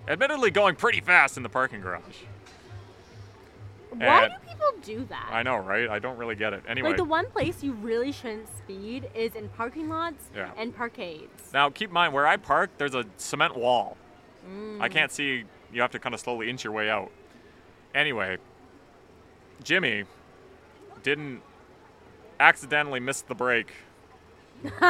admittedly 0.08 0.50
going 0.50 0.76
pretty 0.76 1.02
fast 1.02 1.36
in 1.36 1.44
the 1.44 1.50
parking 1.50 1.82
garage. 1.82 2.24
Why 3.92 4.26
And- 4.26 4.34
do 4.34 4.45
people 4.56 4.82
do 4.82 5.06
that? 5.10 5.30
I 5.32 5.44
know, 5.44 5.58
right? 5.58 5.90
I 5.90 6.00
don't 6.00 6.18
really 6.18 6.36
get 6.36 6.54
it. 6.54 6.64
Anyway, 6.68 6.90
Like 6.90 6.98
the 6.98 7.04
one 7.04 7.28
place 7.30 7.64
you 7.64 7.74
really 7.74 8.12
shouldn't 8.12 8.48
speed 8.58 9.10
is 9.14 9.36
in 9.36 9.50
parking 9.50 9.90
lots 9.90 10.26
Yeah. 10.36 10.52
and 10.58 10.76
parkades. 10.76 11.52
Now, 11.54 11.70
keep 11.70 11.90
in 11.90 11.94
mind 11.94 12.14
where 12.14 12.28
I 12.28 12.38
park, 12.38 12.72
there's 12.78 12.96
a 12.96 13.06
cement 13.18 13.56
wall. 13.56 13.98
Mm. 14.50 14.82
I 14.82 14.90
can't 14.90 15.12
see. 15.12 15.44
You 15.74 15.82
have 15.82 15.92
to 15.92 16.00
kind 16.00 16.14
of 16.14 16.20
slowly 16.22 16.50
inch 16.50 16.64
your 16.64 16.74
way 16.74 16.90
out. 16.90 17.12
Anyway, 17.94 18.38
Jimmy 19.64 20.04
didn't 21.04 21.42
accidentally 22.40 23.00
miss 23.00 23.22
the 23.22 23.36
brake 23.36 23.72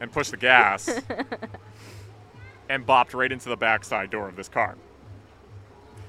and 0.00 0.12
push 0.12 0.30
the 0.30 0.36
gas 0.36 0.88
and 2.68 2.86
bopped 2.86 3.14
right 3.14 3.30
into 3.30 3.48
the 3.48 3.56
backside 3.56 4.10
door 4.10 4.28
of 4.28 4.36
this 4.36 4.48
car. 4.48 4.76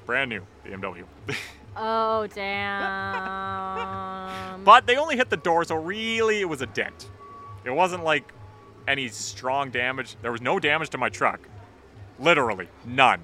Brand 0.06 0.30
new 0.30 0.42
BMW. 0.64 1.04
Oh 1.76 2.26
damn. 2.34 2.82
but 4.64 4.86
they 4.86 4.96
only 4.96 5.16
hit 5.16 5.30
the 5.30 5.36
door, 5.36 5.64
so 5.64 5.74
really 5.76 6.40
it 6.40 6.48
was 6.48 6.62
a 6.62 6.66
dent. 6.66 7.10
It 7.64 7.70
wasn't 7.70 8.04
like 8.04 8.32
any 8.88 9.08
strong 9.08 9.70
damage. 9.70 10.16
There 10.22 10.32
was 10.32 10.40
no 10.40 10.58
damage 10.58 10.90
to 10.90 10.98
my 10.98 11.08
truck. 11.08 11.40
Literally, 12.18 12.68
none. 12.84 13.20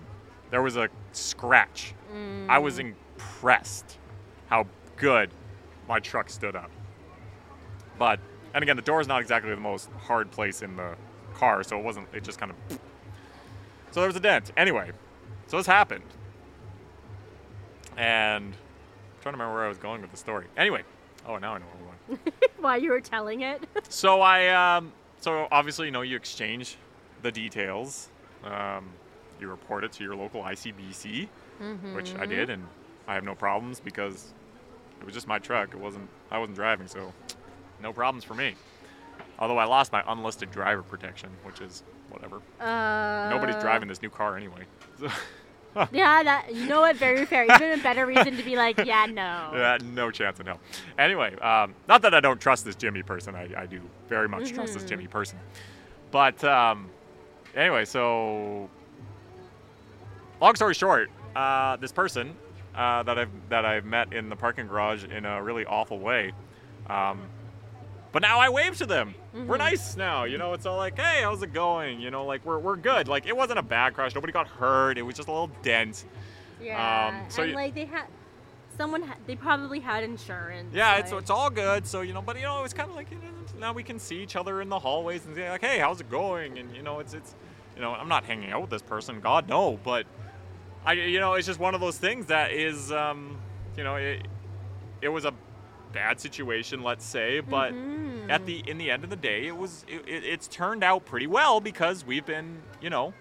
There 0.50 0.62
was 0.62 0.76
a 0.76 0.88
scratch. 1.12 1.94
I 2.48 2.58
was 2.58 2.78
mm. 2.78 2.94
impressed 3.16 3.98
how 4.48 4.66
good 4.96 5.30
my 5.88 6.00
truck 6.00 6.30
stood 6.30 6.56
up. 6.56 6.70
But, 7.98 8.20
and 8.54 8.62
again, 8.62 8.76
the 8.76 8.82
door 8.82 9.00
is 9.00 9.08
not 9.08 9.20
exactly 9.20 9.50
the 9.50 9.56
most 9.56 9.90
hard 9.98 10.30
place 10.30 10.62
in 10.62 10.76
the 10.76 10.94
car, 11.34 11.62
so 11.62 11.78
it 11.78 11.84
wasn't, 11.84 12.08
it 12.14 12.24
just 12.24 12.38
kind 12.38 12.52
of. 12.52 12.78
So 13.90 14.00
there 14.00 14.06
was 14.06 14.16
a 14.16 14.20
dent. 14.20 14.52
Anyway, 14.56 14.90
so 15.46 15.56
this 15.56 15.66
happened. 15.66 16.04
And 17.98 18.44
I'm 18.46 18.52
trying 19.22 19.32
to 19.34 19.38
remember 19.38 19.54
where 19.54 19.64
I 19.64 19.68
was 19.68 19.78
going 19.78 20.00
with 20.00 20.10
the 20.12 20.16
story. 20.16 20.46
Anyway, 20.56 20.82
oh, 21.26 21.36
now 21.36 21.54
I 21.54 21.58
know 21.58 21.64
where 21.66 21.84
we're 22.08 22.16
going. 22.16 22.32
While 22.60 22.78
you 22.80 22.90
were 22.90 23.00
telling 23.00 23.42
it. 23.42 23.62
So 23.90 24.20
I, 24.20 24.76
um, 24.76 24.92
so 25.20 25.48
obviously, 25.50 25.86
you 25.86 25.90
know, 25.92 26.02
you 26.02 26.14
exchange 26.16 26.76
the 27.22 27.32
details. 27.32 28.08
Um, 28.44 28.88
you 29.40 29.48
report 29.48 29.82
it 29.84 29.92
to 29.92 30.04
your 30.04 30.14
local 30.14 30.42
ICBC. 30.42 31.28
which 31.94 32.14
I 32.16 32.26
did, 32.26 32.50
and 32.50 32.64
I 33.08 33.14
have 33.14 33.24
no 33.24 33.34
problems 33.34 33.80
because 33.80 34.32
it 35.00 35.04
was 35.04 35.14
just 35.14 35.26
my 35.26 35.38
truck. 35.38 35.74
It 35.74 35.80
wasn't 35.80 36.08
I 36.30 36.38
wasn't 36.38 36.56
driving, 36.56 36.86
so 36.86 37.12
no 37.82 37.92
problems 37.92 38.22
for 38.24 38.34
me. 38.34 38.54
Although 39.40 39.58
I 39.58 39.64
lost 39.64 39.92
my 39.92 40.02
unlisted 40.06 40.50
driver 40.50 40.82
protection, 40.82 41.30
which 41.44 41.60
is 41.60 41.82
whatever. 42.10 42.36
Uh, 42.60 43.28
Nobody's 43.30 43.56
driving 43.60 43.88
this 43.88 44.02
new 44.02 44.10
car 44.10 44.36
anyway. 44.36 44.66
Yeah, 45.92 46.22
that 46.24 46.54
you 46.54 46.66
know 46.66 46.80
what? 46.80 46.96
Very 46.96 47.24
fair. 47.24 47.44
Even 47.44 47.78
a 47.78 47.82
better 47.82 48.04
reason 48.06 48.36
to 48.36 48.42
be 48.42 48.56
like, 48.56 48.78
yeah, 48.84 49.06
no. 49.06 49.50
Yeah, 49.54 49.78
no 49.94 50.10
chance 50.10 50.40
in 50.40 50.46
hell. 50.46 50.58
Anyway, 50.98 51.36
um, 51.38 51.74
not 51.88 52.02
that 52.02 52.14
I 52.14 52.20
don't 52.20 52.40
trust 52.40 52.64
this 52.64 52.74
Jimmy 52.76 53.02
person. 53.02 53.34
I, 53.34 53.48
I 53.56 53.66
do 53.66 53.80
very 54.08 54.28
much 54.28 54.52
trust 54.52 54.74
this 54.74 54.82
Mhm. 54.84 54.88
Jimmy 54.88 55.06
person. 55.06 55.38
But 56.10 56.42
um, 56.44 56.90
anyway, 57.54 57.84
so 57.84 58.68
long 60.40 60.54
story 60.56 60.74
short, 60.74 61.10
uh, 61.36 61.76
this 61.76 61.92
person 61.92 62.34
uh, 62.74 63.02
that 63.04 63.18
I've 63.18 63.30
that 63.48 63.64
I've 63.64 63.84
met 63.84 64.12
in 64.12 64.28
the 64.28 64.36
parking 64.36 64.66
garage 64.66 65.04
in 65.04 65.24
a 65.24 65.42
really 65.42 65.64
awful 65.66 65.98
way. 65.98 66.32
Um, 66.88 67.20
but 68.12 68.22
now 68.22 68.38
I 68.40 68.48
wave 68.48 68.76
to 68.78 68.86
them. 68.86 69.14
We're 69.34 69.56
Mhm. 69.56 69.58
nice 69.58 69.96
now. 69.96 70.24
You 70.24 70.38
know, 70.38 70.52
it's 70.54 70.66
all 70.66 70.76
like, 70.76 70.96
hey, 70.98 71.20
how's 71.22 71.42
it 71.42 71.52
going? 71.52 72.00
You 72.00 72.10
know, 72.10 72.24
like 72.24 72.44
we're, 72.44 72.58
we're 72.58 72.76
good. 72.76 73.08
Like 73.08 73.26
it 73.26 73.36
wasn't 73.36 73.58
a 73.58 73.62
bad 73.62 73.94
crash. 73.94 74.14
Nobody 74.14 74.32
got 74.32 74.48
hurt. 74.48 74.98
It 74.98 75.02
was 75.02 75.14
just 75.16 75.28
a 75.28 75.32
little 75.32 75.50
dent. 75.62 76.04
Yeah. 76.60 77.08
Um, 77.08 77.30
so 77.30 77.42
and 77.42 77.50
you- 77.50 77.56
like 77.56 77.74
they 77.74 77.84
had, 77.84 78.06
someone 78.76 79.02
ha- 79.02 79.16
they 79.26 79.36
probably 79.36 79.80
had 79.80 80.04
insurance. 80.04 80.74
Yeah, 80.74 80.96
it's, 80.96 81.12
like- 81.12 81.22
it's 81.22 81.30
all 81.30 81.50
good. 81.50 81.86
So, 81.86 82.00
you 82.00 82.12
know, 82.14 82.22
but, 82.22 82.36
you 82.36 82.42
know, 82.42 82.64
it's 82.64 82.74
kind 82.74 82.88
of 82.88 82.96
like, 82.96 83.10
you 83.10 83.16
know, 83.18 83.22
now 83.58 83.72
we 83.72 83.82
can 83.82 83.98
see 83.98 84.20
each 84.22 84.36
other 84.36 84.60
in 84.62 84.68
the 84.68 84.78
hallways 84.78 85.26
and 85.26 85.34
say, 85.34 85.48
like, 85.50 85.60
hey, 85.62 85.78
how's 85.78 86.00
it 86.00 86.08
going? 86.10 86.58
And, 86.58 86.74
you 86.76 86.82
know, 86.82 87.00
it's, 87.00 87.12
it's, 87.14 87.34
you 87.76 87.82
know, 87.82 87.92
I'm 87.92 88.08
not 88.08 88.24
hanging 88.24 88.50
out 88.50 88.60
with 88.60 88.70
this 88.70 88.82
person. 88.82 89.20
God, 89.20 89.48
no. 89.48 89.78
But, 89.82 90.06
I, 90.86 90.92
you 90.92 91.18
know, 91.20 91.34
it's 91.34 91.46
just 91.46 91.58
one 91.60 91.74
of 91.74 91.80
those 91.80 91.98
things 91.98 92.26
that 92.26 92.52
is, 92.52 92.90
um, 92.92 93.36
you 93.76 93.82
know, 93.84 93.96
it, 93.96 94.26
it 95.02 95.08
was 95.08 95.24
a 95.24 95.32
bad 95.92 96.20
situation, 96.20 96.82
let's 96.82 97.04
say. 97.04 97.40
But 97.40 97.74
Mhm. 97.74 98.30
at 98.30 98.46
the, 98.46 98.62
in 98.68 98.78
the 98.78 98.90
end 98.90 99.04
of 99.04 99.10
the 99.10 99.16
day, 99.16 99.46
it 99.46 99.56
was, 99.56 99.84
it, 99.88 100.06
it, 100.08 100.24
it's 100.24 100.48
turned 100.48 100.82
out 100.84 101.04
pretty 101.04 101.26
well 101.26 101.60
because 101.60 102.04
we've 102.04 102.26
been, 102.26 102.62
you 102.80 102.90
know, 102.90 103.14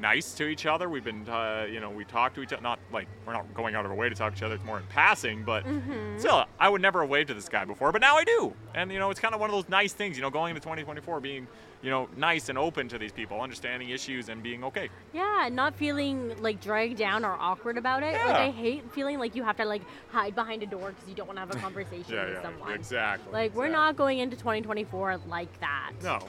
nice 0.00 0.32
to 0.34 0.44
each 0.44 0.66
other. 0.66 0.88
We've 0.88 1.04
been, 1.04 1.28
uh, 1.28 1.66
you 1.70 1.78
know, 1.80 1.90
we 1.90 2.04
talk 2.04 2.34
to 2.34 2.42
each 2.42 2.52
other. 2.52 2.62
Not 2.62 2.78
like 2.92 3.06
we're 3.26 3.34
not 3.34 3.52
going 3.54 3.74
out 3.74 3.84
of 3.84 3.90
our 3.90 3.96
way 3.96 4.08
to 4.08 4.14
talk 4.14 4.32
to 4.32 4.38
each 4.38 4.42
other. 4.42 4.54
It's 4.54 4.64
more 4.64 4.78
in 4.78 4.86
passing, 4.86 5.44
but 5.44 5.64
Mhm. 5.64 6.18
still, 6.18 6.44
I 6.58 6.68
would 6.68 6.80
never 6.82 7.02
have 7.02 7.10
waved 7.10 7.28
to 7.28 7.34
this 7.34 7.48
guy 7.48 7.64
before, 7.64 7.92
but 7.92 8.00
now 8.00 8.16
I 8.16 8.24
do. 8.24 8.54
And 8.74 8.90
you 8.90 8.98
know, 8.98 9.10
it's 9.10 9.20
kind 9.20 9.34
of 9.34 9.40
one 9.40 9.50
of 9.50 9.54
those 9.54 9.68
nice 9.68 9.92
things. 9.92 10.16
You 10.16 10.22
know, 10.22 10.30
going 10.30 10.50
into 10.50 10.60
2024, 10.60 11.20
being, 11.20 11.46
you 11.82 11.90
know, 11.90 12.08
nice 12.16 12.48
and 12.48 12.56
open 12.56 12.88
to 12.88 12.98
these 12.98 13.12
people, 13.12 13.40
understanding 13.40 13.90
issues, 13.90 14.28
and 14.28 14.42
being 14.42 14.62
okay. 14.64 14.88
Yeah, 15.12 15.48
not 15.50 15.74
feeling 15.74 16.40
like 16.40 16.60
dragged 16.60 16.96
down 16.96 17.24
or 17.24 17.32
awkward 17.32 17.76
about 17.76 18.02
it. 18.04 18.12
Like 18.12 18.28
Yeah. 18.36 18.42
I 18.44 18.50
hate 18.50 18.92
feeling 18.92 19.18
like 19.18 19.34
you 19.34 19.42
have 19.42 19.56
to 19.56 19.64
like 19.64 19.82
hide 20.10 20.34
behind 20.34 20.62
a 20.62 20.66
door 20.66 20.90
because 20.92 21.08
you 21.08 21.14
don't 21.14 21.26
want 21.26 21.36
to 21.36 21.40
have 21.40 21.50
a 21.54 21.58
conversation 21.66 22.14
Yeah, 22.14 22.24
with 22.26 22.34
yeah, 22.34 22.42
someone. 22.42 22.72
exactly. 22.72 23.32
Like 23.32 23.54
we're 23.54 23.68
not 23.68 23.96
going 23.96 24.20
into 24.20 24.36
2024 24.36 25.18
like 25.26 25.58
that. 25.60 25.92
No. 26.02 26.20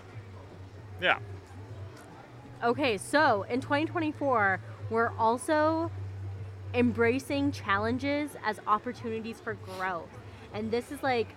Yeah. 1.01 1.20
Okay, 2.64 2.97
so 2.97 3.43
in 3.43 3.60
2024, 3.62 4.60
we're 4.89 5.12
also 5.20 5.91
embracing 6.74 7.51
challenges 7.51 8.32
as 8.43 8.60
opportunities 8.66 9.39
for 9.39 9.54
growth. 9.54 10.10
And 10.54 10.72
this 10.72 10.91
is 10.91 11.04
like 11.04 11.28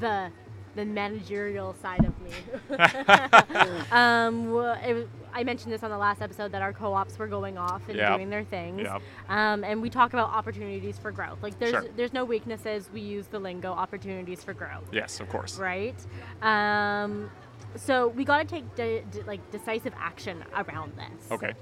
the 0.00 0.30
the 0.76 0.84
managerial 0.84 1.74
side 1.82 2.04
of 2.04 2.14
me. 2.20 2.30
um, 3.92 4.50
well, 4.52 4.78
it, 4.82 5.08
I 5.32 5.44
mentioned 5.44 5.72
this 5.72 5.82
on 5.82 5.90
the 5.90 5.98
last 5.98 6.22
episode 6.22 6.52
that 6.52 6.62
our 6.62 6.72
co-ops 6.72 7.18
were 7.18 7.26
going 7.26 7.58
off 7.58 7.82
and 7.88 7.96
Yep. 7.96 8.16
doing 8.16 8.30
their 8.30 8.44
things. 8.44 8.82
Yep. 8.82 9.02
Um, 9.28 9.64
and 9.64 9.82
we 9.82 9.90
talk 9.90 10.12
about 10.12 10.30
opportunities 10.30 10.98
for 10.98 11.10
growth. 11.10 11.38
Like 11.42 11.58
there's 11.58 11.70
Sure. 11.70 11.84
there's 11.96 12.12
no 12.12 12.24
weaknesses. 12.24 12.88
We 12.92 13.00
use 13.00 13.26
the 13.26 13.38
lingo 13.38 13.72
opportunities 13.72 14.42
for 14.44 14.52
growth 14.54 14.88
Yes, 14.92 15.20
of 15.20 15.28
course. 15.28 15.58
right? 15.58 15.96
Um, 16.42 17.30
so 17.76 18.08
we 18.08 18.24
got 18.24 18.38
to 18.38 18.44
take 18.44 18.74
de- 18.74 19.02
de- 19.10 19.22
like 19.24 19.48
decisive 19.50 19.92
action 19.98 20.44
around 20.56 20.92
this. 20.96 21.30
Okay. 21.30 21.52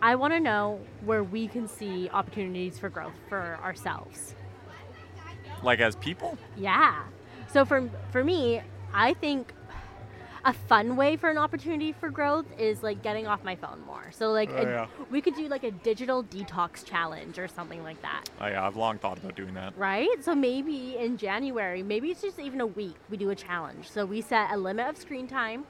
I 0.00 0.16
want 0.16 0.32
to 0.32 0.40
know 0.40 0.80
where 1.04 1.22
we 1.22 1.46
can 1.46 1.68
see 1.68 2.08
opportunities 2.12 2.78
for 2.78 2.88
growth 2.88 3.14
for 3.28 3.58
ourselves. 3.62 4.34
Like 5.62 5.78
as 5.78 5.94
people? 5.96 6.36
Yeah. 6.56 7.02
So 7.52 7.64
for 7.64 7.88
for 8.10 8.24
me, 8.24 8.62
I 8.94 9.14
think 9.14 9.52
a 10.44 10.52
fun 10.52 10.96
way 10.96 11.16
for 11.16 11.30
an 11.30 11.38
opportunity 11.38 11.92
for 11.92 12.10
growth 12.10 12.46
is 12.58 12.82
like 12.82 13.00
getting 13.02 13.28
off 13.28 13.44
my 13.44 13.54
phone 13.54 13.80
more. 13.86 14.10
So 14.10 14.32
like 14.32 14.50
Oh, 14.50 14.56
a- 14.56 14.62
yeah. 14.64 14.86
we 15.10 15.20
could 15.20 15.36
do 15.36 15.46
like 15.48 15.62
a 15.62 15.70
digital 15.70 16.24
detox 16.24 16.84
challenge 16.84 17.38
or 17.38 17.46
something 17.46 17.84
like 17.84 18.02
that. 18.02 18.24
Oh, 18.40 18.46
yeah, 18.48 18.66
I've 18.66 18.74
long 18.76 18.98
thought 18.98 19.18
about 19.18 19.36
doing 19.36 19.54
that. 19.54 19.72
Right? 19.76 20.08
So 20.20 20.34
maybe 20.34 20.96
in 20.98 21.16
January, 21.16 21.84
maybe 21.84 22.10
it's 22.10 22.22
just 22.22 22.40
even 22.40 22.60
a 22.60 22.66
week, 22.66 22.96
we 23.08 23.16
do 23.16 23.30
a 23.30 23.36
challenge. 23.36 23.88
So 23.88 24.04
we 24.04 24.20
set 24.20 24.50
a 24.50 24.56
limit 24.56 24.88
of 24.88 24.96
screen 24.96 25.28
time. 25.28 25.64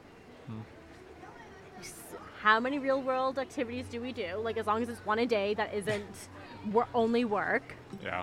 S- 1.81 2.15
How 2.41 2.59
many 2.59 2.79
real 2.79 3.03
world 3.03 3.39
activities 3.39 3.87
do 3.91 4.01
we 4.01 4.13
do? 4.13 4.37
Like, 4.43 4.57
as 4.57 4.67
long 4.67 4.83
as 4.83 4.89
it's 4.89 5.05
one 5.05 5.19
a 5.19 5.27
day 5.27 5.53
that 5.55 5.75
isn't 5.75 6.29
wor- 6.73 6.89
only 6.95 7.27
work. 7.27 7.75
Yeah. 8.03 8.23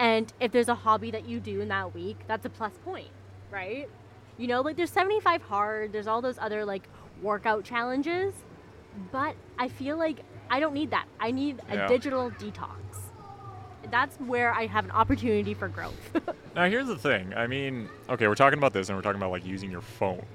And 0.00 0.32
if 0.40 0.50
there's 0.50 0.68
a 0.68 0.74
hobby 0.74 1.10
that 1.10 1.28
you 1.28 1.40
do 1.40 1.60
in 1.60 1.68
that 1.68 1.94
week, 1.94 2.16
that's 2.26 2.46
a 2.46 2.48
plus 2.48 2.72
point, 2.86 3.10
right? 3.50 3.86
You 4.38 4.46
know, 4.46 4.62
like 4.62 4.76
there's 4.76 4.90
75 4.90 5.42
hard, 5.42 5.92
there's 5.92 6.06
all 6.06 6.22
those 6.22 6.38
other 6.38 6.64
like 6.64 6.88
workout 7.22 7.64
challenges. 7.64 8.32
But 9.12 9.36
I 9.58 9.68
feel 9.68 9.98
like 9.98 10.20
I 10.50 10.58
don't 10.58 10.72
need 10.72 10.90
that. 10.90 11.04
I 11.20 11.30
need 11.32 11.60
a 11.68 11.74
Yeah. 11.76 11.86
digital 11.86 12.30
detox. 12.32 12.70
That's 13.90 14.16
where 14.16 14.52
I 14.54 14.66
have 14.66 14.86
an 14.86 14.90
opportunity 14.90 15.52
for 15.54 15.68
growth. 15.68 15.94
Now, 16.56 16.64
here's 16.68 16.88
the 16.88 16.96
thing. 16.98 17.32
I 17.32 17.46
mean, 17.46 17.88
okay, 18.08 18.26
we're 18.26 18.34
talking 18.34 18.58
about 18.58 18.72
this 18.72 18.88
and 18.88 18.98
we're 18.98 19.02
talking 19.02 19.20
about 19.20 19.30
like 19.30 19.46
using 19.46 19.70
your 19.70 19.82
phone. 19.82 20.26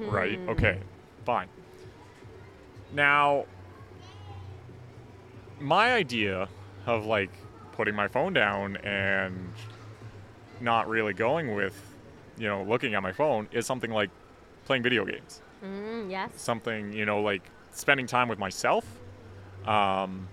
Right? 0.00 0.40
Mhm. 0.40 0.48
Okay, 0.48 0.80
fine. 1.24 1.46
Now, 2.92 3.44
my 5.60 5.92
idea 5.92 6.48
of 6.86 7.06
like 7.06 7.30
putting 7.74 7.94
my 7.94 8.08
phone 8.08 8.32
down 8.32 8.76
and 8.78 9.52
not 10.60 10.88
really 10.88 11.12
going 11.12 11.54
with, 11.54 11.74
you 12.38 12.46
know, 12.46 12.62
looking 12.62 12.94
at 12.94 13.02
my 13.02 13.12
phone 13.12 13.48
is 13.52 13.66
something 13.66 13.90
like 13.90 14.10
playing 14.64 14.82
video 14.82 15.04
games. 15.04 15.42
Mm, 15.62 16.10
yes. 16.10 16.30
Something, 16.36 16.92
you 16.92 17.04
know, 17.04 17.20
like 17.20 17.42
spending 17.72 18.06
time 18.06 18.28
with 18.28 18.38
myself. 18.38 18.84
Um, 19.66 20.28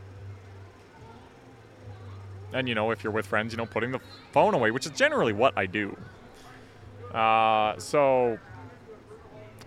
and, 2.54 2.70
you 2.70 2.76
know, 2.76 2.92
if 2.92 3.04
you're 3.04 3.14
with 3.14 3.26
friends, 3.26 3.54
you 3.54 3.58
know, 3.58 3.66
putting 3.66 3.92
the 3.92 4.00
phone 4.32 4.54
away, 4.54 4.72
which 4.72 4.86
is 4.86 4.92
generally 4.92 5.34
what 5.34 5.58
I 5.58 5.66
do. 5.66 5.98
Uh, 7.12 7.78
so, 7.80 8.38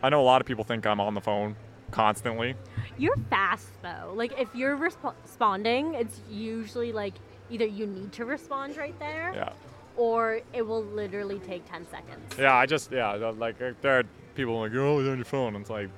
I 0.03 0.11
know 0.11 0.21
a 0.21 0.23
lot 0.23 0.41
of 0.41 0.47
people 0.47 0.65
think 0.65 0.87
I'm 0.87 1.01
on 1.01 1.15
the 1.15 1.21
phone 1.21 1.57
constantly. 1.91 2.55
You're 2.99 3.17
fast 3.31 3.69
though. 3.83 4.13
Like 4.15 4.39
if 4.39 4.55
you're 4.55 4.77
resp- 4.77 5.15
responding, 5.23 5.95
it's 5.95 6.21
usually 6.31 6.93
like 6.93 7.15
either 7.51 7.67
you 7.67 7.87
need 7.87 8.13
to 8.13 8.25
respond 8.25 8.77
right 8.77 8.99
there 8.99 9.33
Yeah. 9.35 9.53
or 9.97 10.41
it 10.53 10.63
will 10.67 10.83
literally 10.85 11.39
take 11.41 11.65
10 11.71 11.87
seconds. 11.91 12.35
Yeah, 12.39 12.55
I 12.55 12.67
just, 12.67 12.91
yeah, 12.93 13.13
like, 13.15 13.61
uh, 13.61 13.73
there 13.83 14.01
are 14.01 14.05
people 14.35 14.59
like, 14.61 14.73
you're 14.73 14.87
always 14.87 15.07
on 15.09 15.17
your 15.17 15.25
phone. 15.25 15.55
And 15.55 15.63
It's 15.63 15.71
like, 15.71 15.89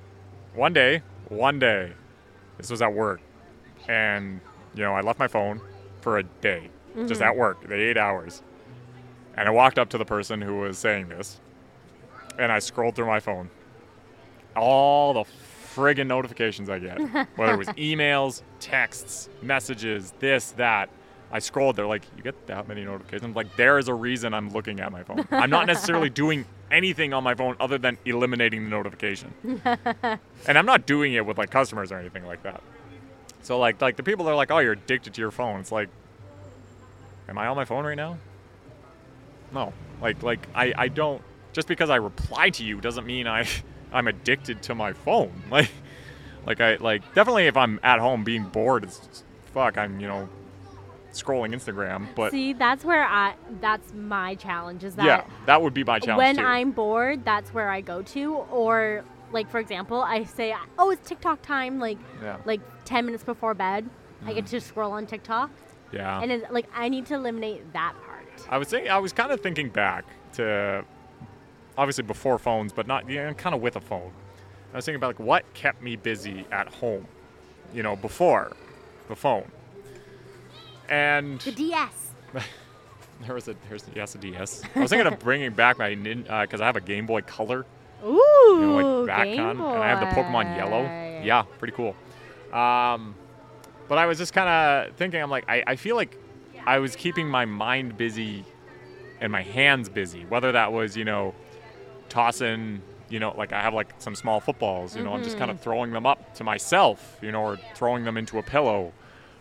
one 0.55 0.73
day, 0.73 1.03
one 1.29 1.59
day, 1.59 1.93
this 2.59 2.71
was 2.71 2.83
at 2.83 2.93
work. 2.93 3.21
And, 3.89 4.41
you 4.75 4.83
know, 4.83 4.93
I 4.95 5.01
left 5.01 5.19
my 5.19 5.29
phone 5.29 5.61
for 6.01 6.19
a 6.19 6.23
day, 6.23 6.71
just 7.07 7.21
Mhm. 7.21 7.27
at 7.27 7.37
work, 7.37 7.67
the 7.67 7.75
eight 7.75 7.97
hours. 7.97 8.43
And 9.37 9.49
I 9.49 9.51
walked 9.53 9.79
up 9.79 9.89
to 9.91 9.99
the 9.99 10.05
person 10.05 10.41
who 10.41 10.57
was 10.59 10.79
saying 10.79 11.09
this, 11.09 11.41
and 12.39 12.51
I 12.51 12.59
scrolled 12.59 12.95
through 12.97 13.07
my 13.07 13.21
phone. 13.21 13.51
All 14.55 15.13
the 15.13 15.25
friggin' 15.75 16.07
notifications 16.07 16.71
I 16.71 16.79
get, 16.79 16.99
whether 17.37 17.53
it 17.53 17.59
was 17.59 17.69
emails, 17.77 18.43
texts, 18.61 19.29
messages, 19.43 20.13
this, 20.21 20.53
that. 20.53 20.89
I 21.31 21.39
scrolled. 21.41 21.77
They're 21.77 21.87
like, 21.87 22.03
you 22.17 22.23
get 22.23 22.47
that 22.47 22.69
many 22.69 22.85
notifications. 22.85 23.35
Like, 23.35 23.57
there 23.57 23.79
is 23.79 23.89
a 23.89 23.95
reason 23.95 24.33
I'm 24.33 24.51
looking 24.51 24.81
at 24.81 24.93
my 24.93 25.03
phone. 25.03 25.27
I'm 25.31 25.51
not 25.51 25.67
necessarily 25.67 26.11
doing 26.11 26.45
anything 26.71 27.13
on 27.13 27.25
my 27.25 27.35
phone 27.35 27.57
other 27.59 27.79
than 27.79 27.99
eliminating 28.05 28.65
the 28.65 28.71
notification. 28.71 29.35
and 29.65 30.59
I'm 30.59 30.67
not 30.67 30.87
doing 30.87 31.15
it 31.15 31.27
with 31.27 31.39
like 31.39 31.51
customers 31.51 31.91
or 31.91 31.99
anything 31.99 32.27
like 32.27 32.43
that. 32.45 32.63
So 33.43 33.59
like, 33.59 33.81
like 33.81 33.97
the 33.97 34.03
people 34.03 34.25
that 34.25 34.33
are 34.33 34.37
like, 34.37 34.51
oh, 34.51 34.59
you're 34.59 34.73
addicted 34.73 35.15
to 35.15 35.21
your 35.21 35.31
phone. 35.31 35.61
It's 35.61 35.73
like, 35.73 35.89
am 37.29 37.39
I 37.39 37.47
on 37.47 37.57
my 37.57 37.65
phone 37.65 37.85
right 37.85 37.97
now? 37.97 38.19
No. 39.53 39.73
Like, 40.01 40.23
like 40.23 40.47
I, 40.55 40.73
I 40.77 40.89
don't. 40.89 41.23
Just 41.53 41.69
because 41.69 41.89
I 41.89 41.97
reply 41.97 42.51
to 42.51 42.65
you 42.65 42.81
doesn't 42.81 43.07
mean 43.07 43.27
I, 43.27 43.47
I'm 43.93 44.09
addicted 44.09 44.63
to 44.65 44.75
my 44.75 44.93
phone. 44.93 45.43
Like, 45.51 45.71
like 46.47 46.61
I 46.61 46.77
like 46.77 47.03
definitely 47.15 47.47
if 47.47 47.57
I'm 47.57 47.81
at 47.83 47.99
home 47.99 48.23
being 48.23 48.45
bored, 48.45 48.85
it's 48.85 49.25
fuck. 49.53 49.77
I'm 49.77 49.99
you 50.01 50.07
know 50.07 50.29
scrolling 51.23 51.55
Instagram, 51.55 52.07
but 52.15 52.31
See, 52.31 52.53
that's 52.53 52.85
where 52.85 53.05
I 53.05 53.35
that's 53.61 53.93
my 53.95 54.35
challenge 54.35 54.85
is 54.85 54.97
that 54.97 55.07
yeah, 55.07 55.25
that 55.47 55.61
would 55.63 55.75
be 55.75 55.85
my 55.85 55.99
challenge 55.99 56.19
when 56.19 56.37
too. 56.37 56.45
I'm 56.45 56.71
bored, 56.73 57.25
that's 57.25 57.53
where 57.53 57.71
I 57.71 57.81
go 57.81 58.03
to 58.03 58.35
or 58.35 59.05
like 59.33 59.51
for 59.51 59.59
example, 59.59 60.03
I 60.03 60.25
say, 60.25 60.55
"Oh, 60.79 60.91
it's 60.91 61.07
TikTok 61.09 61.43
time," 61.43 61.79
like 61.79 61.99
yeah. 62.23 62.39
like 62.45 62.61
10 62.85 63.07
minutes 63.07 63.25
before 63.25 63.55
bed. 63.55 63.89
I 64.25 64.33
get 64.33 64.45
mm-hmm. 64.45 64.57
to 64.57 64.61
scroll 64.61 64.93
on 64.93 65.07
TikTok, 65.07 65.51
Yeah. 65.93 66.21
and 66.21 66.33
it's 66.33 66.51
like 66.51 66.67
I 66.75 66.89
need 66.89 67.07
to 67.07 67.15
eliminate 67.15 67.73
that 67.75 67.95
part. 68.07 68.47
I 68.49 68.59
was 68.59 68.69
thinking, 68.69 68.91
I 68.91 68.99
was 68.99 69.13
kind 69.13 69.31
of 69.31 69.41
thinking 69.41 69.69
back 69.69 70.05
to 70.35 70.85
obviously 71.77 72.05
before 72.05 72.39
phones, 72.39 72.73
but 72.73 72.87
not 72.87 73.09
you 73.09 73.17
know, 73.17 73.35
kind 73.35 73.55
of 73.55 73.61
with 73.61 73.77
a 73.77 73.81
phone. 73.81 74.13
I 74.73 74.77
was 74.77 74.85
thinking 74.85 74.97
about 74.97 75.19
like 75.19 75.21
what 75.21 75.55
kept 75.55 75.83
me 75.83 75.97
busy 75.97 76.47
at 76.51 76.69
home, 76.69 77.07
you 77.75 77.83
know, 77.83 77.97
before 77.97 78.57
the 79.09 79.17
phone. 79.17 79.51
And 80.89 81.41
The 81.41 81.53
DS. 81.53 82.11
there 83.23 83.35
was 83.35 83.49
a 83.49 83.57
there's 83.69 83.85
yes 83.95 84.15
a 84.15 84.19
DS. 84.19 84.63
I 84.75 84.81
was 84.81 84.91
thinking 84.91 85.07
of 85.13 85.19
bringing 85.19 85.53
back 85.53 85.79
my 85.79 85.95
because 85.95 86.61
I 86.61 86.67
have 86.67 86.77
a 86.77 86.81
Game 86.81 87.07
Boy 87.07 87.23
Color, 87.23 87.65
Ooh, 88.05 88.09
you 88.09 88.61
know, 88.61 88.77
like 88.77 89.07
back 89.07 89.25
Game 89.27 89.41
on, 89.41 89.61
and 89.61 89.83
I 89.83 89.89
have 89.89 90.01
the 90.01 90.07
Pokemon 90.07 90.57
Yellow. 90.57 90.83
Yeah, 91.23 91.43
pretty 91.59 91.75
cool. 91.75 91.97
Um, 92.53 93.15
but 93.89 93.99
I 93.99 94.07
was 94.07 94.19
just 94.19 94.33
kind 94.33 94.49
of 94.49 94.97
thinking, 94.97 95.23
I'm 95.23 95.31
like, 95.31 95.45
I, 95.49 95.63
I 95.67 95.77
feel 95.77 95.97
like 95.97 96.17
I 96.67 96.79
was 96.79 96.97
keeping 96.97 97.29
my 97.29 97.45
mind 97.45 97.97
busy 97.97 98.45
and 99.21 99.33
my 99.33 99.43
hands 99.43 99.89
busy, 99.89 100.25
whether 100.25 100.53
that 100.53 100.73
was, 100.73 100.97
you 100.97 101.05
know, 101.05 101.35
tossing, 102.09 102.83
you 103.09 103.19
know, 103.21 103.35
like 103.37 103.53
I 103.53 103.61
have 103.63 103.75
like 103.75 103.95
some 103.99 104.15
small 104.15 104.41
footballs, 104.41 104.97
you 104.97 105.03
know, 105.05 105.13
I'm 105.13 105.23
just 105.23 105.39
kind 105.39 105.51
of 105.51 105.61
throwing 105.61 105.93
them 105.93 106.07
up 106.07 106.35
to 106.35 106.45
myself, 106.45 107.19
you 107.23 107.33
know, 107.33 107.43
or 107.43 107.59
throwing 107.75 108.05
them 108.05 108.17
into 108.17 108.39
a 108.39 108.43
pillow. 108.43 108.93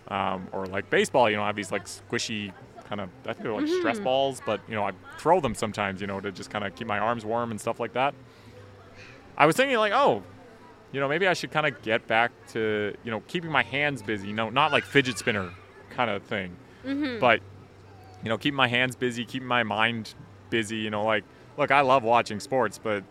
Um, 0.07 0.47
or 0.51 0.67
like 0.67 0.89
baseball, 0.89 1.29
you 1.29 1.35
know, 1.35 1.43
I 1.43 1.47
have 1.47 1.55
these 1.55 1.71
like 1.71 1.85
squishy 1.85 2.53
kind 2.87 3.01
of, 3.01 3.09
I 3.23 3.33
think 3.33 3.41
they're 3.43 3.53
like 3.53 3.67
stress 3.67 3.97
balls, 3.99 4.41
but, 4.45 4.61
you 4.67 4.75
know, 4.75 4.83
I 4.83 4.91
throw 5.17 5.39
them 5.39 5.55
sometimes, 5.55 5.99
you 5.99 6.05
know, 6.07 6.19
to 6.19 6.31
just 6.31 6.51
kind 6.51 6.63
of 6.63 6.75
keep 6.75 6.85
my 6.85 6.99
arms 6.99 7.25
warm 7.25 7.49
and 7.49 7.59
stuff 7.59 7.79
like 7.79 7.93
that. 7.93 8.13
I 9.37 9.47
was 9.47 9.55
thinking 9.55 9.77
like, 9.77 9.93
oh, 9.93 10.21
you 10.91 10.99
know, 10.99 11.07
maybe 11.09 11.27
I 11.27 11.33
should 11.33 11.49
kind 11.51 11.65
of 11.65 11.81
get 11.81 12.05
back 12.05 12.31
to, 12.49 12.93
you 13.03 13.09
know, 13.11 13.21
keeping 13.27 13.49
my 13.51 13.63
hands 13.63 14.03
busy, 14.03 14.27
you 14.27 14.33
know, 14.33 14.51
not 14.51 14.71
like 14.71 14.83
fidget 14.83 15.17
spinner 15.17 15.49
kind 15.89 16.11
of 16.11 16.21
thing, 16.23 16.55
but, 17.19 17.41
you 18.23 18.29
know, 18.29 18.37
keeping 18.37 18.55
my 18.55 18.67
hands 18.67 18.95
busy, 18.95 19.25
keeping 19.25 19.47
my 19.47 19.63
mind 19.63 20.13
busy, 20.51 20.77
you 20.77 20.91
know, 20.91 21.03
like, 21.03 21.23
look, 21.57 21.71
I 21.71 21.81
love 21.81 22.03
watching 22.03 22.39
sports, 22.39 22.77
but, 22.77 23.03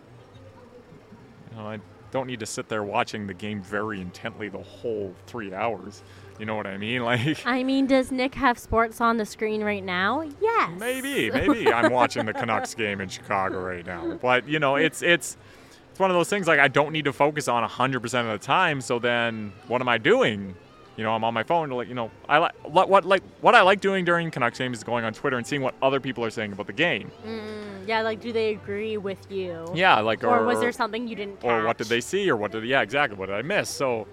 you 1.51 1.57
know, 1.57 1.67
I 1.67 1.81
don't 2.15 2.29
need 2.29 2.39
to 2.39 2.47
sit 2.47 2.69
there 2.69 2.85
watching 2.85 3.27
the 3.27 3.35
game 3.35 3.61
very 3.61 4.01
intently 4.01 4.49
the 4.49 4.63
whole 4.63 5.13
three 5.27 5.53
hours. 5.53 6.05
You 6.39 6.47
know 6.47 6.55
what 6.55 6.67
I 6.67 6.79
mean? 6.79 7.03
Like, 7.05 7.45
I 7.45 7.65
mean, 7.65 7.87
does 7.87 8.13
Nick 8.13 8.37
have 8.37 8.57
sports 8.57 9.01
on 9.01 9.17
the 9.17 9.27
screen 9.27 9.65
right 9.65 9.83
now? 9.83 10.23
Yes. 10.41 10.71
Maybe, 10.79 11.29
maybe 11.33 11.71
I'm 11.73 11.93
watching 11.93 12.25
the 12.25 12.33
Canucks 12.33 12.73
game 12.75 13.01
in 13.01 13.09
Chicago 13.09 13.61
right 13.61 13.85
now. 13.85 14.17
But 14.23 14.49
you 14.49 14.61
know, 14.61 14.77
it's 14.77 15.03
it's 15.03 15.37
it's 15.91 15.99
one 15.99 16.09
of 16.11 16.15
those 16.15 16.29
things 16.31 16.47
like 16.47 16.61
I 16.61 16.69
don't 16.69 16.93
need 16.93 17.05
to 17.07 17.13
focus 17.13 17.49
on 17.49 17.69
100% 17.69 18.05
of 18.05 18.41
the 18.41 18.47
time. 18.47 18.81
So 18.81 19.01
then, 19.01 19.53
what 19.67 19.81
am 19.81 19.89
I 19.89 19.99
doing? 19.99 20.55
You 20.97 21.03
know, 21.03 21.13
I'm 21.13 21.25
on 21.25 21.35
my 21.35 21.43
phone 21.43 21.71
to 21.71 21.75
like, 21.75 21.89
you 21.89 21.95
know, 21.95 22.11
I 22.29 22.39
like 22.39 22.53
what, 22.63 22.89
what 22.89 23.05
like 23.05 23.23
what 23.41 23.55
I 23.55 23.63
like 23.63 23.81
doing 23.81 24.05
during 24.05 24.31
Canucks 24.31 24.59
games 24.59 24.79
is 24.79 24.85
going 24.85 25.05
on 25.05 25.13
Twitter 25.13 25.37
and 25.37 25.47
seeing 25.47 25.61
what 25.63 25.75
other 25.83 25.99
people 25.99 26.25
are 26.25 26.31
saying 26.31 26.53
about 26.53 26.67
the 26.69 26.73
game. 26.73 27.11
Mm, 27.27 27.89
yeah, 27.89 28.03
like, 28.03 28.21
do 28.21 28.33
they 28.33 28.51
agree 28.55 28.97
with 28.97 29.31
you? 29.31 29.67
Yeah, 29.75 29.99
like 30.01 30.23
Or, 30.23 30.45
was 30.45 30.61
there 30.61 30.71
something 30.73 31.09
you 31.09 31.17
didn't 31.17 31.41
catch? 31.41 31.51
or 31.51 31.65
what 31.67 31.79
did 31.79 31.89
they 31.89 32.01
see 32.01 32.31
or 32.31 32.37
what 32.37 32.53
did 32.53 32.65
yeah 32.65 32.81
exactly 32.83 33.19
what 33.19 33.27
did 33.27 33.35
I 33.35 33.43
miss? 33.43 33.69
So 33.69 34.07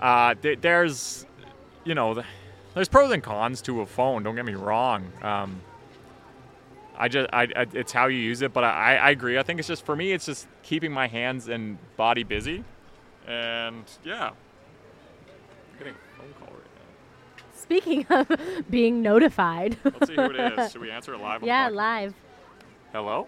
uh, 0.00 0.34
th- 0.34 0.60
there's 0.60 1.26
you 1.84 1.94
know 1.94 2.14
th- 2.14 2.26
there's 2.74 2.88
pros 2.88 3.10
and 3.10 3.22
cons 3.22 3.60
to 3.62 3.80
a 3.80 3.86
phone. 3.86 4.22
Don't 4.22 4.36
get 4.36 4.44
me 4.44 4.54
wrong. 4.54 5.12
Um, 5.22 5.60
I 6.96 7.08
just 7.08 7.28
I, 7.32 7.42
I 7.56 7.66
it's 7.72 7.90
how 7.90 8.06
you 8.06 8.18
use 8.18 8.40
it, 8.42 8.52
but 8.52 8.62
I, 8.62 8.96
I 8.96 9.10
agree. 9.10 9.36
I 9.36 9.42
think 9.42 9.58
it's 9.58 9.68
just 9.68 9.84
for 9.84 9.96
me, 9.96 10.12
it's 10.12 10.26
just 10.26 10.46
keeping 10.62 10.92
my 10.92 11.08
hands 11.08 11.48
and 11.48 11.76
body 11.96 12.22
busy, 12.22 12.62
and 13.26 13.84
yeah. 14.04 14.30
I'm 14.30 15.78
getting 15.78 15.94
a 15.94 16.18
phone 16.18 16.32
call 16.38 16.54
right 16.54 16.70
now. 16.76 17.52
Speaking 17.64 18.04
of 18.10 18.28
being 18.70 19.00
notified. 19.00 19.78
Let's 19.84 20.08
see 20.08 20.14
who 20.14 20.22
it 20.22 20.58
is. 20.58 20.72
Should 20.72 20.82
we 20.82 20.90
answer 20.90 21.14
it 21.14 21.18
live? 21.18 21.42
yeah, 21.42 21.68
live. 21.68 22.12
Hello. 22.92 23.26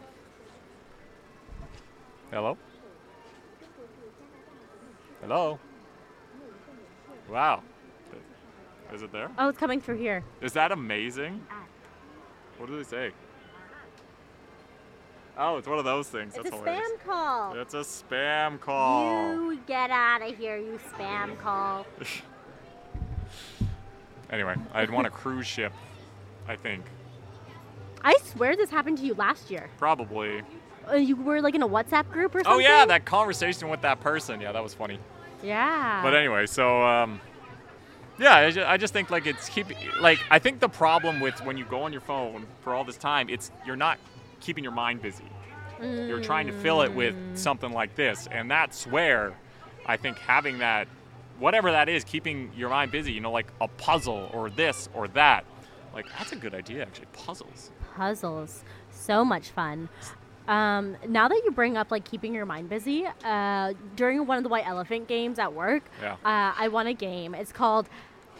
Hello. 2.31 2.59
Hello. 5.23 5.59
Wow. 7.31 7.63
Is 8.93 9.01
it 9.01 9.11
there? 9.11 9.31
Oh, 9.39 9.49
it's 9.49 9.59
coming 9.59 9.81
through 9.81 9.97
here. 9.97 10.23
Is 10.43 10.53
that 10.53 10.71
amazing? 10.71 11.43
What 12.59 12.69
do 12.69 12.77
they 12.77 12.85
say? 12.85 13.13
Oh, 15.39 15.57
it's 15.57 15.67
one 15.67 15.79
of 15.79 15.87
those 15.87 16.09
things. 16.09 16.35
That's 16.35 16.49
it's 16.49 16.55
a 16.55 16.59
hilarious. 16.59 16.91
spam 16.91 17.07
call. 17.07 17.55
It's 17.55 17.75
a 17.75 17.79
spam 17.79 18.61
call. 18.61 19.15
You 19.15 19.61
get 19.67 19.91
out 19.91 20.21
of 20.21 20.37
here, 20.37 20.59
you 20.59 20.79
spam 20.95 21.39
call. 21.41 21.87
Anyway, 24.31 24.55
I'd 24.73 24.91
want 24.91 25.07
a 25.07 25.11
cruise 25.11 25.47
ship. 25.47 25.73
I 26.49 26.57
think 26.57 26.85
I 28.03 28.17
swear 28.25 28.57
this 28.57 28.71
happened 28.71 28.99
to 28.99 29.05
you 29.05 29.15
last 29.15 29.51
year. 29.51 29.69
probably. 29.79 30.43
Uh, 30.89 30.95
you 30.95 31.17
were 31.17 31.41
like 31.41 31.57
in 31.57 31.63
a 31.63 31.69
WhatsApp 31.69 32.09
group 32.11 32.35
or 32.35 32.45
something? 32.45 32.53
Oh 32.53 32.59
yeah, 32.59 32.87
that 32.87 33.05
conversation 33.05 33.69
with 33.69 33.81
that 33.81 34.01
person. 34.01 34.41
Yeah, 34.41 34.53
that 34.53 34.63
was 34.63 34.75
funny. 34.75 35.01
Yeah. 35.43 36.01
But 36.03 36.15
anyway, 36.15 36.47
so 36.47 36.83
um, 36.83 37.21
yeah, 38.19 38.37
I 38.37 38.51
just, 38.51 38.69
I 38.69 38.77
just 38.77 38.93
think 38.93 39.11
like 39.11 39.27
it's 39.27 39.49
keep 39.49 39.67
like 40.01 40.21
I 40.31 40.39
think 40.39 40.61
the 40.61 40.69
problem 40.69 41.19
with 41.21 41.45
when 41.45 41.57
you 41.57 41.65
go 41.65 41.83
on 41.83 41.93
your 41.93 42.01
phone 42.01 42.47
for 42.63 42.75
all 42.75 42.85
this 42.85 42.97
time, 42.97 43.29
it's 43.29 43.51
you're 43.67 43.77
not 43.77 43.99
keeping 44.41 44.63
your 44.63 44.73
mind 44.73 45.03
busy. 45.03 45.25
You're 45.83 46.23
trying 46.23 46.47
to 46.47 46.55
fill 46.55 46.81
it 46.83 46.95
with 46.95 47.15
something 47.35 47.71
like 47.71 47.97
this, 47.97 48.27
and 48.31 48.51
that's 48.51 48.87
where 48.87 49.35
I 49.85 49.99
think 49.99 50.19
having 50.19 50.59
that, 50.59 50.89
whatever 51.39 51.71
that 51.73 51.89
is, 51.89 52.05
keeping 52.05 52.51
your 52.57 52.69
mind 52.71 52.91
busy. 52.93 53.13
You 53.13 53.21
know, 53.21 53.33
like 53.33 53.47
a 53.61 53.69
puzzle 53.69 54.31
or 54.33 54.51
this 54.51 54.89
or 54.95 55.09
that. 55.09 55.45
Like 55.95 56.07
that's 56.19 56.33
a 56.33 56.37
good 56.37 56.55
idea, 56.55 56.83
actually. 56.83 57.07
Puzzles. 57.13 57.71
puzzles. 57.97 58.63
So 58.91 59.25
much 59.25 59.49
fun. 59.51 59.89
Um, 60.49 60.97
now 61.09 61.27
that 61.29 61.43
you 61.45 61.51
bring 61.51 61.77
up 61.77 61.91
like 61.91 62.05
keeping 62.05 62.33
your 62.35 62.47
mind 62.47 62.69
busy, 62.69 63.05
uh, 63.25 63.73
during 63.97 64.27
one 64.27 64.37
of 64.37 64.43
the 64.45 64.49
White 64.49 64.67
Elephant 64.67 65.09
games 65.09 65.39
at 65.39 65.53
work, 65.53 65.83
Yeah. 66.01 66.13
uh, 66.25 66.55
I 66.57 66.69
won 66.69 66.87
a 66.87 66.95
game. 66.95 67.35
It's 67.35 67.51
called 67.53 67.89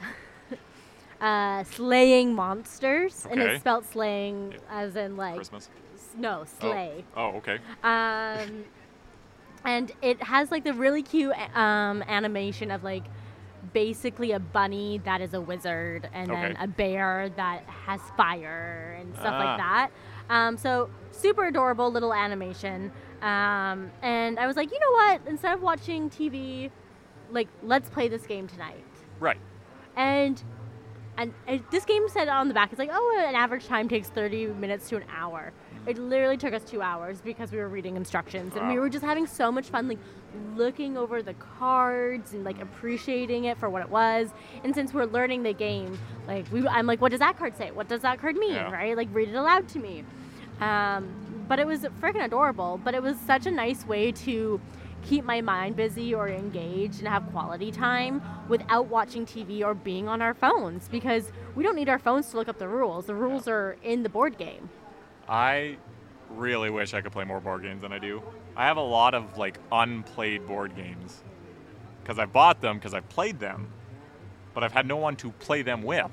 uh, 1.21 1.65
Slaying 1.65 2.35
Monsters, 2.35 3.27
and 3.31 3.41
it's 3.41 3.61
spelled 3.61 3.85
slaying 3.87 4.55
as 4.71 4.97
in 4.97 5.17
like 5.17 5.37
Christmas. 5.37 5.69
s- 5.97 6.09
no 6.17 6.41
Oh. 6.43 6.47
slay. 6.61 7.05
Oh, 7.17 7.29
okay. 7.39 7.59
Um, 7.83 8.65
and 9.67 9.93
it 10.01 10.23
has 10.23 10.51
like 10.51 10.65
the 10.65 10.73
really 10.73 11.03
cute 11.03 11.35
um, 11.57 12.03
animation 12.09 12.71
of 12.71 12.83
like 12.85 13.05
basically 13.73 14.33
a 14.33 14.39
bunny 14.39 14.99
that 15.05 15.21
is 15.21 15.35
a 15.35 15.41
wizard 15.41 16.09
and 16.15 16.31
then 16.31 16.57
a 16.59 16.67
bear 16.67 17.31
that 17.37 17.63
has 17.65 18.01
fire 18.17 18.97
and 19.01 19.13
stuff 19.15 19.35
Ah. 19.35 19.45
like 19.45 19.59
that. 19.59 19.91
Um, 20.31 20.57
so 20.57 20.89
super 21.11 21.45
adorable 21.47 21.91
little 21.91 22.15
animation. 22.15 22.91
Um, 23.23 23.91
and 24.03 24.39
I 24.39 24.47
was 24.47 24.57
like, 24.57 24.71
you 24.71 24.79
know 24.79 24.93
what? 24.93 25.21
Instead 25.27 25.53
of 25.55 25.63
watching 25.63 26.09
TV, 26.09 26.71
like 27.31 27.49
let's 27.63 27.91
play 27.91 28.09
this 28.09 28.27
game 28.27 28.47
tonight. 28.47 28.85
Right. 29.21 29.39
And 29.97 30.43
and 31.19 31.33
it, 31.49 31.71
this 31.71 31.85
game 31.87 32.09
said 32.09 32.29
on 32.29 32.49
the 32.49 32.55
back, 32.55 32.71
it's 32.73 32.79
like, 32.79 32.91
oh, 32.93 33.25
an 33.27 33.35
average 33.35 33.67
time 33.67 33.89
takes 33.89 34.09
30 34.09 34.49
minutes 34.49 34.89
to 34.91 34.97
an 34.97 35.05
hour. 35.15 35.53
It 35.87 35.99
literally 35.99 36.37
took 36.37 36.53
us 36.53 36.65
two 36.65 36.83
hours 36.83 37.21
because 37.21 37.53
we 37.53 37.59
were 37.59 37.69
reading 37.69 37.97
instructions 37.97 38.57
and 38.57 38.69
we 38.69 38.79
were 38.79 38.89
just 38.89 39.05
having 39.05 39.27
so 39.27 39.53
much 39.53 39.67
fun, 39.67 39.87
like 39.87 39.99
looking 40.57 40.97
over 40.97 41.23
the 41.23 41.35
cards 41.35 42.33
and 42.33 42.45
like 42.45 42.61
appreciating 42.61 43.45
it 43.45 43.57
for 43.59 43.71
what 43.71 43.83
it 43.83 43.89
was. 43.89 44.31
And 44.65 44.75
since 44.75 44.93
we're 44.93 45.05
learning 45.05 45.45
the 45.45 45.53
game, 45.53 45.99
like 46.27 46.51
we, 46.51 46.67
I'm 46.67 46.87
like, 46.87 47.01
what 47.01 47.11
does 47.11 47.21
that 47.21 47.39
card 47.39 47.57
say? 47.57 47.71
What 47.71 47.89
does 47.89 48.03
that 48.03 48.21
card 48.21 48.37
mean? 48.37 48.55
Yeah. 48.55 48.73
Right? 48.73 48.97
Like 48.97 49.09
read 49.13 49.29
it 49.29 49.35
aloud 49.35 49.69
to 49.69 49.79
me. 49.79 50.05
Um, 50.61 51.45
but 51.49 51.59
it 51.59 51.67
was 51.67 51.81
freaking 52.01 52.25
adorable. 52.25 52.81
But 52.83 52.95
it 52.95 53.03
was 53.03 53.17
such 53.21 53.47
a 53.47 53.51
nice 53.51 53.87
way 53.87 54.11
to 54.13 54.61
keep 55.05 55.25
my 55.25 55.41
mind 55.41 55.77
busy 55.77 56.13
or 56.15 56.29
engaged 56.29 56.99
and 56.99 57.09
have 57.09 57.25
quality 57.31 57.71
time 57.71 58.21
without 58.49 58.89
watching 58.89 59.25
TV 59.25 59.65
or 59.65 59.73
being 59.73 60.09
on 60.09 60.21
our 60.21 60.35
phones 60.35 60.89
because 60.89 61.31
we 61.55 61.63
don't 61.63 61.77
need 61.77 61.89
our 61.89 61.99
phones 61.99 62.29
to 62.31 62.37
look 62.37 62.49
up 62.49 62.59
the 62.59 62.67
rules. 62.69 63.07
The 63.07 63.15
rules 63.15 63.47
are 63.47 63.77
in 63.85 64.03
the 64.03 64.09
board 64.09 64.37
game. 64.37 64.69
I 65.29 65.77
really 66.31 66.71
wish 66.71 66.95
I 66.95 67.01
could 67.01 67.13
play 67.13 67.25
more 67.25 67.41
board 67.41 67.63
games 67.63 67.83
than 67.83 67.93
I 67.93 67.99
do. 67.99 68.23
I 68.57 68.67
have 68.67 68.77
a 68.77 68.83
lot 68.83 69.15
of 69.15 69.37
like 69.37 69.59
unplayed 69.71 70.47
board 70.47 70.75
games 70.75 71.23
because 72.03 72.19
I 72.19 72.27
bought 72.27 72.61
them 72.61 72.77
because 72.77 72.95
I 72.95 73.01
played 73.01 73.39
them, 73.39 73.69
but 74.55 74.65
I've 74.65 74.73
had 74.73 74.87
no 74.87 74.97
one 74.97 75.17
to 75.17 75.31
play 75.33 75.63
them 75.63 75.83
with. 75.83 76.11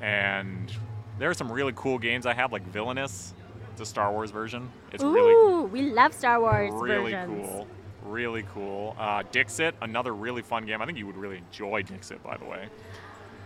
And 0.00 0.72
there 1.18 1.30
are 1.30 1.34
some 1.34 1.50
really 1.52 1.72
cool 1.76 1.98
games 1.98 2.26
I 2.26 2.34
have, 2.34 2.52
like 2.52 2.66
Villainous. 2.66 3.34
It's 3.72 3.80
a 3.80 3.86
Star 3.86 4.10
Wars 4.10 4.30
version. 4.30 4.70
It's 4.92 5.02
Ooh, 5.02 5.12
really, 5.12 5.66
we 5.66 5.82
love 5.90 6.12
Star 6.12 6.40
Wars 6.40 6.72
really 6.74 7.12
versions. 7.12 7.46
cool. 7.46 7.66
Really 8.04 8.42
cool. 8.52 8.96
Uh, 8.98 9.22
Dixit, 9.30 9.76
another 9.80 10.12
really 10.12 10.42
fun 10.42 10.66
game. 10.66 10.82
I 10.82 10.86
think 10.86 10.98
you 10.98 11.06
would 11.06 11.16
really 11.16 11.38
enjoy 11.38 11.82
Dixit, 11.82 12.22
by 12.22 12.36
the 12.36 12.44
way. 12.44 12.68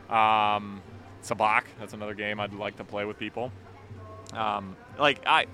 Um, 0.08 0.80
Sabacc, 1.22 1.64
that's 1.78 1.92
another 1.92 2.14
game 2.14 2.40
I'd 2.40 2.54
like 2.54 2.76
to 2.76 2.84
play 2.84 3.04
with 3.04 3.18
people. 3.18 3.52
Um, 4.32 4.76
like 4.98 5.20
I, 5.26 5.46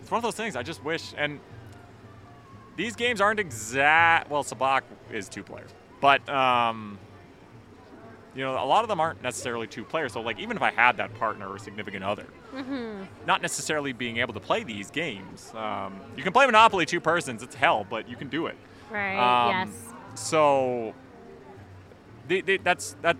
it's 0.00 0.10
one 0.10 0.18
of 0.18 0.22
those 0.22 0.34
things. 0.34 0.56
I 0.56 0.62
just 0.62 0.82
wish, 0.84 1.14
and 1.16 1.40
these 2.76 2.96
games 2.96 3.20
aren't 3.20 3.40
exact. 3.40 4.30
Well, 4.30 4.44
Sabacc 4.44 4.82
is 5.12 5.28
two 5.28 5.42
player, 5.42 5.66
but 6.00 6.26
um, 6.28 6.98
you 8.34 8.42
know, 8.44 8.52
a 8.52 8.64
lot 8.64 8.82
of 8.84 8.88
them 8.88 9.00
aren't 9.00 9.22
necessarily 9.22 9.66
two 9.66 9.84
players. 9.84 10.12
So 10.12 10.20
like 10.20 10.38
even 10.38 10.56
if 10.56 10.62
I 10.62 10.70
had 10.70 10.96
that 10.98 11.14
partner 11.14 11.48
or 11.48 11.58
significant 11.58 12.04
other, 12.04 12.26
Mm-hmm. 12.54 13.04
not 13.26 13.42
necessarily 13.42 13.92
being 13.92 14.16
able 14.16 14.34
to 14.34 14.40
play 14.40 14.64
these 14.64 14.90
games. 14.90 15.52
Um, 15.54 16.00
you 16.16 16.24
can 16.24 16.32
play 16.32 16.46
Monopoly 16.46 16.84
two 16.84 16.98
persons. 17.00 17.44
It's 17.44 17.54
hell, 17.54 17.86
but 17.88 18.08
you 18.08 18.16
can 18.16 18.28
do 18.28 18.46
it. 18.46 18.56
Right. 18.90 19.14
Um, 19.16 19.68
yes. 19.68 20.20
So 20.20 20.92
they, 22.26 22.40
they, 22.40 22.56
that's 22.56 22.96
that. 23.02 23.16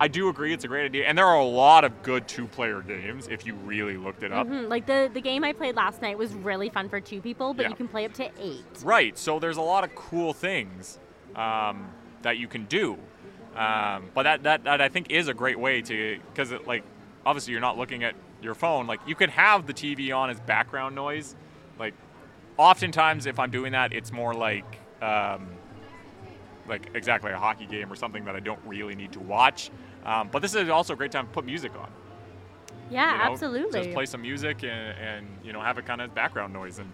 I 0.00 0.08
do 0.08 0.28
agree, 0.28 0.52
it's 0.52 0.64
a 0.64 0.68
great 0.68 0.86
idea, 0.86 1.06
and 1.06 1.16
there 1.16 1.26
are 1.26 1.38
a 1.38 1.44
lot 1.44 1.84
of 1.84 2.02
good 2.02 2.26
two-player 2.26 2.82
games 2.82 3.28
if 3.28 3.46
you 3.46 3.54
really 3.54 3.96
looked 3.96 4.22
it 4.22 4.32
up. 4.32 4.46
Mhm. 4.46 4.68
Like 4.68 4.86
the 4.86 5.08
the 5.12 5.20
game 5.20 5.44
I 5.44 5.52
played 5.52 5.76
last 5.76 6.02
night 6.02 6.18
was 6.18 6.34
really 6.34 6.68
fun 6.68 6.88
for 6.88 7.00
two 7.00 7.20
people, 7.20 7.54
but 7.54 7.62
Yeah. 7.64 7.68
you 7.70 7.76
can 7.76 7.88
play 7.88 8.04
up 8.04 8.12
to 8.14 8.28
eight. 8.40 8.64
Right. 8.82 9.16
So 9.16 9.38
there's 9.38 9.56
a 9.56 9.62
lot 9.62 9.84
of 9.84 9.94
cool 9.94 10.32
things 10.32 10.98
um, 11.36 11.88
that 12.22 12.38
you 12.38 12.48
can 12.48 12.64
do, 12.64 12.98
um, 13.56 14.10
but 14.14 14.24
that, 14.24 14.42
that 14.44 14.64
that 14.64 14.80
I 14.80 14.88
think 14.88 15.10
is 15.10 15.28
a 15.28 15.34
great 15.34 15.58
way 15.58 15.80
to 15.82 16.18
because 16.32 16.52
like 16.66 16.82
obviously 17.24 17.52
you're 17.52 17.60
not 17.60 17.78
looking 17.78 18.02
at 18.04 18.14
your 18.42 18.54
phone. 18.54 18.86
Like 18.86 19.00
you 19.06 19.14
could 19.14 19.30
have 19.30 19.66
the 19.66 19.72
TV 19.74 20.12
on 20.14 20.28
as 20.30 20.40
background 20.40 20.94
noise. 20.94 21.36
Like 21.78 21.94
oftentimes 22.56 23.26
if 23.26 23.38
I'm 23.38 23.50
doing 23.50 23.72
that, 23.72 23.92
it's 23.92 24.12
more 24.12 24.34
like 24.34 24.78
um, 25.02 25.48
like 26.68 26.90
exactly 26.94 27.32
a 27.32 27.38
hockey 27.38 27.66
game 27.66 27.92
or 27.92 27.96
something 27.96 28.24
that 28.24 28.34
I 28.36 28.40
don't 28.40 28.60
really 28.66 28.94
need 28.94 29.12
to 29.12 29.20
watch. 29.20 29.70
Um, 30.04 30.28
but 30.30 30.42
this 30.42 30.54
is 30.54 30.68
also 30.68 30.92
a 30.92 30.96
great 30.96 31.12
time 31.12 31.26
to 31.26 31.32
put 31.32 31.44
music 31.44 31.72
on. 31.78 31.90
Yeah, 32.90 33.12
you 33.12 33.18
know? 33.18 33.24
absolutely. 33.32 33.80
Just 33.80 33.94
play 33.94 34.06
some 34.06 34.22
music 34.22 34.62
and, 34.62 34.98
and 34.98 35.26
you 35.42 35.52
know 35.52 35.60
have 35.60 35.78
a 35.78 35.82
kind 35.82 36.00
of 36.00 36.14
background 36.14 36.52
noise, 36.52 36.78
and 36.78 36.92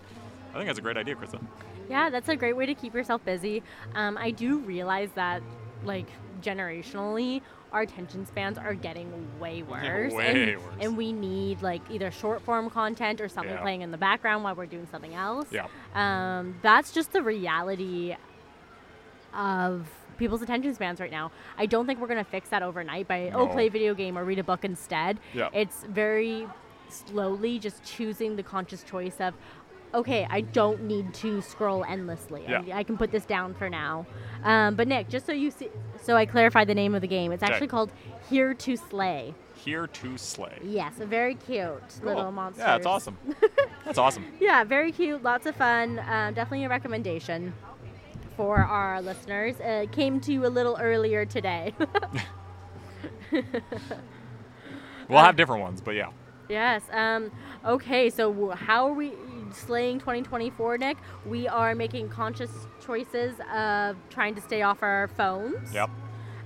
I 0.51 0.55
think 0.55 0.67
that's 0.67 0.79
a 0.79 0.83
great 0.83 0.97
idea, 0.97 1.17
Krysta. 1.17 1.41
Yeah, 1.89 2.11
that's 2.11 2.29
a 2.29 2.37
great 2.37 2.57
way 2.57 2.67
to 2.67 2.75
keep 2.75 2.95
yourself 2.95 3.25
busy. 3.25 3.63
Um, 3.97 4.17
I 4.17 4.31
do 4.31 4.59
realize 4.59 5.11
that, 5.17 5.43
like, 5.85 6.07
generationally, 6.41 7.43
our 7.73 7.83
attention 7.83 8.25
spans 8.27 8.59
are 8.59 8.75
getting 8.75 9.11
way 9.41 9.63
worse. 9.69 10.13
Way 10.13 10.53
and, 10.53 10.63
worse. 10.63 10.75
and 10.81 10.97
we 10.97 11.13
need, 11.13 11.63
like, 11.63 11.83
either 11.91 12.13
short 12.13 12.43
form 12.43 12.71
content 12.71 13.21
or 13.21 13.29
something 13.29 13.55
Yeah. 13.55 13.63
playing 13.63 13.83
in 13.83 13.91
the 13.91 13.99
background 13.99 14.45
while 14.45 14.55
we're 14.55 14.67
doing 14.67 14.87
something 14.91 15.15
else. 15.15 15.49
Yeah. 15.51 15.67
Um, 15.95 16.55
that's 16.63 16.93
just 16.93 17.13
the 17.13 17.23
reality 17.23 18.15
of 19.35 19.89
people's 20.19 20.43
attention 20.43 20.75
spans 20.75 21.01
right 21.01 21.11
now. 21.11 21.33
I 21.57 21.67
don't 21.67 21.87
think 21.87 22.01
we're 22.01 22.07
going 22.07 22.23
to 22.25 22.31
fix 22.31 22.49
that 22.51 22.63
overnight 22.63 23.09
by, 23.09 23.31
oh, 23.31 23.47
play 23.47 23.69
a 23.69 23.71
video 23.71 23.95
game 23.95 24.19
or 24.19 24.25
read 24.25 24.39
a 24.39 24.45
book 24.45 24.65
instead. 24.65 25.19
Yeah. 25.33 25.49
It's 25.53 25.85
very 25.85 26.47
slowly 26.89 27.59
just 27.59 27.83
choosing 27.85 28.37
the 28.37 28.43
conscious 28.43 28.83
choice 28.83 29.21
of, 29.21 29.35
okay, 29.95 30.27
I 30.29 30.43
don't 30.43 30.83
need 30.83 31.15
to 31.15 31.41
scroll 31.41 31.85
endlessly. 31.85 32.45
I- 32.47 32.61
Yeah. 32.61 32.77
I, 32.77 32.83
can 32.85 32.97
put 32.99 33.11
this 33.11 33.25
down 33.25 33.55
for 33.55 33.71
now. 33.71 34.07
Um, 34.45 34.75
but 34.75 34.89
Nick, 34.89 35.09
just 35.09 35.25
so 35.27 35.33
you 35.33 35.51
see, 35.51 35.69
so 36.03 36.17
I 36.17 36.27
clarify 36.27 36.65
the 36.65 36.75
name 36.75 36.95
of 36.95 37.01
the 37.01 37.09
game. 37.09 37.33
It's 37.33 37.43
Okay. 37.43 37.53
actually 37.53 37.69
called 37.69 37.91
Here 38.29 38.53
to 38.55 38.77
Slay. 38.77 39.35
Here 39.55 39.87
to 39.87 40.17
slay. 40.17 40.59
Yes, 40.65 41.01
a 41.01 41.07
very 41.07 41.35
cute 41.35 42.03
little 42.03 42.33
monster. 42.33 42.63
Yeah, 42.63 42.77
that's 42.79 42.87
awesome. 42.87 43.19
that's 43.85 43.99
awesome. 43.99 44.25
Yeah, 44.41 44.65
very 44.65 44.91
cute, 44.91 45.23
lots 45.23 45.45
of 45.45 45.55
fun. 45.55 45.99
Um, 45.99 46.33
definitely 46.33 46.65
a 46.65 46.69
recommendation 46.71 47.53
for 48.41 48.57
our 48.57 49.03
listeners. 49.03 49.57
It 49.61 49.93
came 49.93 50.19
to 50.21 50.33
you 50.33 50.47
a 50.47 50.49
little 50.49 50.79
earlier 50.81 51.27
today. 51.27 51.75
We'll 55.09 55.19
have 55.19 55.37
different 55.37 55.61
ones, 55.61 55.81
but 55.83 55.97
yeah. 55.97 56.11
yes. 56.49 56.83
Um, 56.93 57.33
okay, 57.67 58.09
so 58.09 58.51
how 58.51 58.87
are 58.87 58.95
we 58.95 59.13
slaying 59.53 59.99
2024, 59.99 60.79
Nick? 60.79 60.97
We 61.27 61.49
are 61.49 61.75
making 61.75 62.09
conscious 62.11 62.51
choices 62.87 63.35
of 63.53 63.97
trying 64.09 64.37
to 64.37 64.41
stay 64.41 64.63
off 64.63 64.83
our 64.83 65.09
phones. 65.09 65.75
Yep. 65.75 65.91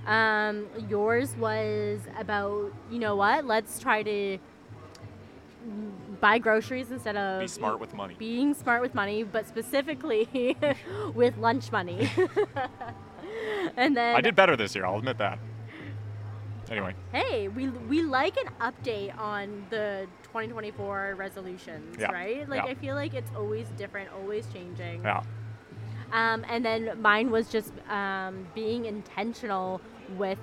Um, 0.07 0.65
yours 0.89 1.35
was 1.37 1.99
about, 2.17 2.73
you 2.91 2.99
know 2.99 3.15
what? 3.15 3.45
Let's 3.45 3.79
try 3.79 4.01
to 4.03 4.39
buy 6.15 6.37
groceries 6.39 6.91
instead 6.91 7.15
of 7.15 7.41
Be 7.41 7.47
smart 7.47 7.79
with 7.79 7.93
money. 7.93 8.15
being 8.17 8.53
smart 8.53 8.81
with 8.81 8.93
money, 8.95 9.23
but 9.23 9.47
specifically 9.47 10.55
with 11.13 11.37
lunch 11.37 11.71
money. 11.71 12.09
and 13.77 13.95
then 13.95 14.15
I 14.15 14.21
did 14.21 14.35
better 14.35 14.55
this 14.55 14.75
year, 14.75 14.85
I'll 14.85 14.97
admit 14.97 15.17
that. 15.19 15.39
Anyway, 16.71 16.95
hey, 17.11 17.47
we 17.47 17.69
we 17.69 18.01
like 18.01 18.35
an 18.37 18.49
update 18.59 19.15
on 19.19 19.65
the 19.69 20.07
2024 20.23 21.13
resolutions, 21.15 21.95
Yeah, 21.99 22.11
right? 22.11 22.49
Like 22.49 22.63
yeah. 22.63 22.71
I 22.71 22.73
feel 22.75 22.95
like 22.95 23.13
it's 23.13 23.29
always 23.35 23.67
different, 23.77 24.09
always 24.11 24.47
changing. 24.51 25.03
yeah. 25.03 25.21
Um, 26.11 26.45
and 26.49 26.63
then 26.65 26.99
mine 27.01 27.29
was 27.29 27.49
just 27.49 27.73
um, 27.89 28.47
being 28.55 28.85
intentional 28.85 29.79
with 30.17 30.39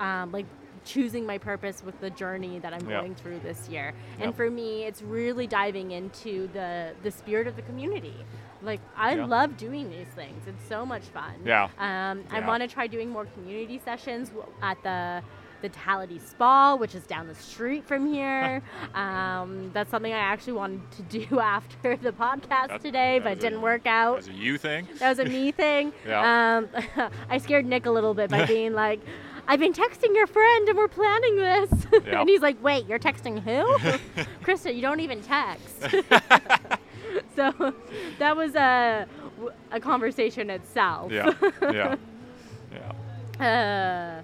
um, 0.00 0.32
like 0.32 0.46
choosing 0.86 1.26
my 1.26 1.36
purpose 1.36 1.82
with 1.84 2.00
the 2.00 2.08
journey 2.10 2.58
that 2.60 2.72
I'm 2.72 2.88
Yeah. 2.88 3.00
going 3.00 3.14
through 3.14 3.40
this 3.40 3.68
year. 3.68 3.92
And 4.14 4.26
Yep. 4.28 4.36
for 4.36 4.48
me, 4.50 4.84
it's 4.84 5.02
really 5.02 5.46
diving 5.46 5.90
into 5.90 6.46
the 6.54 6.92
the 7.02 7.10
spirit 7.10 7.46
of 7.46 7.56
the 7.56 7.62
community. 7.62 8.16
Like 8.62 8.80
I 8.96 9.14
Yeah. 9.16 9.26
love 9.26 9.56
doing 9.58 9.90
these 9.90 10.08
things. 10.08 10.46
It's 10.46 10.64
so 10.64 10.86
much 10.86 11.02
fun. 11.02 11.34
Yeah. 11.44 11.68
Um, 11.78 12.24
I 12.30 12.40
want 12.40 12.62
to 12.62 12.68
try 12.68 12.86
doing 12.86 13.10
more 13.10 13.26
community 13.26 13.78
sessions 13.84 14.30
at 14.62 14.82
the 14.82 15.22
Vitality 15.62 16.18
Spa, 16.18 16.74
which 16.76 16.94
is 16.94 17.06
down 17.06 17.26
the 17.28 17.34
street 17.34 17.84
from 17.86 18.06
here. 18.12 18.62
um, 18.94 19.70
that's 19.72 19.90
something 19.90 20.12
I 20.12 20.18
actually 20.18 20.52
wanted 20.52 20.82
to 20.92 21.02
do 21.26 21.40
after 21.56 21.96
the 21.96 22.12
podcast 22.12 22.68
That- 22.68 22.82
today, 22.82 23.18
that 23.18 23.24
but 23.24 23.32
it 23.32 23.40
didn't 23.40 23.62
work 23.62 23.86
out. 23.86 24.18
As 24.18 24.28
a 24.28 24.32
you 24.32 24.58
thing. 24.58 24.86
That 24.98 25.08
was 25.08 25.18
a 25.18 25.24
me 25.24 25.52
thing. 25.52 25.92
Yeah. 26.06 26.58
Um, 26.58 27.10
I 27.28 27.38
scared 27.38 27.66
Nick 27.66 27.86
a 27.86 27.90
little 27.90 28.14
bit 28.14 28.30
by 28.30 28.44
being 28.46 28.74
like, 28.74 29.00
I've 29.48 29.60
been 29.60 29.72
texting 29.72 30.14
your 30.14 30.26
friend 30.26 30.68
and 30.68 30.76
we're 30.76 30.88
planning 30.88 31.36
this. 31.36 31.70
Yeah. 32.06 32.20
and 32.20 32.28
he's 32.28 32.40
like, 32.42 32.62
wait, 32.62 32.86
you're 32.86 32.98
texting 32.98 33.40
who? 33.40 33.64
Krysta, 34.44 34.74
you 34.74 34.82
don't 34.82 35.00
even 35.00 35.22
text. 35.22 35.80
so 37.34 37.74
that 38.18 38.36
was 38.36 38.54
a, 38.54 39.06
a 39.72 39.80
conversation 39.80 40.50
itself. 40.50 41.10
Yeah. 41.12 41.32
Yeah. 41.62 41.96
Yeah. 42.72 44.18
Uh, 44.18 44.22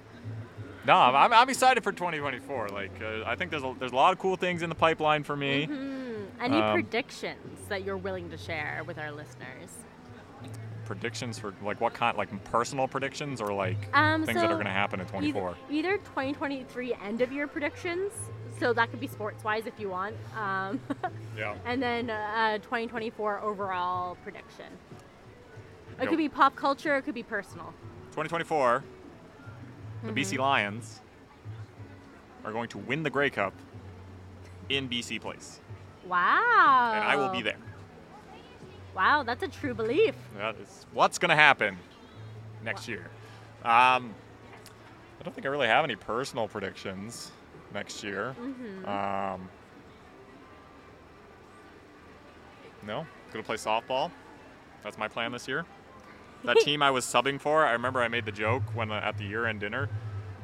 No, 0.86 0.94
I'm, 0.96 1.32
I'm- 1.32 1.48
excited 1.48 1.82
for 1.84 1.92
2024. 1.92 2.68
Like, 2.68 2.90
uh, 3.02 3.22
I 3.24 3.36
think 3.36 3.50
there's 3.50 3.62
a, 3.62 3.74
there's 3.78 3.92
a 3.92 3.96
lot 3.96 4.12
of 4.12 4.18
cool 4.18 4.36
things 4.36 4.62
in 4.62 4.68
the 4.68 4.74
pipeline 4.74 5.22
for 5.24 5.36
me. 5.36 5.64
hmm. 5.66 6.00
Any 6.40 6.56
Um, 6.60 6.72
predictions 6.74 7.68
that 7.68 7.84
you're 7.84 7.96
willing 7.96 8.28
to 8.30 8.36
share 8.38 8.82
with 8.86 8.98
our 8.98 9.12
listeners? 9.12 9.70
Predictions 10.96 11.38
for 11.38 11.54
like 11.64 11.80
what 11.80 11.94
kind, 11.94 12.18
like 12.18 12.28
personal 12.44 12.86
predictions 12.86 13.40
or 13.40 13.50
like 13.54 13.78
Um, 13.94 14.26
things 14.26 14.38
that 14.40 14.50
are 14.50 14.54
going 14.54 14.66
to 14.66 14.70
happen 14.72 15.00
in 15.00 15.06
24. 15.06 15.56
Either, 15.70 15.88
either 15.90 15.96
2023 15.96 16.94
end 17.02 17.22
of 17.22 17.32
year 17.32 17.46
predictions. 17.46 18.12
So 18.60 18.74
that 18.74 18.90
could 18.90 19.00
be 19.00 19.06
sports 19.06 19.42
wise 19.42 19.64
if 19.66 19.72
you 19.80 19.88
want. 19.88 20.14
Um, 20.36 20.78
Yeah. 21.36 21.54
and 21.64 21.82
then 21.82 22.10
uh, 22.10 22.58
2024 22.58 23.40
overall 23.40 24.16
prediction. 24.22 24.66
It 25.92 26.00
Yep. 26.00 26.08
could 26.10 26.18
be 26.18 26.28
pop 26.28 26.56
culture, 26.56 26.94
it 26.96 27.02
could 27.02 27.14
be 27.14 27.22
personal. 27.22 27.72
2024, 28.10 28.84
the 30.02 30.08
Mm-hmm. 30.08 30.14
BC 30.18 30.38
Lions 30.38 31.00
are 32.44 32.52
going 32.52 32.68
to 32.68 32.76
win 32.78 33.02
the 33.02 33.08
Grey 33.10 33.30
Cup 33.30 33.54
in 34.68 34.90
BC 34.90 35.20
Place, 35.22 35.58
Wow. 36.06 36.92
and 36.94 37.02
I 37.04 37.16
will 37.16 37.30
be 37.30 37.40
there. 37.40 37.56
Wow, 38.94 39.22
that's 39.22 39.42
a 39.42 39.48
true 39.48 39.74
belief. 39.74 40.14
That 40.36 40.56
is 40.56 40.86
what's 40.92 41.18
going 41.18 41.30
to 41.30 41.34
happen 41.36 41.78
next 42.64 42.88
year. 42.88 43.10
Um, 43.64 44.14
I 45.20 45.24
don't 45.24 45.34
think 45.34 45.46
I 45.46 45.50
really 45.50 45.68
have 45.68 45.84
any 45.84 45.96
personal 45.96 46.48
predictions 46.48 47.30
next 47.72 48.02
year. 48.02 48.34
Mm-hmm. 48.40 48.88
Um, 48.88 49.48
no, 52.84 53.06
gonna 53.32 53.44
play 53.44 53.56
softball. 53.56 54.10
That's 54.82 54.98
my 54.98 55.06
plan 55.06 55.30
this 55.30 55.46
year. 55.46 55.64
That 56.44 56.56
team 56.64 56.82
I 56.82 56.90
was 56.90 57.04
subbing 57.04 57.40
for, 57.40 57.64
I 57.64 57.72
remember 57.72 58.02
I 58.02 58.08
made 58.08 58.24
the 58.24 58.32
joke 58.32 58.62
when 58.74 58.90
uh, 58.90 58.94
at 58.94 59.16
the 59.16 59.24
year-end 59.24 59.60
dinner. 59.60 59.88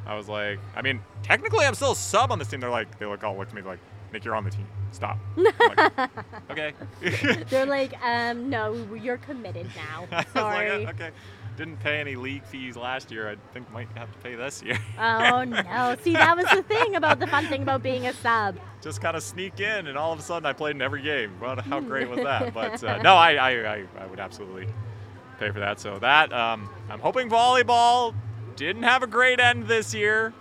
I 0.07 0.15
was 0.15 0.29
like, 0.29 0.59
I 0.77 0.83
mean, 0.83 1.03
technically 1.23 1.67
I'm 1.67 1.75
still 1.75 1.93
a 1.93 1.97
sub 1.97 2.31
on 2.31 2.39
this 2.39 2.49
team. 2.49 2.61
They're 2.61 2.71
like, 2.71 2.99
they 2.99 3.07
look 3.07 3.25
all 3.25 3.37
look 3.37 3.49
at 3.49 3.55
me 3.55 3.63
like, 3.63 3.81
Nick, 4.13 4.25
you're 4.25 4.35
on 4.35 4.45
the 4.45 4.51
team. 4.51 4.67
Stop. 4.93 5.19
Like, 5.37 6.11
okay. 6.51 6.73
They're 7.51 7.67
like, 7.67 7.93
um, 8.03 8.51
no, 8.51 8.73
you're 9.01 9.19
committed 9.19 9.69
now. 9.77 10.09
Sorry. 10.35 10.85
like, 10.85 10.95
okay. 10.95 11.11
Didn't 11.57 11.79
pay 11.81 12.01
any 12.01 12.17
league 12.17 12.45
fees 12.45 12.77
last 12.77 13.11
year. 13.11 13.29
I 13.29 13.37
think 13.53 13.71
might 13.73 13.89
have 13.97 14.11
to 14.13 14.19
pay 14.21 14.35
this 14.35 14.63
year. 14.63 14.79
oh 14.99 15.45
no. 15.45 15.97
See, 16.03 16.15
that 16.15 16.37
was 16.37 16.47
the 16.47 16.63
thing 16.63 16.97
about 16.97 17.19
the 17.21 17.27
fun 17.27 17.47
thing 17.47 17.63
about 17.63 17.83
being 17.83 18.07
a 18.07 18.13
sub. 18.15 18.57
Just 18.81 19.01
kind 19.01 19.17
of 19.17 19.23
sneak 19.23 19.61
in, 19.61 19.89
and 19.89 19.99
all 19.99 20.13
of 20.13 20.19
a 20.19 20.23
sudden 20.23 20.47
I 20.47 20.53
played 20.53 20.77
in 20.77 20.83
every 20.83 21.03
game. 21.03 21.33
Well, 21.41 21.57
how 21.61 21.81
great 21.81 22.09
was 22.09 22.21
that? 22.21 22.55
But 22.55 22.83
uh, 22.83 23.03
no, 23.03 23.15
I, 23.15 23.35
I, 23.35 23.51
I, 23.75 23.85
I 23.99 24.07
would 24.07 24.21
absolutely 24.21 24.69
pay 25.39 25.51
for 25.51 25.61
that. 25.61 25.81
So 25.81 25.99
that 25.99 26.33
um, 26.33 26.69
I'm 26.89 27.01
hoping 27.01 27.29
volleyball 27.29 28.15
didn't 28.57 28.83
have 28.85 29.03
a 29.03 29.07
great 29.07 29.39
end 29.39 29.69
this 29.69 29.95
year. 29.95 30.33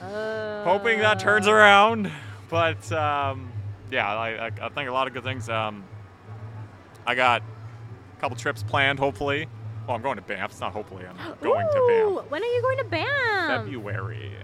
Uh, 0.00 0.64
Hoping 0.64 0.98
that 1.00 1.18
turns 1.18 1.46
around. 1.48 2.10
But 2.54 2.92
um, 2.92 3.52
yeah, 3.90 4.06
I, 4.06 4.46
I, 4.46 4.68
think 4.68 4.88
a 4.88 4.92
lot 4.92 5.08
of 5.08 5.12
good 5.12 5.24
things. 5.24 5.48
Um, 5.48 5.82
I 7.04 7.16
got 7.16 7.42
a 7.42 8.20
couple 8.20 8.36
trips 8.36 8.62
planned, 8.62 9.00
hopefully, 9.00 9.48
Well, 9.88 9.96
I'm 9.96 10.02
going 10.02 10.14
to 10.14 10.22
Banff. 10.22 10.52
It's 10.52 10.60
not 10.60 10.72
hopefully. 10.72 11.04
I'm 11.04 11.16
going 11.42 11.66
Ooh, 11.66 11.72
to 11.72 12.14
Banff. 12.14 12.30
When 12.30 12.44
are 12.44 12.46
you 12.46 12.62
going 12.62 12.78
to 12.78 12.84
Banff? 12.84 13.64
February. 13.64 14.36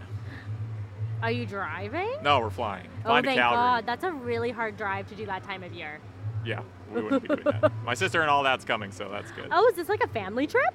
Are 1.22 1.30
you 1.30 1.46
driving? 1.46 2.10
No, 2.20 2.40
we're 2.40 2.50
flying. 2.50 2.88
oh, 3.04 3.10
Flying 3.10 3.22
to 3.22 3.28
thank. 3.28 3.38
God. 3.38 3.86
That's 3.86 4.02
a 4.02 4.10
really 4.10 4.50
hard 4.50 4.76
drive 4.76 5.06
to 5.10 5.14
do 5.14 5.24
that 5.26 5.44
time 5.44 5.62
of 5.62 5.72
year. 5.72 6.00
Yeah, 6.44 6.62
we 6.92 7.02
wouldn't 7.02 7.22
be 7.22 7.28
doing 7.28 7.44
that. 7.44 7.72
My 7.84 7.94
sister 7.94 8.22
and 8.22 8.28
all 8.28 8.42
that's 8.42 8.64
coming, 8.64 8.90
so 8.90 9.08
that's 9.08 9.30
good. 9.30 9.46
Oh, 9.52 9.68
is 9.68 9.76
this 9.76 9.88
like 9.88 10.02
a 10.02 10.08
family 10.08 10.48
trip? 10.48 10.74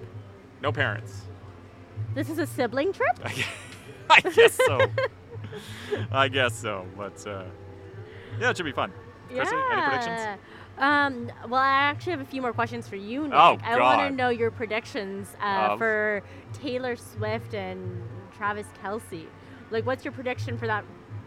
No 0.61 0.71
parents. 0.71 1.23
This 2.13 2.29
is 2.29 2.38
a 2.38 2.47
sibling 2.47 2.93
trip? 2.93 3.19
I 4.09 4.21
guess 4.21 4.57
so. 4.65 4.79
I 6.12 6.28
guess 6.28 6.58
so. 6.58 6.86
But 6.97 7.26
uh, 7.28 7.45
yeah, 8.39 8.49
it 8.49 8.58
should 8.58 8.66
be 8.66 8.72
fun. 8.72 8.91
Chrissy, 9.30 9.56
any 9.72 9.82
predictions? 9.82 10.39
Um, 10.78 11.32
well, 11.47 11.62
I 11.62 11.70
actually 11.70 12.12
have 12.12 12.22
a 12.22 12.26
few 12.26 12.41
more 12.41 12.53
questions 12.53 12.88
for 12.88 12.95
you, 12.97 13.24
Nick. 13.24 13.34
Oh, 13.34 13.58
I 13.64 13.80
want 13.80 14.01
to 14.01 14.16
know 14.16 14.30
your 14.30 14.51
predictions 14.51 15.30
uh, 15.41 15.78
for 15.78 16.22
Taylor 16.53 16.95
Swift 16.95 17.53
and 17.53 18.03
Travis 18.36 18.68
Kelce. 18.84 19.26
Like, 19.72 19.86
what's 19.86 20.03
your 20.03 20.12
prediction 20.12 20.58
for 20.58 20.68
that? 20.68 20.84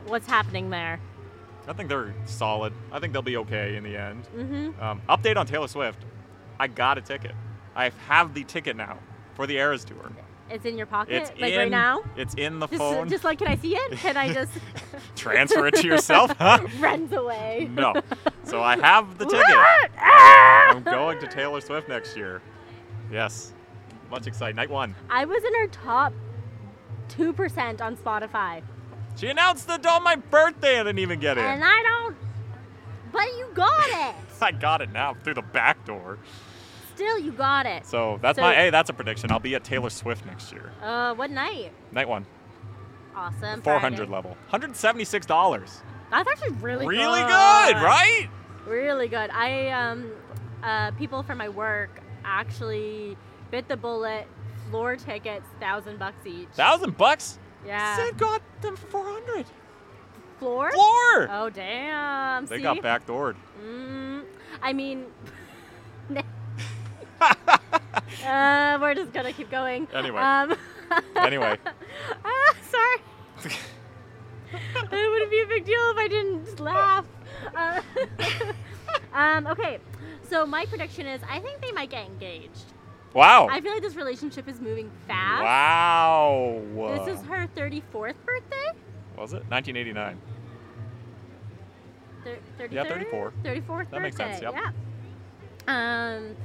What's 0.06 0.26
happening 0.26 0.70
there? 0.70 1.00
I 1.66 1.72
think 1.72 1.88
they're 1.88 2.14
solid. 2.24 2.72
I 2.92 2.98
think 2.98 3.12
they'll 3.12 3.22
be 3.22 3.36
okay 3.38 3.76
in 3.76 3.84
the 3.84 3.96
end. 3.96 4.28
Mm-hmm. 4.34 4.82
Um, 4.82 5.02
update 5.08 5.36
on 5.36 5.46
Taylor 5.46 5.68
Swift. 5.68 6.04
I 6.60 6.66
got 6.66 6.98
a 6.98 7.00
ticket. 7.00 7.34
I 7.74 7.90
have 8.06 8.34
the 8.34 8.44
ticket 8.44 8.76
now 8.76 8.98
for 9.34 9.46
the 9.46 9.56
Eras 9.56 9.84
tour. 9.84 10.10
It's 10.50 10.64
in 10.64 10.78
your 10.78 10.86
pocket, 10.86 11.14
It's 11.30 11.40
like 11.40 11.52
in, 11.52 11.58
right 11.58 11.70
now. 11.70 12.02
It's 12.16 12.34
in 12.34 12.58
the 12.58 12.66
Just, 12.68 12.78
phone. 12.78 13.08
just 13.08 13.22
like, 13.24 13.38
can 13.38 13.48
I 13.48 13.56
see 13.56 13.76
it? 13.76 13.92
Can 13.98 14.16
I 14.16 14.32
just 14.32 14.52
Transfer 15.16 15.66
it 15.66 15.74
to 15.76 15.86
yourself, 15.86 16.30
huh? 16.38 16.66
runs 16.80 17.12
away? 17.12 17.68
No. 17.72 17.94
So 18.44 18.62
I 18.62 18.78
have 18.78 19.18
the 19.18 19.26
ticket. 19.26 19.44
I'm 19.98 20.82
going 20.82 21.18
to 21.20 21.26
Taylor 21.26 21.60
Swift 21.60 21.86
next 21.86 22.16
year. 22.16 22.40
Yes. 23.12 23.52
Much 24.10 24.26
excited. 24.26 24.56
Night 24.56 24.70
one. 24.70 24.94
I 25.10 25.26
was 25.26 25.44
in 25.44 25.52
her 25.54 25.66
top 25.66 26.14
two 27.10 27.34
percent 27.34 27.82
on 27.82 27.94
Spotify, 27.96 28.62
She 29.16 29.26
announced 29.26 29.68
it 29.68 29.84
on 29.84 30.02
my 30.02 30.16
birthday. 30.16 30.76
I 30.80 30.84
didn't 30.84 31.00
even 31.00 31.20
get 31.20 31.36
it. 31.36 31.42
and 31.44 31.62
I 31.62 31.82
don't. 31.82 32.16
But 33.12 33.26
you 33.36 33.48
got 33.52 33.86
it. 34.08 34.14
I 34.40 34.52
got 34.52 34.80
it 34.80 34.92
now 34.92 35.12
through 35.22 35.34
the 35.34 35.42
back 35.42 35.84
door. 35.84 36.18
Still, 36.98 37.18
you 37.18 37.30
got 37.30 37.64
it. 37.64 37.86
So 37.86 38.18
that's 38.20 38.36
So- 38.36 38.42
my 38.42 38.54
hey, 38.54 38.70
that's 38.70 38.90
a 38.90 38.92
prediction. 38.92 39.30
I'll 39.30 39.38
be 39.38 39.54
at 39.54 39.62
Taylor 39.62 39.88
Swift 39.90 40.26
next 40.26 40.50
year. 40.52 40.72
Uh, 40.82 41.14
what 41.14 41.30
night? 41.30 41.72
Night 41.92 42.08
one. 42.08 42.26
Awesome. 43.14 43.62
Four 43.62 43.78
hundred 43.78 44.08
level. 44.10 44.36
Hundred 44.48 44.74
seventy 44.76 45.04
six 45.04 45.24
dollars. 45.26 45.82
That's 46.10 46.28
actually 46.28 46.54
really 46.54 46.86
good. 46.86 46.90
Really 46.90 47.20
good. 47.20 47.28
good, 47.28 47.82
right? 47.82 48.28
Really 48.66 49.06
good. 49.08 49.30
I 49.30 49.68
um, 49.68 50.10
uh, 50.62 50.90
people 50.92 51.22
from 51.22 51.38
my 51.38 51.48
work 51.48 52.00
actually 52.24 53.16
bit 53.50 53.68
the 53.68 53.76
bullet. 53.76 54.26
Floor 54.70 54.96
tickets, 54.96 55.46
thousand 55.60 55.98
bucks 55.98 56.26
each. 56.26 56.48
Thousand 56.54 56.96
bucks? 56.98 57.38
yeah. 57.64 57.96
Said 57.96 58.18
got 58.18 58.42
them 58.60 58.76
for 58.76 58.86
four 58.88 59.04
hundred. 59.04 59.46
Floor? 60.38 60.70
Floor. 60.72 61.28
Oh 61.30 61.48
damn. 61.52 62.44
they 62.46 62.56
See? 62.58 62.62
got 62.62 62.76
backdoored. 62.78 63.36
Mm, 63.64 64.24
I 64.62 64.72
mean. 64.72 65.06
uh, 68.26 68.78
we're 68.80 68.94
just 68.94 69.12
gonna 69.12 69.32
keep 69.32 69.50
going. 69.50 69.88
Anyway. 69.94 70.20
Um, 70.20 70.56
Anyway. 71.16 71.58
ah, 72.24 72.54
sorry. 72.70 73.00
it 73.44 75.10
wouldn't 75.10 75.30
be 75.30 75.40
a 75.42 75.46
big 75.46 75.66
deal 75.66 75.90
if 75.90 75.96
I 75.98 76.08
didn't 76.08 76.60
laugh. 76.60 77.04
Uh, 77.54 77.82
um, 79.12 79.46
okay, 79.48 79.78
so 80.22 80.46
my 80.46 80.64
prediction 80.64 81.06
is 81.06 81.20
I 81.28 81.40
think 81.40 81.60
they 81.60 81.72
might 81.72 81.90
get 81.90 82.06
engaged. 82.06 82.72
Wow. 83.14 83.48
I 83.50 83.60
feel 83.60 83.72
like 83.72 83.82
this 83.82 83.96
relationship 83.96 84.48
is 84.48 84.60
moving 84.60 84.90
fast. 85.06 85.42
Wow. 85.42 86.62
This 87.04 87.18
is 87.18 87.24
her 87.26 87.48
34th 87.56 88.14
birthday? 88.24 88.72
Was 89.16 89.32
it 89.32 89.44
1989? 89.48 90.18
Thir- 92.24 92.38
33rd? 92.58 92.72
Yeah, 92.72 92.84
34. 92.84 93.32
34th 93.42 93.90
That 93.90 94.02
makes 94.02 94.16
sense, 94.16 94.40
yep. 94.40 94.54
Yeah. 94.54 94.70
Um, 96.16 96.36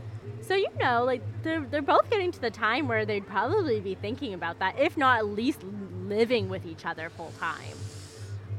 so 0.42 0.56
you 0.56 0.68
know, 0.80 1.04
like 1.04 1.22
they're 1.44 1.62
they're 1.62 1.82
both 1.82 2.10
getting 2.10 2.32
to 2.32 2.42
the 2.42 2.52
time 2.52 2.88
where 2.88 3.06
they'd 3.06 3.26
probably 3.26 3.80
be 3.80 3.96
thinking 3.96 4.34
about 4.34 4.60
that, 4.60 4.78
if 4.80 4.98
not 4.98 5.20
at 5.20 5.26
least 5.28 5.64
living 6.06 6.50
with 6.50 6.66
each 6.66 6.86
other 6.86 7.10
full 7.10 7.32
time. 7.40 7.78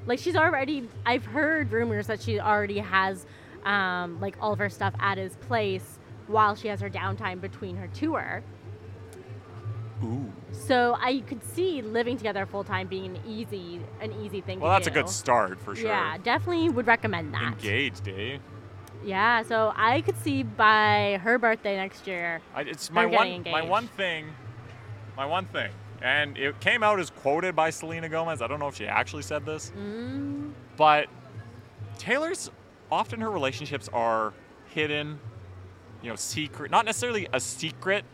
Like 0.06 0.18
she's 0.18 0.36
already, 0.36 0.88
I've 1.06 1.24
heard 1.24 1.72
rumors 1.72 2.06
that 2.08 2.20
she 2.20 2.38
already 2.38 2.78
has, 2.78 3.24
um, 3.64 4.20
like 4.20 4.36
all 4.40 4.52
of 4.52 4.58
her 4.58 4.68
stuff 4.68 4.94
at 4.98 5.16
his 5.18 5.36
place 5.36 5.98
while 6.26 6.54
she 6.54 6.68
has 6.68 6.80
her 6.80 6.90
downtime 6.90 7.40
between 7.40 7.76
her 7.76 7.88
tour. 7.88 8.42
Ooh. 10.02 10.30
So 10.52 10.96
I 11.00 11.20
could 11.20 11.42
see 11.42 11.80
living 11.80 12.16
together 12.16 12.44
full 12.46 12.64
time 12.64 12.86
being 12.86 13.16
an 13.16 13.22
easy, 13.26 13.80
an 14.00 14.12
easy 14.22 14.40
thing. 14.40 14.60
Well, 14.60 14.72
that's 14.72 14.86
a 14.86 14.90
good 14.90 15.08
start 15.08 15.58
for 15.60 15.74
sure. 15.74 15.88
Yeah, 15.88 16.18
definitely 16.22 16.68
would 16.68 16.86
recommend 16.86 17.32
that. 17.32 17.42
Engaged, 17.42 18.08
eh? 18.08 18.38
Yeah, 19.04 19.42
so 19.42 19.72
I 19.76 20.00
could 20.00 20.16
see 20.18 20.42
by 20.42 21.20
her 21.22 21.38
birthday 21.38 21.76
next 21.76 22.06
year. 22.06 22.40
I, 22.54 22.62
it's 22.62 22.90
my 22.90 23.06
one. 23.06 23.42
getting 23.42 23.52
My 23.52 23.62
one 23.62 23.86
thing. 23.88 24.26
My 25.16 25.26
one 25.26 25.44
thing, 25.46 25.70
and 26.02 26.36
it 26.36 26.58
came 26.60 26.82
out 26.82 26.98
as 26.98 27.10
quoted 27.10 27.54
by 27.54 27.70
Selena 27.70 28.08
Gomez. 28.08 28.42
I 28.42 28.46
don't 28.48 28.58
know 28.58 28.66
if 28.68 28.76
she 28.76 28.86
actually 28.86 29.22
said 29.22 29.46
this, 29.46 29.70
Mm, 29.78 30.52
but 30.76 31.06
Taylor's 31.98 32.50
often 32.90 33.20
her 33.20 33.30
relationships 33.30 33.88
are 33.92 34.32
hidden, 34.70 35.20
you 36.02 36.08
know, 36.10 36.16
secret. 36.16 36.70
Not 36.72 36.84
necessarily 36.84 37.28
a 37.32 37.38
secret, 37.38 38.04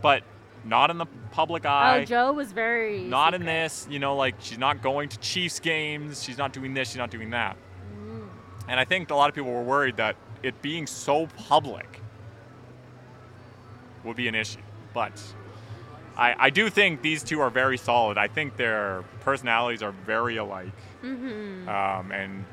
but 0.00 0.22
not 0.64 0.90
in 0.90 0.98
the 0.98 1.06
public 1.32 1.66
eye. 1.66 2.00
oh, 2.02 2.04
Joe 2.04 2.32
was 2.32 2.52
very. 2.52 3.00
not 3.02 3.34
in 3.34 3.44
this, 3.44 3.88
you 3.90 3.98
know, 3.98 4.14
like 4.14 4.36
she's 4.38 4.58
not 4.58 4.80
going 4.82 5.08
to 5.08 5.18
Chiefs 5.18 5.58
games, 5.58 6.22
she's 6.22 6.38
not 6.38 6.52
doing 6.52 6.72
this, 6.74 6.88
she's 6.88 6.98
not 6.98 7.10
doing 7.10 7.30
that. 7.30 7.56
And 8.68 8.78
I 8.78 8.84
think 8.84 9.10
a 9.10 9.14
lot 9.14 9.28
of 9.28 9.34
people 9.34 9.50
were 9.52 9.62
worried 9.62 9.96
that 9.96 10.16
it 10.42 10.60
being 10.62 10.86
so 10.86 11.26
public 11.26 12.00
would 14.04 14.16
be 14.16 14.28
an 14.28 14.34
issue. 14.34 14.60
But 14.94 15.20
I, 16.16 16.34
I 16.38 16.50
do 16.50 16.68
think 16.70 17.02
these 17.02 17.22
two 17.22 17.40
are 17.40 17.50
very 17.50 17.78
solid. 17.78 18.18
I 18.18 18.28
think 18.28 18.56
their 18.56 19.04
personalities 19.20 19.82
are 19.82 19.92
very 19.92 20.36
alike. 20.36 20.68
Mhm. 21.02 21.66
Um, 21.68 22.12
and 22.12 22.44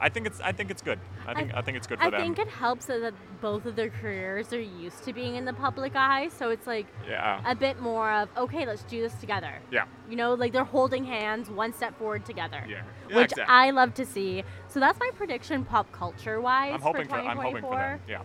I 0.00 0.08
think 0.08 0.26
it's 0.26 0.40
I 0.40 0.52
think 0.52 0.70
it's 0.70 0.82
good. 0.82 0.98
I 1.26 1.34
think 1.34 1.54
I, 1.54 1.62
think 1.62 1.76
it's 1.76 1.86
good 1.86 1.98
for 1.98 2.04
I 2.04 2.10
them. 2.10 2.20
I 2.20 2.22
think 2.22 2.38
it 2.38 2.48
helps 2.48 2.86
that 2.86 3.14
both 3.40 3.66
of 3.66 3.76
their 3.76 3.90
careers 3.90 4.52
are 4.52 4.60
used 4.60 5.04
to 5.04 5.12
being 5.12 5.36
in 5.36 5.44
the 5.44 5.52
public 5.52 5.94
eye, 5.96 6.28
so 6.28 6.50
it's 6.50 6.66
like 6.66 6.86
yeah. 7.08 7.42
a 7.50 7.54
bit 7.54 7.80
more 7.80 8.10
of 8.10 8.28
okay, 8.36 8.66
let's 8.66 8.84
do 8.84 9.00
this 9.00 9.14
together. 9.14 9.60
Yeah. 9.70 9.84
You 10.08 10.16
know, 10.16 10.34
like 10.34 10.52
they're 10.52 10.64
holding 10.64 11.04
hands, 11.04 11.50
one 11.50 11.72
step 11.72 11.98
forward 11.98 12.24
together. 12.24 12.64
Yeah. 12.68 12.82
Yeah, 13.08 13.16
Which 13.16 13.32
exactly. 13.32 13.54
I 13.54 13.70
love 13.70 13.94
to 13.94 14.06
see. 14.06 14.42
So 14.68 14.80
that's 14.80 14.98
my 14.98 15.10
prediction, 15.14 15.64
pop 15.64 15.90
culture 15.92 16.40
wise. 16.40 16.72
I'm 16.74 16.80
hoping 16.80 17.04
for 17.04 17.10
for 17.10 17.16
I'm 17.16 17.36
hoping 17.36 17.62
for 17.62 17.70
them. 17.76 18.00
Yeah. 18.08 18.22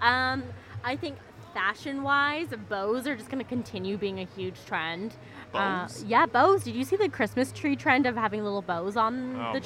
Um, 0.00 0.44
I 0.84 0.96
think 0.96 1.16
fashion 1.54 2.02
wise, 2.02 2.48
bows 2.68 3.06
are 3.06 3.16
just 3.16 3.30
going 3.30 3.42
to 3.42 3.48
continue 3.48 3.96
being 3.96 4.20
a 4.20 4.24
huge 4.24 4.64
trend. 4.66 5.16
Uh, 5.54 5.82
Bows? 5.82 6.04
yeah, 6.04 6.26
bows. 6.26 6.64
Did 6.64 6.74
you 6.74 6.84
see 6.84 6.96
the 6.96 7.08
Christmas 7.08 7.52
tree 7.52 7.76
trend 7.76 8.06
of 8.06 8.16
having 8.16 8.42
little 8.42 8.62
bows 8.62 8.96
on 8.96 9.36
Oh 9.36 9.52
the 9.52 9.60
God. 9.60 9.62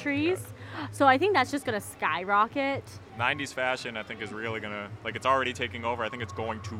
So 0.91 1.07
I 1.07 1.17
think 1.17 1.33
that's 1.33 1.51
just 1.51 1.65
going 1.65 1.79
to 1.79 1.85
skyrocket. 1.85 2.83
90s 3.17 3.53
fashion 3.53 3.97
I 3.97 4.03
think 4.03 4.21
is 4.21 4.31
really 4.31 4.59
gonna 4.59 4.89
like 5.03 5.15
it's 5.15 5.25
already 5.25 5.51
taking 5.53 5.83
over. 5.83 6.03
I 6.03 6.09
think 6.09 6.21
it's 6.21 6.33
going 6.33 6.61
to 6.61 6.79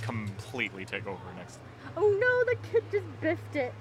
completely 0.00 0.84
take 0.84 1.06
over 1.06 1.20
next. 1.36 1.58
Oh 1.96 2.08
no, 2.08 2.52
the 2.52 2.56
kid 2.70 2.84
just 2.90 3.20
biffed 3.20 3.56
it. 3.56 3.74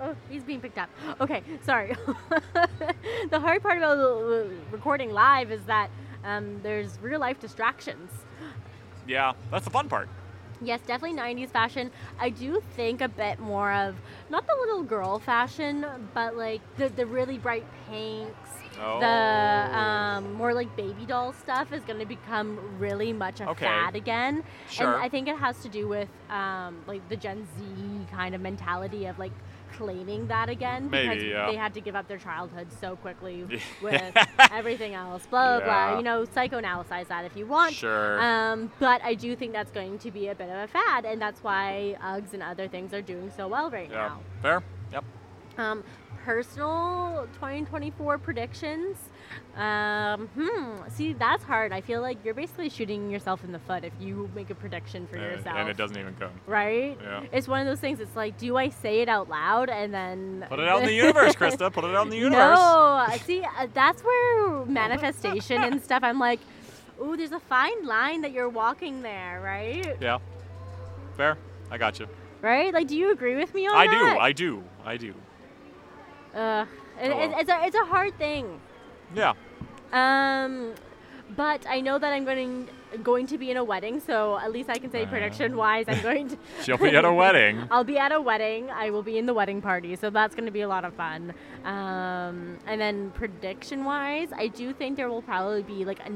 Oh, 0.00 0.14
he's 0.30 0.44
being 0.44 0.60
picked 0.60 0.78
up. 0.78 0.88
Okay, 1.20 1.42
sorry. 1.62 1.94
the 3.30 3.40
hard 3.40 3.62
part 3.62 3.78
about 3.78 4.48
recording 4.70 5.12
live 5.12 5.50
is 5.50 5.64
that 5.64 5.90
um, 6.24 6.60
there's 6.62 6.98
real 7.00 7.18
life 7.18 7.40
distractions. 7.40 8.12
Yeah, 9.06 9.32
that's 9.50 9.64
the 9.64 9.70
fun 9.70 9.88
part. 9.88 10.08
Yes, 10.60 10.80
definitely 10.86 11.18
90s 11.18 11.50
fashion. 11.50 11.90
I 12.18 12.30
do 12.30 12.62
think 12.74 13.00
a 13.00 13.08
bit 13.08 13.38
more 13.38 13.72
of 13.72 13.96
not 14.28 14.46
the 14.46 14.56
little 14.60 14.82
girl 14.82 15.18
fashion, 15.18 15.86
but 16.14 16.36
like 16.36 16.60
the, 16.76 16.88
the 16.88 17.06
really 17.06 17.38
bright 17.38 17.66
pinks. 17.88 18.50
Oh. 18.80 19.00
The 19.00 19.78
um, 19.78 20.34
more 20.34 20.54
like 20.54 20.74
baby 20.76 21.04
doll 21.06 21.32
stuff 21.32 21.72
is 21.72 21.82
going 21.82 21.98
to 21.98 22.06
become 22.06 22.58
really 22.78 23.12
much 23.12 23.40
a 23.40 23.48
Okay. 23.50 23.64
fad 23.66 23.96
again. 23.96 24.44
Sure. 24.68 24.94
And 24.94 25.02
I 25.02 25.08
think 25.08 25.28
it 25.28 25.36
has 25.36 25.60
to 25.62 25.68
do 25.68 25.88
with 25.88 26.08
um, 26.30 26.82
like 26.86 27.06
the 27.08 27.16
Gen 27.16 27.46
Z 27.58 28.06
kind 28.10 28.34
of 28.34 28.40
mentality 28.40 29.06
of 29.06 29.18
like 29.18 29.32
claiming 29.72 30.26
that 30.26 30.48
again 30.48 30.88
because 30.88 31.18
Maybe, 31.18 31.28
yeah. 31.28 31.46
they 31.46 31.56
had 31.56 31.74
to 31.74 31.80
give 31.80 31.94
up 31.94 32.08
their 32.08 32.18
childhood 32.18 32.66
so 32.80 32.96
quickly 32.96 33.44
with 33.82 34.16
everything 34.50 34.94
else. 34.94 35.26
Blah, 35.26 35.58
blah, 35.58 35.64
blah. 35.66 35.96
You 35.98 36.02
know, 36.02 36.24
psychoanalyze 36.24 37.08
that 37.08 37.24
if 37.24 37.36
you 37.36 37.46
want. 37.46 37.74
Sure. 37.74 38.20
Um, 38.20 38.72
but 38.78 39.02
I 39.02 39.14
do 39.14 39.36
think 39.36 39.52
that's 39.52 39.70
going 39.70 39.98
to 39.98 40.10
be 40.10 40.28
a 40.28 40.34
bit 40.34 40.48
of 40.48 40.56
a 40.56 40.66
fad, 40.68 41.04
and 41.04 41.20
that's 41.20 41.42
why 41.42 41.96
Uggs 42.02 42.32
and 42.32 42.42
other 42.42 42.68
things 42.68 42.92
are 42.92 43.02
doing 43.02 43.30
so 43.36 43.46
well 43.48 43.70
right 43.70 43.90
yeah. 43.90 44.08
now. 44.08 44.20
Fair. 44.42 44.62
Yep. 44.92 45.04
Um, 45.58 45.84
personal 46.24 47.26
2024 47.34 48.18
predictions. 48.18 48.96
Um, 49.56 50.28
hmm. 50.28 50.88
See, 50.88 51.12
that's 51.12 51.42
hard. 51.42 51.72
I 51.72 51.80
feel 51.80 52.00
like 52.00 52.18
you're 52.24 52.34
basically 52.34 52.68
shooting 52.68 53.10
yourself 53.10 53.44
in 53.44 53.52
the 53.52 53.58
foot 53.58 53.84
if 53.84 53.92
you 54.00 54.30
make 54.34 54.50
a 54.50 54.54
prediction 54.54 55.06
for 55.06 55.16
and, 55.16 55.36
yourself. 55.36 55.56
and 55.56 55.68
it 55.68 55.76
doesn't 55.76 55.98
even 55.98 56.14
come. 56.14 56.30
Right? 56.46 56.98
Yeah. 57.02 57.24
It's 57.32 57.48
one 57.48 57.60
of 57.60 57.66
those 57.66 57.80
things. 57.80 58.00
It's 58.00 58.14
like, 58.14 58.38
do 58.38 58.56
I 58.56 58.68
say 58.68 59.00
it 59.00 59.08
out 59.08 59.28
loud 59.28 59.68
and 59.68 59.92
then 59.92 60.46
Put 60.48 60.60
it 60.60 60.68
out 60.68 60.80
in 60.80 60.86
the 60.86 60.92
universe, 60.92 61.34
Krysta. 61.34 61.72
Put 61.72 61.84
it 61.84 61.94
out 61.94 62.04
in 62.04 62.10
the 62.10 62.16
universe. 62.28 62.58
No, 62.58 63.06
see, 63.24 63.42
uh, 63.42 63.66
that's 63.74 64.02
where 64.02 64.64
manifestation 64.66 65.62
and 65.62 65.82
stuff. 65.82 66.02
I'm 66.02 66.18
like, 66.18 66.40
ooh, 67.02 67.16
there's 67.16 67.32
a 67.32 67.40
fine 67.40 67.84
line 67.84 68.20
that 68.22 68.32
you're 68.32 68.48
walking 68.48 69.02
there, 69.02 69.40
right? 69.40 69.96
Yeah. 70.00 70.18
Fair. 71.16 71.36
I 71.70 71.78
got 71.78 71.98
you. 71.98 72.08
Right? 72.40 72.72
Like, 72.72 72.86
do 72.86 72.96
you 72.96 73.10
agree 73.10 73.34
with 73.34 73.52
me 73.54 73.66
on 73.66 73.76
I 73.76 73.86
that? 73.86 74.18
I 74.20 74.32
do. 74.32 74.62
I 74.84 74.96
do. 74.96 75.12
I 75.12 75.12
do. 75.12 75.14
Uh, 76.38 76.64
it, 77.02 77.10
Oh, 77.10 77.20
it- 77.20 77.34
it's 77.40 77.50
a 77.50 77.58
it's 77.66 77.76
a 77.76 77.84
hard 77.84 78.16
thing. 78.18 78.60
Yeah. 79.14 79.34
Um, 79.92 80.74
but 81.36 81.66
I 81.68 81.80
know 81.80 81.98
that 81.98 82.12
I'm 82.12 82.24
going 82.24 82.68
going 83.02 83.26
to 83.26 83.36
be 83.38 83.50
in 83.50 83.56
a 83.58 83.64
wedding, 83.64 84.00
so 84.00 84.38
at 84.38 84.50
least 84.50 84.70
I 84.70 84.78
can 84.78 84.90
say 84.90 85.02
Uh. 85.04 85.08
prediction 85.10 85.56
wise, 85.56 85.84
I'm 85.88 86.00
going 86.02 86.28
to. 86.28 86.36
She'll 86.64 86.78
be 86.78 86.94
at 86.96 87.04
a 87.04 87.12
wedding. 87.12 87.66
I'll 87.70 87.84
be 87.84 87.98
at 87.98 88.12
a 88.12 88.20
wedding. 88.20 88.70
I 88.70 88.90
will 88.90 89.02
be 89.02 89.18
in 89.18 89.26
the 89.26 89.34
wedding 89.34 89.60
party, 89.60 89.94
so 89.96 90.10
that's 90.10 90.34
going 90.34 90.46
to 90.46 90.50
be 90.52 90.62
a 90.62 90.68
lot 90.68 90.84
of 90.84 90.94
fun. 90.94 91.34
Um, 91.64 92.58
and 92.66 92.80
then 92.80 93.10
prediction 93.10 93.84
wise, 93.84 94.28
I 94.34 94.48
do 94.48 94.72
think 94.72 94.96
there 94.96 95.08
will 95.10 95.22
probably 95.22 95.62
be 95.62 95.84
like 95.84 96.00
a, 96.00 96.12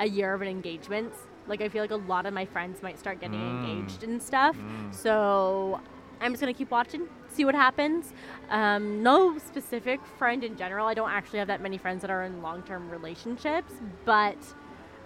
a 0.00 0.06
year 0.06 0.34
of 0.34 0.42
an 0.42 0.48
engagement. 0.48 1.12
Like 1.46 1.60
I 1.62 1.68
feel 1.68 1.82
like 1.82 1.90
a 1.90 1.96
lot 1.96 2.26
of 2.26 2.32
my 2.34 2.44
friends 2.46 2.82
might 2.82 2.98
start 2.98 3.20
getting 3.20 3.38
Mm. 3.40 3.64
engaged 3.64 4.02
and 4.02 4.22
stuff. 4.22 4.56
Mm. 4.56 4.94
So 4.94 5.80
I'm 6.20 6.32
just 6.32 6.40
gonna 6.40 6.54
keep 6.54 6.70
watching, 6.70 7.08
see 7.28 7.44
what 7.44 7.54
happens. 7.54 8.12
Um, 8.50 9.02
no 9.02 9.38
specific 9.38 10.00
friend 10.18 10.42
in 10.44 10.56
general. 10.56 10.86
I 10.86 10.94
don't 10.94 11.10
actually 11.10 11.38
have 11.40 11.48
that 11.48 11.60
many 11.60 11.78
friends 11.78 12.02
that 12.02 12.10
are 12.10 12.22
in 12.24 12.42
long-term 12.42 12.90
relationships, 12.90 13.72
but 14.04 14.36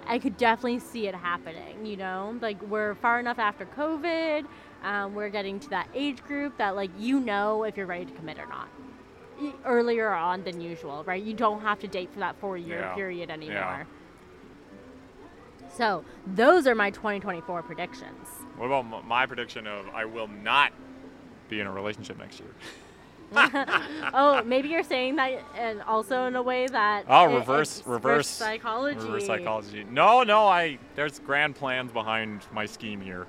I 0.06 0.18
could 0.18 0.36
definitely 0.36 0.78
see 0.78 1.06
it 1.06 1.14
happening. 1.14 1.84
You 1.84 1.96
know, 1.96 2.38
like 2.40 2.60
we're 2.62 2.94
far 2.96 3.18
enough 3.20 3.38
after 3.38 3.66
COVID. 3.66 4.46
Um, 4.82 5.14
we're 5.14 5.28
getting 5.28 5.58
to 5.60 5.68
that 5.70 5.88
age 5.94 6.22
group 6.22 6.56
that 6.58 6.76
like 6.76 6.90
you 6.98 7.18
know 7.20 7.64
if 7.64 7.76
you're 7.76 7.86
ready 7.86 8.04
to 8.04 8.12
commit 8.12 8.38
or 8.38 8.46
not. 8.46 8.68
Earlier 9.64 10.10
on 10.12 10.42
than 10.44 10.60
usual, 10.60 11.04
right? 11.04 11.22
You 11.22 11.32
don't 11.34 11.60
have 11.62 11.78
to 11.80 11.86
date 11.88 12.12
for 12.12 12.18
that 12.20 12.36
four-year 12.40 12.80
Yeah. 12.80 12.94
period 12.94 13.30
anymore. 13.30 13.54
Yeah. 13.54 13.84
So 15.76 16.04
those 16.26 16.66
are 16.66 16.74
my 16.74 16.90
2024 16.90 17.62
predictions. 17.62 18.26
What 18.56 18.66
about 18.66 19.06
my 19.06 19.26
prediction 19.26 19.66
of 19.66 19.86
I 19.94 20.04
will 20.04 20.26
not 20.26 20.72
be 21.48 21.60
in 21.60 21.66
a 21.66 21.72
relationship 21.72 22.18
next 22.18 22.40
year? 22.40 22.48
oh, 24.14 24.42
maybe 24.46 24.68
you're 24.68 24.82
saying 24.82 25.16
that, 25.16 25.42
and 25.56 25.82
also 25.82 26.24
in 26.24 26.36
a 26.36 26.42
way 26.42 26.66
that 26.66 27.04
Oh, 27.08 27.30
it- 27.30 27.34
reverse, 27.34 27.82
reverse 27.86 28.26
psychology. 28.26 28.98
Reverse 29.00 29.26
psychology. 29.26 29.84
No, 29.90 30.22
no. 30.22 30.46
I 30.46 30.78
there's 30.94 31.18
grand 31.18 31.54
plans 31.54 31.92
behind 31.92 32.46
my 32.52 32.64
scheme 32.64 33.00
here. 33.00 33.26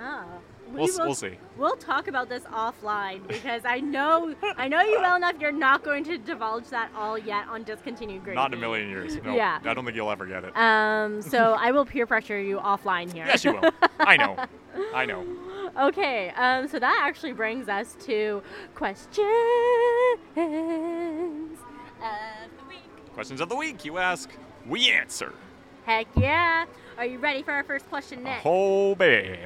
Ah. 0.00 0.24
We'll, 0.70 0.84
We 0.84 0.90
will- 0.92 1.06
we'll 1.06 1.14
see. 1.14 1.38
We'll 1.56 1.76
talk 1.76 2.08
about 2.08 2.28
this 2.28 2.42
offline 2.44 3.26
because 3.26 3.62
I 3.64 3.80
know 3.80 4.34
I 4.58 4.68
know 4.68 4.80
you 4.82 4.98
well 5.00 5.16
enough. 5.16 5.36
You're 5.40 5.50
not 5.50 5.82
going 5.82 6.04
to 6.04 6.18
divulge 6.18 6.68
that 6.68 6.90
all 6.94 7.16
yet 7.16 7.46
on 7.48 7.62
discontinued 7.62 8.22
gravy. 8.22 8.34
Not 8.36 8.52
in 8.52 8.58
a 8.58 8.60
million 8.60 8.90
years. 8.90 9.16
No, 9.24 9.34
Yeah. 9.34 9.60
I 9.64 9.72
don't 9.74 9.84
think 9.86 9.96
you'll 9.96 10.10
ever 10.10 10.26
get 10.26 10.44
it. 10.44 10.54
Um, 10.56 11.22
so 11.22 11.56
I 11.58 11.70
will 11.70 11.86
peer 11.86 12.06
pressure 12.06 12.38
you 12.38 12.58
offline 12.58 13.10
here. 13.12 13.24
yes, 13.26 13.44
you 13.44 13.52
will. 13.54 13.70
I 14.00 14.16
know. 14.18 14.36
I 14.94 15.06
know. 15.06 15.24
Okay, 15.78 16.30
um, 16.30 16.66
so 16.66 16.80
that 16.80 17.00
actually 17.04 17.32
brings 17.32 17.68
us 17.68 17.96
to 18.00 18.42
questions 18.74 19.16
of 19.16 20.18
the 20.34 20.48
week. 22.68 23.12
Questions 23.14 23.40
of 23.40 23.48
the 23.48 23.54
week. 23.54 23.84
You 23.84 23.98
ask, 23.98 24.28
we 24.66 24.90
answer. 24.90 25.32
Heck 25.84 26.08
yeah! 26.16 26.64
Are 26.98 27.06
you 27.06 27.18
ready 27.18 27.42
for 27.42 27.52
our 27.52 27.62
first 27.62 27.88
question, 27.88 28.24
Nick? 28.24 28.40
Oh, 28.44 28.96
baby. 28.96 29.38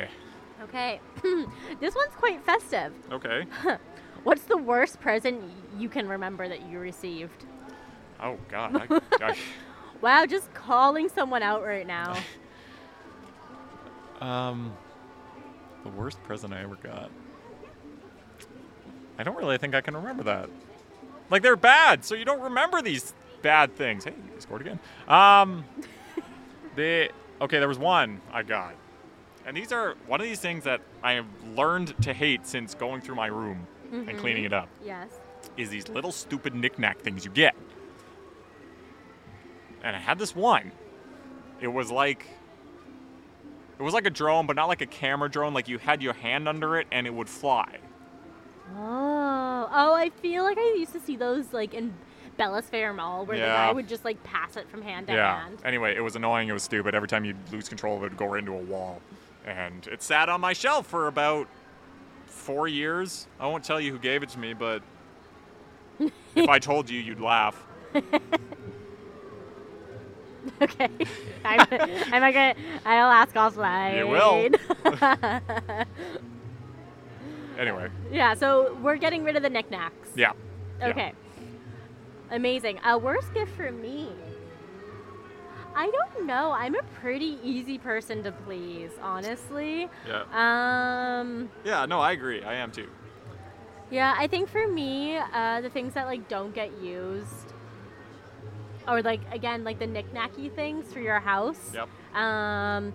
Okay, 0.63 1.01
this 1.81 1.95
one's 1.95 2.15
quite 2.17 2.43
festive. 2.45 2.93
Okay. 3.11 3.45
What's 4.25 4.45
the 4.45 4.57
worst 4.57 5.01
present 5.01 5.43
you 5.77 5.89
can 5.89 6.09
remember 6.09 6.49
that 6.49 6.69
you 6.69 6.79
received? 6.79 7.45
Oh 8.21 8.39
God. 8.49 8.77
I, 8.77 9.01
gosh. 9.19 9.41
Wow, 10.01 10.27
just 10.27 10.53
calling 10.55 11.09
someone 11.09 11.43
out 11.43 11.63
right 11.63 11.87
now. 11.87 12.17
Um, 14.21 14.73
the 15.83 15.91
worst 15.91 16.23
present 16.25 16.53
I 16.53 16.63
ever 16.63 16.77
got. 16.77 17.11
I 19.19 19.23
don't 19.23 19.37
really 19.37 19.59
think 19.59 19.75
I 19.75 19.81
can 19.81 19.97
remember 19.97 20.23
that. 20.25 20.49
Like 21.31 21.43
they're 21.43 21.57
bad, 21.57 22.05
so 22.05 22.15
you 22.15 22.25
don't 22.25 22.41
remember 22.41 22.83
these 22.83 23.15
bad 23.43 23.77
things. 23.77 24.05
Hey, 24.05 24.15
you 24.35 24.41
scored 24.41 24.61
again. 24.61 24.79
Um, 25.09 25.65
the 26.77 27.11
okay, 27.41 27.59
there 27.59 27.69
was 27.69 27.79
one 27.79 28.21
I 28.33 28.43
got, 28.43 28.75
and 29.47 29.57
these 29.57 29.73
are 29.73 29.95
one 30.07 30.21
of 30.21 30.27
these 30.27 30.41
things 30.41 30.65
that 30.65 30.81
I 31.03 31.13
have 31.13 31.27
learned 31.55 32.01
to 32.03 32.13
hate 32.13 32.47
since 32.47 32.75
going 32.75 33.01
through 33.01 33.17
my 33.17 33.27
room 33.27 33.67
and 33.93 34.19
cleaning 34.19 34.45
it 34.45 34.53
up. 34.53 34.69
Yes. 34.85 35.11
Is 35.57 35.71
these 35.71 35.89
little 35.89 36.13
stupid 36.13 36.55
knickknack 36.55 37.01
things 37.01 37.25
you 37.25 37.31
get. 37.31 37.55
And 39.83 39.97
I 39.97 39.99
had 39.99 40.19
this 40.19 40.35
one. 40.35 40.73
It 41.61 41.69
was 41.69 41.91
like 41.91 42.27
it 43.83 43.85
was 43.85 43.95
like 43.95 44.07
a 44.07 44.11
drone, 44.11 44.47
but 44.47 44.55
not 44.55 44.69
like 44.69 44.81
a 44.81 44.87
camera 44.87 45.29
drone. 45.29 45.53
Like 45.53 45.67
you 45.67 45.79
had 45.79 46.03
your 46.03 46.13
hand 46.13 46.47
under 46.47 46.77
it 46.77 46.87
and 46.93 47.05
it 47.05 47.13
would 47.13 47.29
fly. 47.29 47.79
Oh, 48.77 49.69
oh, 49.73 49.95
I 49.95 50.11
feel 50.21 50.45
like 50.45 50.57
I 50.57 50.77
used 50.79 50.93
to 50.93 51.01
see 51.01 51.17
those 51.17 51.53
like 51.53 51.75
in 51.75 51.93
Bella's 52.37 52.67
Fair 52.67 52.93
Mall 52.93 53.27
where 53.27 53.37
the 53.37 53.45
guy 53.45 53.73
would 53.73 53.89
just 53.89 54.05
like 54.05 54.23
pass 54.23 54.57
it 54.57 54.69
from 54.69 54.83
hand 54.83 55.09
to 55.09 55.15
yeah. 55.15 55.43
hand. 55.43 55.59
Anyway, 55.65 55.97
it 55.97 56.01
was 56.01 56.15
annoying. 56.15 56.49
It 56.49 56.53
was 56.53 56.63
stupid. 56.63 56.95
Every 56.95 57.09
time 57.09 57.25
you'd 57.25 57.37
lose 57.51 57.69
control 57.69 57.97
of 57.97 58.05
it, 58.05 58.07
it'd 58.07 58.19
go 58.19 58.27
right 58.27 58.39
into 58.39 58.53
a 58.53 58.63
wall. 58.63 59.01
And 59.45 59.85
it 59.89 60.01
sat 60.01 60.29
on 60.29 60.41
my 60.41 60.53
shelf 60.53 60.87
for 60.87 61.09
about 61.09 61.49
four 62.27 62.69
years. 62.69 63.27
I 63.41 63.49
won't 63.49 63.65
tell 63.65 63.81
you 63.81 63.91
who 63.91 63.99
gave 63.99 64.23
it 64.23 64.29
to 64.31 64.39
me, 64.39 64.55
but 64.55 64.81
if 66.37 66.49
I 66.49 66.61
told 66.61 66.89
you, 66.89 67.01
you'd 67.01 67.21
laugh. 67.21 67.61
Okay. 70.63 70.89
I'm, 71.45 71.61
I'm 71.71 72.21
not 72.21 72.35
gonna. 72.35 72.55
I'll 72.85 73.11
ask 73.11 73.35
offline. 73.35 73.99
You 73.99 74.09
will. 74.09 75.85
Anyway, 77.59 77.89
yeah. 78.11 78.35
So 78.35 78.77
we're 78.83 78.97
getting 78.97 79.25
rid 79.25 79.37
of 79.37 79.43
the 79.43 79.51
knickknacks. 79.51 80.09
yeah. 80.17 80.33
yeah. 80.81 80.89
Okay. 80.89 81.13
Amazing. 82.31 82.81
A 82.85 82.97
worst 82.97 83.33
gift 83.35 83.55
for 83.57 83.71
me. 83.71 84.09
I 85.75 85.91
don't 85.91 86.27
know. 86.27 86.53
I'm 86.53 86.75
a 86.75 86.83
pretty 87.01 87.39
easy 87.43 87.79
person 87.79 88.23
to 88.25 88.33
please, 88.33 88.91
honestly. 89.01 89.89
Yeah. 90.07 90.23
Um. 90.33 91.51
Yeah, 91.65 91.87
no, 91.87 92.01
I 92.01 92.13
agree. 92.13 92.43
I 92.43 92.55
am 92.55 92.73
too. 92.73 92.89
Yeah, 93.91 94.15
I 94.19 94.27
think 94.27 94.49
for 94.49 94.67
me, 94.67 95.19
uh, 95.19 95.61
the 95.61 95.69
things 95.71 95.95
that 95.95 96.07
like 96.07 96.29
don't 96.29 96.55
get 96.55 96.71
used, 96.83 97.52
or 98.89 99.03
like 99.03 99.21
again, 99.33 99.65
like 99.65 99.79
the 99.79 99.87
knick-knacky 99.87 100.53
things 100.55 100.93
for 100.93 101.01
your 101.01 101.21
house. 101.21 101.73
Yep. 101.75 101.89
Um, 102.17 102.93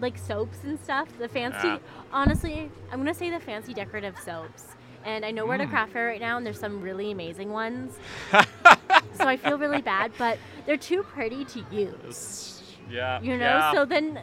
like 0.00 0.16
soaps 0.18 0.58
and 0.64 0.78
stuff. 0.80 1.08
The 1.18 1.28
fancy. 1.28 1.80
Honestly, 2.12 2.70
I'm 2.92 2.98
gonna 2.98 3.14
say 3.14 3.30
the 3.30 3.40
fancy 3.40 3.74
decorative 3.74 4.18
soaps. 4.18 4.64
And 5.04 5.24
I 5.24 5.30
know 5.30 5.46
we're 5.46 5.54
at 5.54 5.60
a 5.60 5.66
Mm. 5.66 5.70
craft 5.70 5.92
fair 5.92 6.06
right 6.08 6.20
now, 6.20 6.36
and 6.36 6.44
there's 6.44 6.58
some 6.58 6.80
really 6.80 7.12
amazing 7.12 7.52
ones. 7.52 7.96
so 8.32 9.24
I 9.26 9.36
feel 9.36 9.56
really 9.56 9.80
bad, 9.80 10.10
but 10.18 10.38
they're 10.66 10.76
too 10.76 11.02
pretty 11.04 11.44
to 11.44 11.64
use. 11.70 12.62
Yeah. 12.90 13.20
You 13.20 13.36
know. 13.36 13.44
Yeah. 13.44 13.72
So 13.72 13.84
then, 13.84 14.20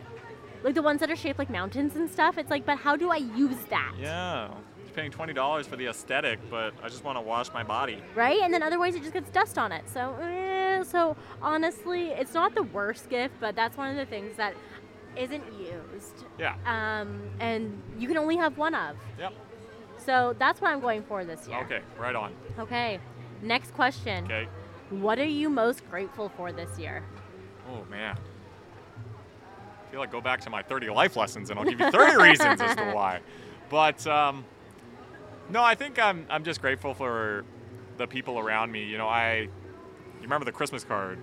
like 0.64 0.76
the 0.76 0.82
ones 0.82 1.00
that 1.00 1.10
are 1.10 1.16
shaped 1.16 1.40
like 1.40 1.50
mountains 1.50 1.96
and 1.96 2.10
stuff, 2.10 2.38
it's 2.38 2.50
like, 2.50 2.66
but 2.66 2.78
how 2.80 2.96
do 2.98 3.10
I 3.12 3.18
use 3.18 3.58
that? 3.70 3.94
Yeah. 4.00 4.50
Paying 4.94 5.12
twenty 5.12 5.34
dollars 5.34 5.66
for 5.66 5.76
the 5.76 5.88
aesthetic, 5.88 6.40
but 6.52 6.74
I 6.84 6.88
just 6.88 7.04
want 7.04 7.18
to 7.18 7.22
wash 7.22 7.52
my 7.52 7.64
body. 7.64 8.02
right? 8.16 8.40
And 8.42 8.54
then 8.54 8.62
otherwise 8.62 8.94
it 8.96 9.02
just 9.02 9.14
gets 9.14 9.30
dust 9.32 9.58
on 9.58 9.72
it. 9.72 9.90
So, 9.90 10.16
eh, 10.22 10.84
so 10.84 11.18
honestly, 11.42 12.10
it's 12.10 12.34
not 12.36 12.54
the 12.54 12.64
worst 12.64 13.10
gift, 13.10 13.34
but 13.40 13.56
that's 13.56 13.76
one 13.76 13.90
of 13.90 13.96
the 13.98 14.06
things 14.06 14.38
that 14.38 14.54
isn't 15.18 15.44
used, 15.54 16.26
Yeah. 16.40 16.56
um, 16.66 17.22
and 17.40 17.82
you 17.98 18.08
can 18.08 18.18
only 18.18 18.36
have 18.38 18.58
one 18.58 18.74
of. 18.76 18.96
Yep. 19.20 19.34
So 19.98 20.36
that's 20.38 20.60
what 20.62 20.70
I'm 20.72 20.80
going 20.80 21.04
for 21.04 21.24
this 21.26 21.48
year. 21.48 21.60
Okay. 21.62 21.82
Right 22.00 22.16
on. 22.16 22.34
Okay. 22.60 23.00
Next 23.42 23.74
question. 23.74 24.26
Okay. 24.26 24.48
What 24.90 25.18
are 25.18 25.26
you 25.26 25.50
most 25.50 25.88
grateful 25.90 26.30
for 26.30 26.52
this 26.52 26.78
year? 26.78 27.04
Oh 27.70 27.84
man. 27.90 28.18
I 29.88 29.92
feel 29.92 30.00
like 30.00 30.12
go 30.12 30.22
back 30.22 30.42
to 30.42 30.50
my 30.50 30.62
30 30.62 30.90
life 30.90 31.16
lessons 31.16 31.50
and 31.50 31.60
I'll 31.60 31.66
give 31.66 31.80
you 31.80 31.90
30 31.92 32.22
reasons 32.22 32.62
as 32.62 32.76
to 32.76 32.92
why. 32.94 33.22
But 33.70 34.06
um, 34.08 34.44
no, 35.50 35.64
I 35.64 35.76
think 35.76 36.00
I'm 36.00 36.26
I'm 36.30 36.44
just 36.44 36.62
grateful 36.62 36.94
for 36.94 37.46
the 37.98 38.08
people 38.08 38.40
around 38.40 38.72
me. 38.72 38.84
You 38.84 38.98
know, 38.98 39.08
I 39.08 39.42
you 39.42 39.50
remember 40.22 40.46
the 40.46 40.52
Christmas 40.52 40.84
card 40.84 41.20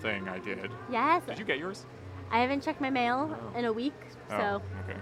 thing 0.00 0.28
I 0.28 0.38
did. 0.38 0.70
Yes. 0.90 1.22
Did 1.26 1.38
you 1.38 1.44
get 1.44 1.58
yours? 1.58 1.86
I 2.30 2.40
haven't 2.40 2.62
checked 2.62 2.80
my 2.80 2.90
mail 2.90 3.36
Oh. 3.54 3.58
in 3.58 3.64
a 3.66 3.72
week, 3.72 3.94
oh, 4.30 4.38
so 4.38 4.62
Oh, 4.62 4.90
okay. 4.90 4.98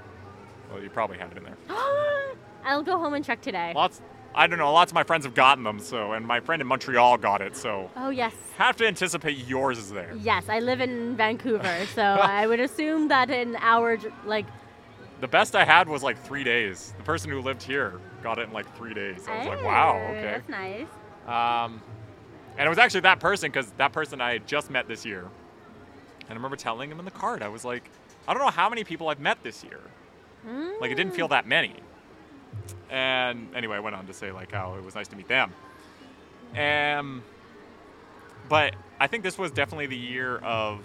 Well, 0.70 0.82
you 0.82 0.90
probably 0.90 1.18
had 1.18 1.30
it 1.32 1.38
in 1.38 1.44
there. 1.44 1.56
I'll 2.64 2.82
go 2.82 2.98
home 2.98 3.14
and 3.14 3.24
check 3.24 3.40
today. 3.40 3.72
Lots 3.74 4.00
I 4.36 4.48
don't 4.48 4.58
know. 4.58 4.72
Lots 4.72 4.90
of 4.90 4.96
my 4.96 5.04
friends 5.04 5.24
have 5.26 5.34
gotten 5.34 5.62
them, 5.62 5.78
so 5.78 6.12
and 6.12 6.26
my 6.26 6.40
friend 6.40 6.60
in 6.60 6.66
Montreal 6.66 7.18
got 7.18 7.40
it, 7.40 7.56
so 7.56 7.90
Oh 7.96 8.10
yes. 8.10 8.34
have 8.58 8.76
to 8.76 8.86
anticipate 8.86 9.46
yours 9.46 9.78
is 9.78 9.90
there. 9.90 10.12
Yes, 10.20 10.48
I 10.48 10.58
live 10.58 10.80
in 10.80 11.16
Vancouver, 11.16 11.86
so 11.94 12.02
I 12.02 12.46
would 12.46 12.58
assume 12.60 13.08
that 13.08 13.30
in 13.30 13.56
our 13.60 13.96
like 14.26 14.46
The 15.20 15.28
best 15.28 15.54
I 15.54 15.64
had 15.64 15.88
was 15.88 16.02
like 16.02 16.18
three 16.22 16.44
days. 16.44 16.92
The 16.98 17.04
person 17.04 17.30
who 17.30 17.40
lived 17.40 17.62
here 17.62 18.00
got 18.22 18.38
it 18.38 18.48
in 18.48 18.52
like 18.52 18.74
three 18.76 18.94
days. 18.94 19.26
I 19.28 19.38
was 19.38 19.46
like, 19.46 19.64
wow, 19.64 19.96
okay. 20.10 20.22
That's 20.22 20.48
nice. 20.48 20.86
Um, 21.26 21.80
and 22.56 22.66
it 22.66 22.68
was 22.68 22.78
actually 22.78 23.00
that 23.00 23.20
person 23.20 23.50
because 23.50 23.70
that 23.78 23.92
person 23.92 24.20
I 24.20 24.34
had 24.34 24.46
just 24.46 24.70
met 24.70 24.86
this 24.88 25.04
year. 25.04 25.22
And 26.20 26.30
I 26.30 26.34
remember 26.34 26.56
telling 26.56 26.90
him 26.90 26.98
in 26.98 27.04
the 27.04 27.10
card, 27.10 27.42
I 27.42 27.48
was 27.48 27.64
like, 27.64 27.90
I 28.26 28.34
don't 28.34 28.42
know 28.42 28.50
how 28.50 28.68
many 28.68 28.84
people 28.84 29.08
I've 29.08 29.20
met 29.20 29.42
this 29.42 29.64
year. 29.64 29.80
Like 30.80 30.90
it 30.90 30.94
didn't 30.94 31.14
feel 31.14 31.28
that 31.28 31.46
many. 31.46 31.74
And 32.90 33.48
anyway, 33.54 33.76
I 33.76 33.80
went 33.80 33.96
on 33.96 34.06
to 34.06 34.12
say 34.14 34.30
like 34.30 34.52
how 34.52 34.74
it 34.74 34.84
was 34.84 34.94
nice 34.94 35.08
to 35.08 35.16
meet 35.16 35.28
them. 35.28 35.52
Um, 36.56 37.22
but 38.48 38.74
I 39.00 39.06
think 39.06 39.22
this 39.22 39.38
was 39.38 39.50
definitely 39.50 39.86
the 39.86 39.96
year 39.96 40.36
of 40.38 40.84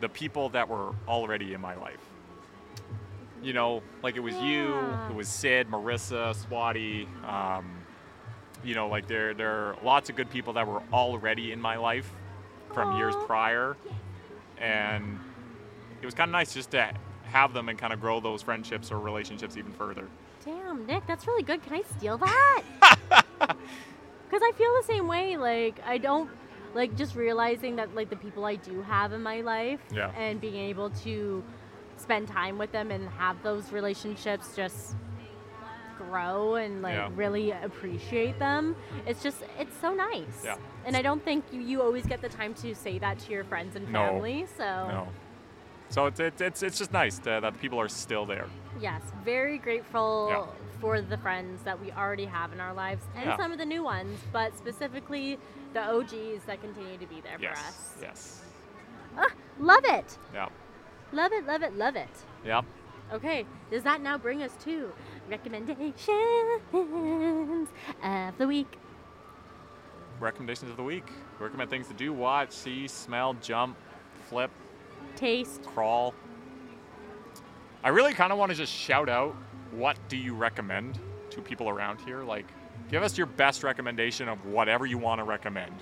the 0.00 0.08
people 0.08 0.48
that 0.50 0.68
were 0.68 0.90
already 1.06 1.54
in 1.54 1.60
my 1.60 1.76
life. 1.76 2.00
You 3.42 3.52
know, 3.52 3.82
like 4.02 4.16
it 4.16 4.20
was 4.20 4.36
you, 4.36 4.76
it 5.10 5.14
was 5.14 5.28
Sid, 5.28 5.68
Marissa, 5.68 6.34
Swati. 6.46 7.06
Um, 7.28 7.72
you 8.64 8.74
know, 8.74 8.88
like 8.88 9.08
there 9.08 9.34
there 9.34 9.50
are 9.50 9.76
lots 9.82 10.08
of 10.10 10.16
good 10.16 10.30
people 10.30 10.52
that 10.54 10.66
were 10.66 10.82
already 10.92 11.50
in 11.52 11.60
my 11.60 11.76
life 11.76 12.10
from 12.72 12.96
years 12.96 13.14
prior, 13.26 13.76
and 14.58 15.18
it 16.00 16.04
was 16.06 16.14
kind 16.14 16.28
of 16.28 16.32
nice 16.32 16.54
just 16.54 16.70
to 16.70 16.92
have 17.24 17.52
them 17.52 17.68
and 17.68 17.78
kind 17.78 17.92
of 17.92 18.00
grow 18.00 18.20
those 18.20 18.42
friendships 18.42 18.92
or 18.92 18.98
relationships 19.00 19.56
even 19.56 19.72
further. 19.72 20.06
Damn, 20.44 20.86
Nick, 20.86 21.06
that's 21.06 21.26
really 21.26 21.42
good. 21.42 21.62
Can 21.64 21.74
I 21.74 21.82
steal 21.98 22.18
that? 22.18 22.62
Because 24.30 24.48
I 24.50 24.56
feel 24.56 24.74
the 24.80 24.86
same 24.86 25.08
way. 25.08 25.36
Like, 25.36 25.78
I 25.84 25.98
don't, 25.98 26.30
like, 26.74 26.96
just 26.96 27.14
realizing 27.14 27.76
that, 27.76 27.94
like, 27.94 28.08
the 28.08 28.16
people 28.16 28.46
I 28.46 28.54
do 28.56 28.80
have 28.80 29.12
in 29.12 29.22
my 29.22 29.42
life 29.42 29.78
Yeah. 29.94 30.10
and 30.16 30.40
being 30.40 30.54
able 30.56 30.88
to 31.04 31.44
spend 32.02 32.28
time 32.28 32.58
with 32.58 32.72
them 32.72 32.90
and 32.90 33.08
have 33.10 33.42
those 33.42 33.72
relationships 33.72 34.54
just 34.56 34.94
grow 35.98 36.56
and, 36.56 36.82
like, 36.82 36.94
Yeah. 36.94 37.10
really 37.14 37.52
appreciate 37.52 38.38
them. 38.38 38.74
It's 39.06 39.22
just, 39.22 39.42
it's 39.58 39.76
so 39.78 39.92
nice. 39.94 40.42
Yeah. 40.44 40.56
And 40.84 40.96
I 40.96 41.02
don't 41.02 41.24
think 41.24 41.44
you, 41.52 41.60
you 41.60 41.82
always 41.82 42.04
get 42.06 42.20
the 42.20 42.28
time 42.28 42.54
to 42.54 42.74
say 42.74 42.98
that 42.98 43.18
to 43.20 43.32
your 43.32 43.44
friends 43.44 43.76
and 43.76 43.90
No. 43.92 44.06
family. 44.06 44.46
So, 44.56 44.64
No. 44.64 45.08
So 45.90 46.06
it's, 46.06 46.18
it's, 46.20 46.40
it's, 46.40 46.62
it's 46.62 46.78
just 46.78 46.92
nice 46.92 47.18
to, 47.20 47.38
that 47.42 47.60
people 47.60 47.78
are 47.78 47.88
still 47.88 48.24
there. 48.24 48.46
Yes, 48.80 49.02
very 49.24 49.58
grateful 49.58 50.28
Yeah. 50.30 50.46
for 50.80 51.00
the 51.02 51.18
friends 51.18 51.62
that 51.64 51.78
we 51.80 51.92
already 51.92 52.24
have 52.24 52.52
in 52.52 52.60
our 52.60 52.72
lives 52.72 53.04
and 53.14 53.26
Yeah. 53.26 53.36
some 53.36 53.52
of 53.52 53.58
the 53.58 53.66
new 53.66 53.82
ones, 53.84 54.18
but 54.32 54.56
specifically 54.56 55.38
the 55.74 55.80
OGs 55.82 56.44
that 56.46 56.60
continue 56.62 56.96
to 56.98 57.06
be 57.06 57.20
there 57.20 57.38
for 57.38 57.50
us. 57.52 57.94
Yes. 58.00 58.42
Ah, 59.18 59.28
love 59.60 59.84
it. 59.84 60.16
Yeah. 60.32 60.48
Love 61.12 61.32
it, 61.32 61.46
love 61.46 61.62
it, 61.62 61.76
love 61.76 61.96
it. 61.96 62.08
Yeah. 62.44 62.62
Okay, 63.12 63.44
does 63.70 63.82
that 63.82 64.00
now 64.00 64.16
bring 64.16 64.42
us 64.42 64.52
to 64.64 64.90
recommendations 65.28 65.98
of 68.02 68.38
the 68.38 68.46
week? 68.46 68.78
Recommendations 70.18 70.70
of 70.70 70.76
the 70.76 70.82
week. 70.82 71.04
Recommend 71.38 71.68
things 71.68 71.88
to 71.88 71.94
do, 71.94 72.12
watch, 72.12 72.52
see, 72.52 72.88
smell, 72.88 73.34
jump, 73.34 73.76
flip, 74.28 74.50
Taste. 75.16 75.62
crawl. 75.64 76.14
I 77.84 77.88
really 77.90 78.14
kind 78.14 78.32
of 78.32 78.38
want 78.38 78.50
to 78.50 78.56
just 78.56 78.72
shout 78.72 79.08
out 79.08 79.36
what 79.72 79.98
do 80.08 80.16
you 80.16 80.34
recommend 80.34 80.98
to 81.30 81.40
people 81.40 81.68
around 81.68 82.00
here? 82.00 82.22
Like, 82.22 82.46
give 82.90 83.02
us 83.02 83.18
your 83.18 83.26
best 83.26 83.62
recommendation 83.62 84.28
of 84.28 84.44
whatever 84.46 84.86
you 84.86 84.98
want 84.98 85.18
to 85.18 85.24
recommend. 85.24 85.74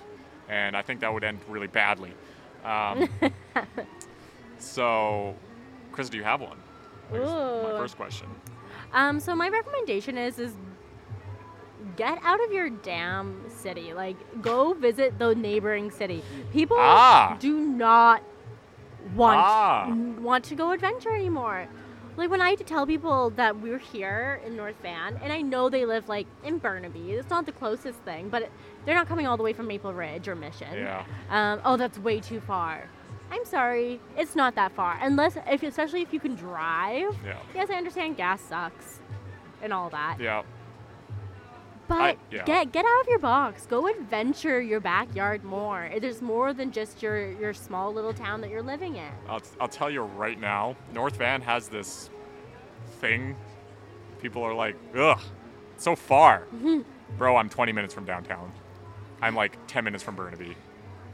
And 0.49 0.75
I 0.75 0.81
think 0.81 0.99
that 1.01 1.13
would 1.13 1.23
end 1.23 1.39
really 1.47 1.67
badly. 1.67 2.13
Um, 2.65 3.07
so, 4.61 5.35
Chris, 5.91 6.09
do 6.09 6.17
you 6.17 6.23
have 6.23 6.41
one? 6.41 6.57
My 7.11 7.17
first 7.77 7.97
question. 7.97 8.27
Um, 8.93 9.19
so 9.19 9.35
my 9.35 9.49
recommendation 9.49 10.17
is 10.17 10.39
is 10.39 10.53
get 11.97 12.19
out 12.23 12.43
of 12.43 12.51
your 12.51 12.69
damn 12.69 13.43
city. 13.49 13.93
Like 13.93 14.17
go 14.41 14.73
visit 14.73 15.17
the 15.19 15.35
neighboring 15.35 15.91
city. 15.91 16.23
People 16.51 16.77
Ah. 16.79 17.35
do 17.39 17.59
not 17.59 18.21
want 19.15 19.39
Ah. 19.39 19.87
want 20.19 20.43
to 20.45 20.55
go 20.55 20.71
adventure 20.71 21.13
anymore. 21.13 21.67
Like 22.17 22.29
when 22.29 22.41
I 22.41 22.49
had 22.49 22.59
to 22.59 22.65
tell 22.65 22.85
people 22.85 23.29
that 23.31 23.59
we're 23.61 23.77
here 23.77 24.41
in 24.45 24.55
North 24.57 24.75
Van, 24.81 25.17
and 25.23 25.31
I 25.31 25.41
know 25.41 25.69
they 25.69 25.85
live 25.85 26.07
like 26.09 26.27
in 26.43 26.57
Burnaby. 26.59 27.11
It's 27.13 27.29
not 27.29 27.45
the 27.45 27.53
closest 27.53 27.99
thing, 27.99 28.29
but 28.29 28.49
they're 28.85 28.95
not 28.95 29.07
coming 29.07 29.25
all 29.27 29.37
the 29.37 29.43
way 29.43 29.53
from 29.53 29.67
Maple 29.67 29.93
Ridge 29.93 30.27
or 30.27 30.35
Mission. 30.35 30.73
Yeah. 30.73 31.03
Um, 31.29 31.61
oh, 31.65 31.77
that's 31.77 31.97
way 31.99 32.19
too 32.19 32.41
far. 32.41 32.83
I'm 33.31 33.45
sorry, 33.45 33.99
it's 34.17 34.35
not 34.35 34.55
that 34.55 34.73
far. 34.73 34.97
Unless, 35.01 35.37
if 35.47 35.63
especially 35.63 36.01
if 36.01 36.11
you 36.13 36.19
can 36.19 36.35
drive. 36.35 37.15
Yeah. 37.25 37.37
Yes, 37.55 37.69
I 37.69 37.75
understand 37.75 38.17
gas 38.17 38.41
sucks 38.41 38.99
and 39.61 39.71
all 39.71 39.89
that. 39.89 40.17
Yeah. 40.19 40.43
But 41.87 42.01
I- 42.01 42.17
yeah. 42.29 42.43
get 42.43 42.71
get 42.71 42.85
out 42.85 43.01
of 43.01 43.07
your 43.07 43.19
box. 43.19 43.65
Go 43.65 43.87
adventure 43.87 44.61
your 44.61 44.79
backyard 44.79 45.43
more. 45.43 45.89
There's 45.99 46.21
more 46.21 46.53
than 46.53 46.71
just 46.71 47.01
your 47.01 47.31
your 47.33 47.53
small 47.53 47.93
little 47.93 48.13
town 48.13 48.41
that 48.41 48.49
you're 48.49 48.61
living 48.61 48.95
in. 48.95 49.11
I'll, 49.27 49.41
I'll 49.59 49.67
tell 49.67 49.89
you 49.89 50.01
right 50.01 50.39
now, 50.39 50.75
North 50.93 51.17
Van 51.17 51.41
has 51.41 51.67
this 51.67 52.09
thing. 52.99 53.35
People 54.21 54.43
are 54.43 54.53
like, 54.53 54.75
ugh, 54.95 55.19
so 55.77 55.95
far. 55.95 56.41
Mm-hmm. 56.55 56.81
Bro, 57.17 57.35
I'm 57.35 57.49
20 57.49 57.71
minutes 57.71 57.93
from 57.93 58.05
downtown. 58.05 58.51
I'm 59.21 59.35
like 59.35 59.57
10 59.67 59.83
minutes 59.83 60.03
from 60.03 60.15
Burnaby. 60.15 60.55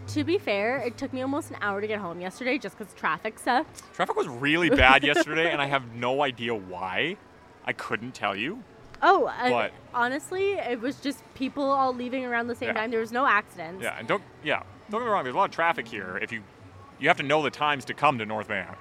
To 0.08 0.24
be 0.24 0.38
fair, 0.38 0.78
it 0.78 0.98
took 0.98 1.12
me 1.14 1.22
almost 1.22 1.52
an 1.52 1.58
hour 1.62 1.82
to 1.82 1.88
get 1.88 2.00
home 2.00 2.22
yesterday 2.22 2.58
just 2.58 2.78
because 2.78 2.94
traffic 2.94 3.38
sucked. 3.40 3.84
Traffic 3.94 4.16
was 4.16 4.28
really 4.28 4.70
bad 4.70 5.04
yesterday, 5.04 5.52
and 5.52 5.62
I 5.62 5.66
have 5.66 5.94
no 5.94 6.24
idea 6.24 6.56
why. 6.56 7.18
I 7.66 7.74
couldn't 7.74 8.14
tell 8.14 8.36
you. 8.36 8.64
Oh, 9.02 9.32
But- 9.50 9.74
honestly, 9.94 10.54
it 10.54 10.80
was 10.80 11.00
just 11.02 11.22
people 11.36 11.64
all 11.70 11.94
leaving 11.94 12.26
around 12.26 12.48
the 12.48 12.56
same 12.56 12.70
Yeah. 12.70 12.74
time. 12.74 12.92
There 12.92 13.02
was 13.02 13.12
no 13.12 13.28
accidents. 13.28 13.84
Yeah, 13.84 13.96
and 14.00 14.08
don't 14.08 14.24
yeah, 14.44 14.64
don't 14.90 15.02
get 15.02 15.06
me 15.06 15.12
wrong. 15.12 15.24
There's 15.24 15.36
a 15.36 15.38
lot 15.38 15.50
of 15.50 15.56
traffic 15.56 15.88
here. 15.88 16.18
If 16.22 16.32
you 16.32 16.42
you 17.00 17.10
have 17.10 17.18
to 17.18 17.24
know 17.24 17.42
the 17.44 17.52
times 17.52 17.86
to 17.86 17.94
come 17.94 18.18
to 18.20 18.26
North 18.26 18.48
Van, 18.48 18.76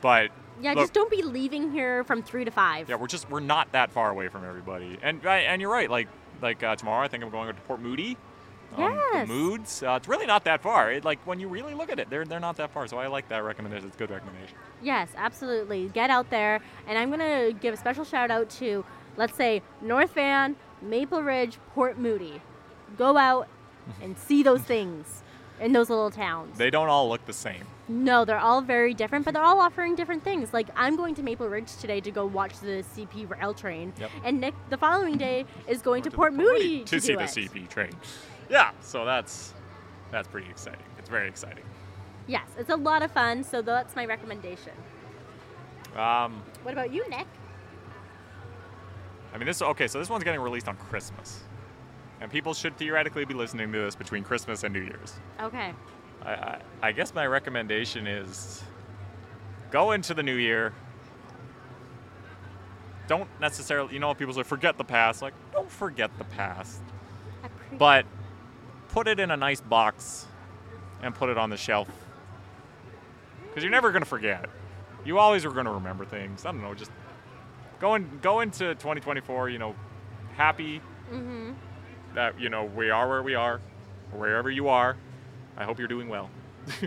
but 0.00 0.30
Yeah, 0.60 0.70
Look- 0.74 0.84
just 0.84 0.92
don't 0.92 1.10
be 1.10 1.20
leaving 1.22 1.72
here 1.72 2.04
from 2.04 2.22
three 2.22 2.44
to 2.44 2.50
five. 2.52 2.88
yeah, 2.88 2.94
we're 2.94 3.08
just 3.08 3.28
we're 3.28 3.40
not 3.40 3.72
that 3.72 3.90
far 3.90 4.10
away 4.10 4.28
from 4.28 4.44
everybody. 4.44 4.98
And 5.02 5.24
and 5.26 5.60
you're 5.60 5.72
right. 5.72 5.90
Like 5.90 6.06
like 6.42 6.62
uh, 6.62 6.76
tomorrow, 6.76 7.02
I 7.04 7.08
think 7.08 7.24
I'm 7.24 7.30
going 7.30 7.48
to 7.48 7.60
Port 7.62 7.80
Moody. 7.80 8.16
Yes. 8.78 9.28
Moods. 9.28 9.82
Uh, 9.82 9.92
it's 9.92 10.08
really 10.08 10.26
not 10.26 10.44
that 10.44 10.62
far. 10.62 10.92
It, 10.92 11.04
like 11.04 11.24
when 11.26 11.38
you 11.40 11.48
really 11.48 11.74
look 11.74 11.90
at 11.90 11.98
it, 11.98 12.10
they're 12.10 12.24
they're 12.24 12.40
not 12.40 12.56
that 12.56 12.70
far. 12.72 12.86
So 12.86 12.98
I 12.98 13.06
like 13.06 13.28
that 13.28 13.44
recommendation. 13.44 13.86
It's 13.86 13.96
a 13.96 13.98
good 13.98 14.10
recommendation. 14.10 14.56
Yes, 14.82 15.08
absolutely. 15.16 15.88
Get 15.88 16.10
out 16.10 16.30
there. 16.30 16.60
And 16.86 16.98
I'm 16.98 17.10
going 17.10 17.20
to 17.20 17.58
give 17.58 17.74
a 17.74 17.76
special 17.76 18.04
shout 18.04 18.30
out 18.30 18.50
to, 18.50 18.84
let's 19.16 19.36
say, 19.36 19.62
North 19.80 20.12
Van, 20.14 20.56
Maple 20.82 21.22
Ridge, 21.22 21.58
Port 21.74 21.98
Moody. 21.98 22.40
Go 22.98 23.16
out 23.16 23.48
and 24.02 24.18
see 24.18 24.42
those 24.42 24.62
things 24.62 25.22
in 25.60 25.72
those 25.72 25.88
little 25.88 26.10
towns. 26.10 26.58
They 26.58 26.70
don't 26.70 26.88
all 26.88 27.08
look 27.08 27.24
the 27.26 27.32
same. 27.32 27.62
no, 27.86 28.24
they're 28.24 28.40
all 28.40 28.60
very 28.60 28.92
different, 28.94 29.24
but 29.24 29.34
they're 29.34 29.42
all 29.42 29.60
offering 29.60 29.94
different 29.94 30.24
things. 30.24 30.52
Like, 30.52 30.68
I'm 30.74 30.96
going 30.96 31.14
to 31.16 31.22
Maple 31.22 31.48
Ridge 31.48 31.76
today 31.76 32.00
to 32.00 32.10
go 32.10 32.26
watch 32.26 32.58
the 32.60 32.82
CP 32.96 33.30
rail 33.30 33.54
train. 33.54 33.92
Yep. 34.00 34.10
And 34.24 34.40
Nick, 34.40 34.54
the 34.70 34.76
following 34.76 35.16
day, 35.16 35.44
is 35.68 35.80
going 35.80 36.02
to 36.02 36.10
Going 36.10 36.16
Port 36.16 36.34
Moody 36.34 36.82
to, 36.84 37.00
see 37.00 37.12
do 37.12 37.18
the. 37.18 37.24
CP 37.24 37.68
train. 37.68 37.92
Yeah, 38.48 38.70
so 38.80 39.04
that's 39.04 39.54
that's 40.10 40.28
pretty 40.28 40.48
exciting. 40.50 40.84
It's 40.98 41.08
very 41.08 41.28
exciting. 41.28 41.64
Yes, 42.26 42.48
it's 42.58 42.70
a 42.70 42.76
lot 42.76 43.02
of 43.02 43.10
fun, 43.10 43.44
so 43.44 43.60
that's 43.62 43.94
my 43.96 44.06
recommendation. 44.06 44.72
Um, 45.96 46.42
What 46.62 46.72
about 46.72 46.92
you, 46.92 47.08
Nick? 47.08 47.26
I 49.34 49.38
mean, 49.38 49.46
this 49.46 49.60
okay. 49.62 49.88
So 49.88 49.98
this 49.98 50.08
one's 50.08 50.24
getting 50.24 50.40
released 50.40 50.68
on 50.68 50.76
Christmas, 50.76 51.42
and 52.20 52.30
people 52.30 52.54
should 52.54 52.76
theoretically 52.76 53.24
be 53.24 53.34
listening 53.34 53.70
to 53.72 53.78
this 53.78 53.94
between 53.94 54.22
Christmas 54.22 54.62
and 54.62 54.72
New 54.72 54.80
Year's. 54.80 55.14
Okay. 55.40 55.74
I, 56.24 56.30
I, 56.32 56.60
I 56.82 56.92
guess 56.92 57.12
my 57.14 57.26
recommendation 57.26 58.06
is 58.06 58.62
go 59.70 59.92
into 59.92 60.14
the 60.14 60.22
new 60.22 60.36
year. 60.36 60.72
Don't 63.06 63.28
necessarily, 63.40 63.92
you 63.92 64.00
know, 64.00 64.14
people 64.14 64.32
say 64.32 64.42
forget 64.44 64.78
the 64.78 64.84
past. 64.84 65.20
Like, 65.20 65.34
don't 65.52 65.70
forget 65.70 66.16
the 66.16 66.24
past, 66.24 66.80
but 67.76 68.06
put 68.94 69.08
it 69.08 69.18
in 69.18 69.32
a 69.32 69.36
nice 69.36 69.60
box 69.60 70.24
and 71.02 71.12
put 71.12 71.28
it 71.28 71.36
on 71.36 71.50
the 71.50 71.56
shelf. 71.56 71.88
Because 73.42 73.64
you're 73.64 73.72
never 73.72 73.90
gonna 73.90 74.04
forget. 74.04 74.48
You 75.04 75.18
always 75.18 75.44
are 75.44 75.50
gonna 75.50 75.72
remember 75.72 76.04
things. 76.04 76.46
I 76.46 76.52
don't 76.52 76.62
know, 76.62 76.74
just 76.74 76.92
going 77.80 78.04
and 78.04 78.22
go 78.22 78.40
into 78.40 78.74
2024. 78.76 79.50
You 79.50 79.58
know, 79.58 79.74
happy 80.36 80.80
mm-hmm. 81.12 81.52
that 82.14 82.40
you 82.40 82.48
know 82.48 82.64
we 82.64 82.90
are 82.90 83.08
where 83.08 83.22
we 83.22 83.34
are, 83.34 83.60
wherever 84.12 84.48
you 84.48 84.68
are. 84.68 84.96
I 85.56 85.64
hope 85.64 85.80
you're 85.80 85.88
doing 85.88 86.08
well. 86.08 86.30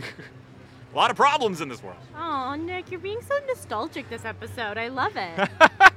A 0.94 0.96
lot 0.96 1.12
of 1.12 1.18
problems 1.18 1.60
in 1.60 1.68
this 1.68 1.84
world. 1.84 2.00
Oh, 2.18 2.56
Nick, 2.56 2.90
you're 2.90 3.02
being 3.02 3.22
so 3.22 3.38
nostalgic 3.48 4.10
this 4.10 4.24
episode. 4.24 4.78
I 4.78 4.88
love 4.88 5.16
it. 5.16 5.50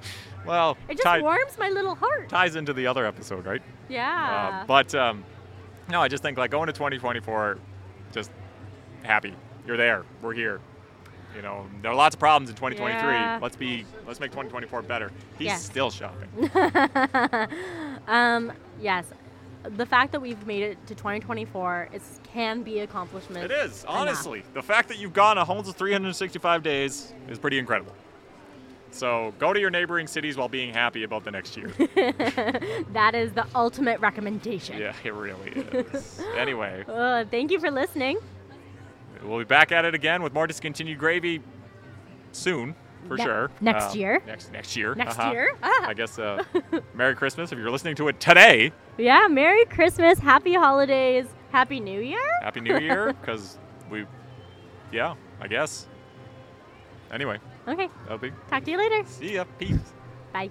Well, 0.46 0.78
It 0.88 0.94
just 0.94 1.02
tie- 1.02 1.20
warms 1.20 1.58
my 1.58 1.68
little 1.68 1.94
heart. 1.94 2.30
ties 2.30 2.56
into 2.56 2.72
the 2.72 2.86
other 2.86 3.04
episode, 3.04 3.44
right? 3.44 3.62
Yeah. 3.90 4.62
Uh, 4.62 4.66
but 4.66 4.94
um, 4.94 5.22
no, 5.90 6.00
I 6.00 6.08
just 6.08 6.22
think 6.22 6.38
like 6.38 6.50
going 6.50 6.66
to 6.68 6.72
2024, 6.72 7.58
just 8.12 8.30
happy. 9.02 9.34
You're 9.66 9.76
there. 9.76 10.04
We're 10.22 10.34
here. 10.34 10.60
You 11.36 11.42
know, 11.42 11.66
there 11.82 11.92
are 11.92 11.94
lots 11.94 12.14
of 12.14 12.18
problems 12.20 12.50
in 12.50 12.56
2023. 12.56 13.12
Yeah. 13.12 13.38
Let's 13.40 13.54
be, 13.56 13.84
let's 14.06 14.18
make 14.18 14.30
2024 14.32 14.82
better. 14.82 15.12
He's 15.38 15.46
Yes. 15.46 15.64
still 15.64 15.90
shopping. 15.90 16.28
um, 18.08 18.52
yes. 18.80 19.06
The 19.62 19.86
fact 19.86 20.12
that 20.12 20.20
we've 20.22 20.44
made 20.46 20.62
it 20.62 20.86
to 20.86 20.94
2024 20.94 21.90
is 21.92 22.18
can 22.24 22.62
be 22.62 22.80
accomplishment. 22.80 23.44
it 23.44 23.50
is 23.50 23.82
enough. 23.84 23.94
honestly 23.96 24.42
the 24.54 24.62
fact 24.62 24.88
that 24.88 24.98
you've 24.98 25.12
gone 25.12 25.36
almost 25.36 25.76
365 25.76 26.62
days 26.62 27.12
is 27.28 27.38
pretty 27.38 27.58
incredible. 27.58 27.92
So 28.92 29.32
go 29.38 29.52
to 29.52 29.60
your 29.60 29.70
neighboring 29.70 30.06
cities 30.06 30.36
while 30.36 30.48
being 30.48 30.72
happy 30.74 31.04
about 31.04 31.24
the 31.24 31.30
next 31.30 31.56
year. 31.56 31.68
that 32.92 33.12
is 33.14 33.32
the 33.32 33.46
ultimate 33.54 34.00
recommendation. 34.00 34.78
yeah, 34.78 34.94
it 35.04 35.14
really 35.14 35.50
is. 35.50 36.20
anyway, 36.36 36.84
Uh, 36.88 37.24
thank 37.30 37.50
you 37.50 37.60
for 37.60 37.70
listening. 37.70 38.18
we'll 39.22 39.38
be 39.38 39.44
back 39.44 39.70
at 39.72 39.84
it 39.84 39.94
again 39.94 40.22
with 40.22 40.32
more 40.34 40.46
discontinued 40.46 40.98
gravy 40.98 41.40
soon, 42.32 42.74
for 43.06 43.16
Ne- 43.16 43.24
sure. 43.24 43.50
next 43.60 43.94
Uh, 43.94 43.98
year. 43.98 44.22
Next 44.26 44.52
next 44.52 44.76
year. 44.76 44.94
Next 44.94 45.18
uh-huh. 45.18 45.30
year. 45.32 45.52
Ah. 45.62 45.86
I 45.88 45.94
guess. 45.94 46.18
Uh, 46.18 46.42
Merry 46.94 47.14
Christmas 47.14 47.52
if 47.52 47.58
you're 47.58 47.70
listening 47.70 47.94
to 47.96 48.08
it 48.08 48.18
today. 48.20 48.72
Yeah. 48.98 49.26
Merry 49.28 49.64
Christmas. 49.66 50.18
Happy 50.18 50.52
holidays. 50.54 51.26
Happy 51.52 51.80
New 51.80 52.00
Year. 52.00 52.20
Happy 52.42 52.60
New 52.60 52.78
Year, 52.78 53.12
because 53.20 53.58
we, 53.90 54.06
yeah, 54.92 55.14
I 55.40 55.48
guess. 55.48 55.86
Anyway, 57.10 57.38
Okay. 57.68 57.88
that'll 58.04 58.18
be. 58.18 58.32
Talk 58.48 58.64
to 58.64 58.70
you 58.70 58.78
later. 58.78 59.02
See 59.06 59.34
ya. 59.34 59.44
Peace. 59.58 59.92
Bye. 60.32 60.50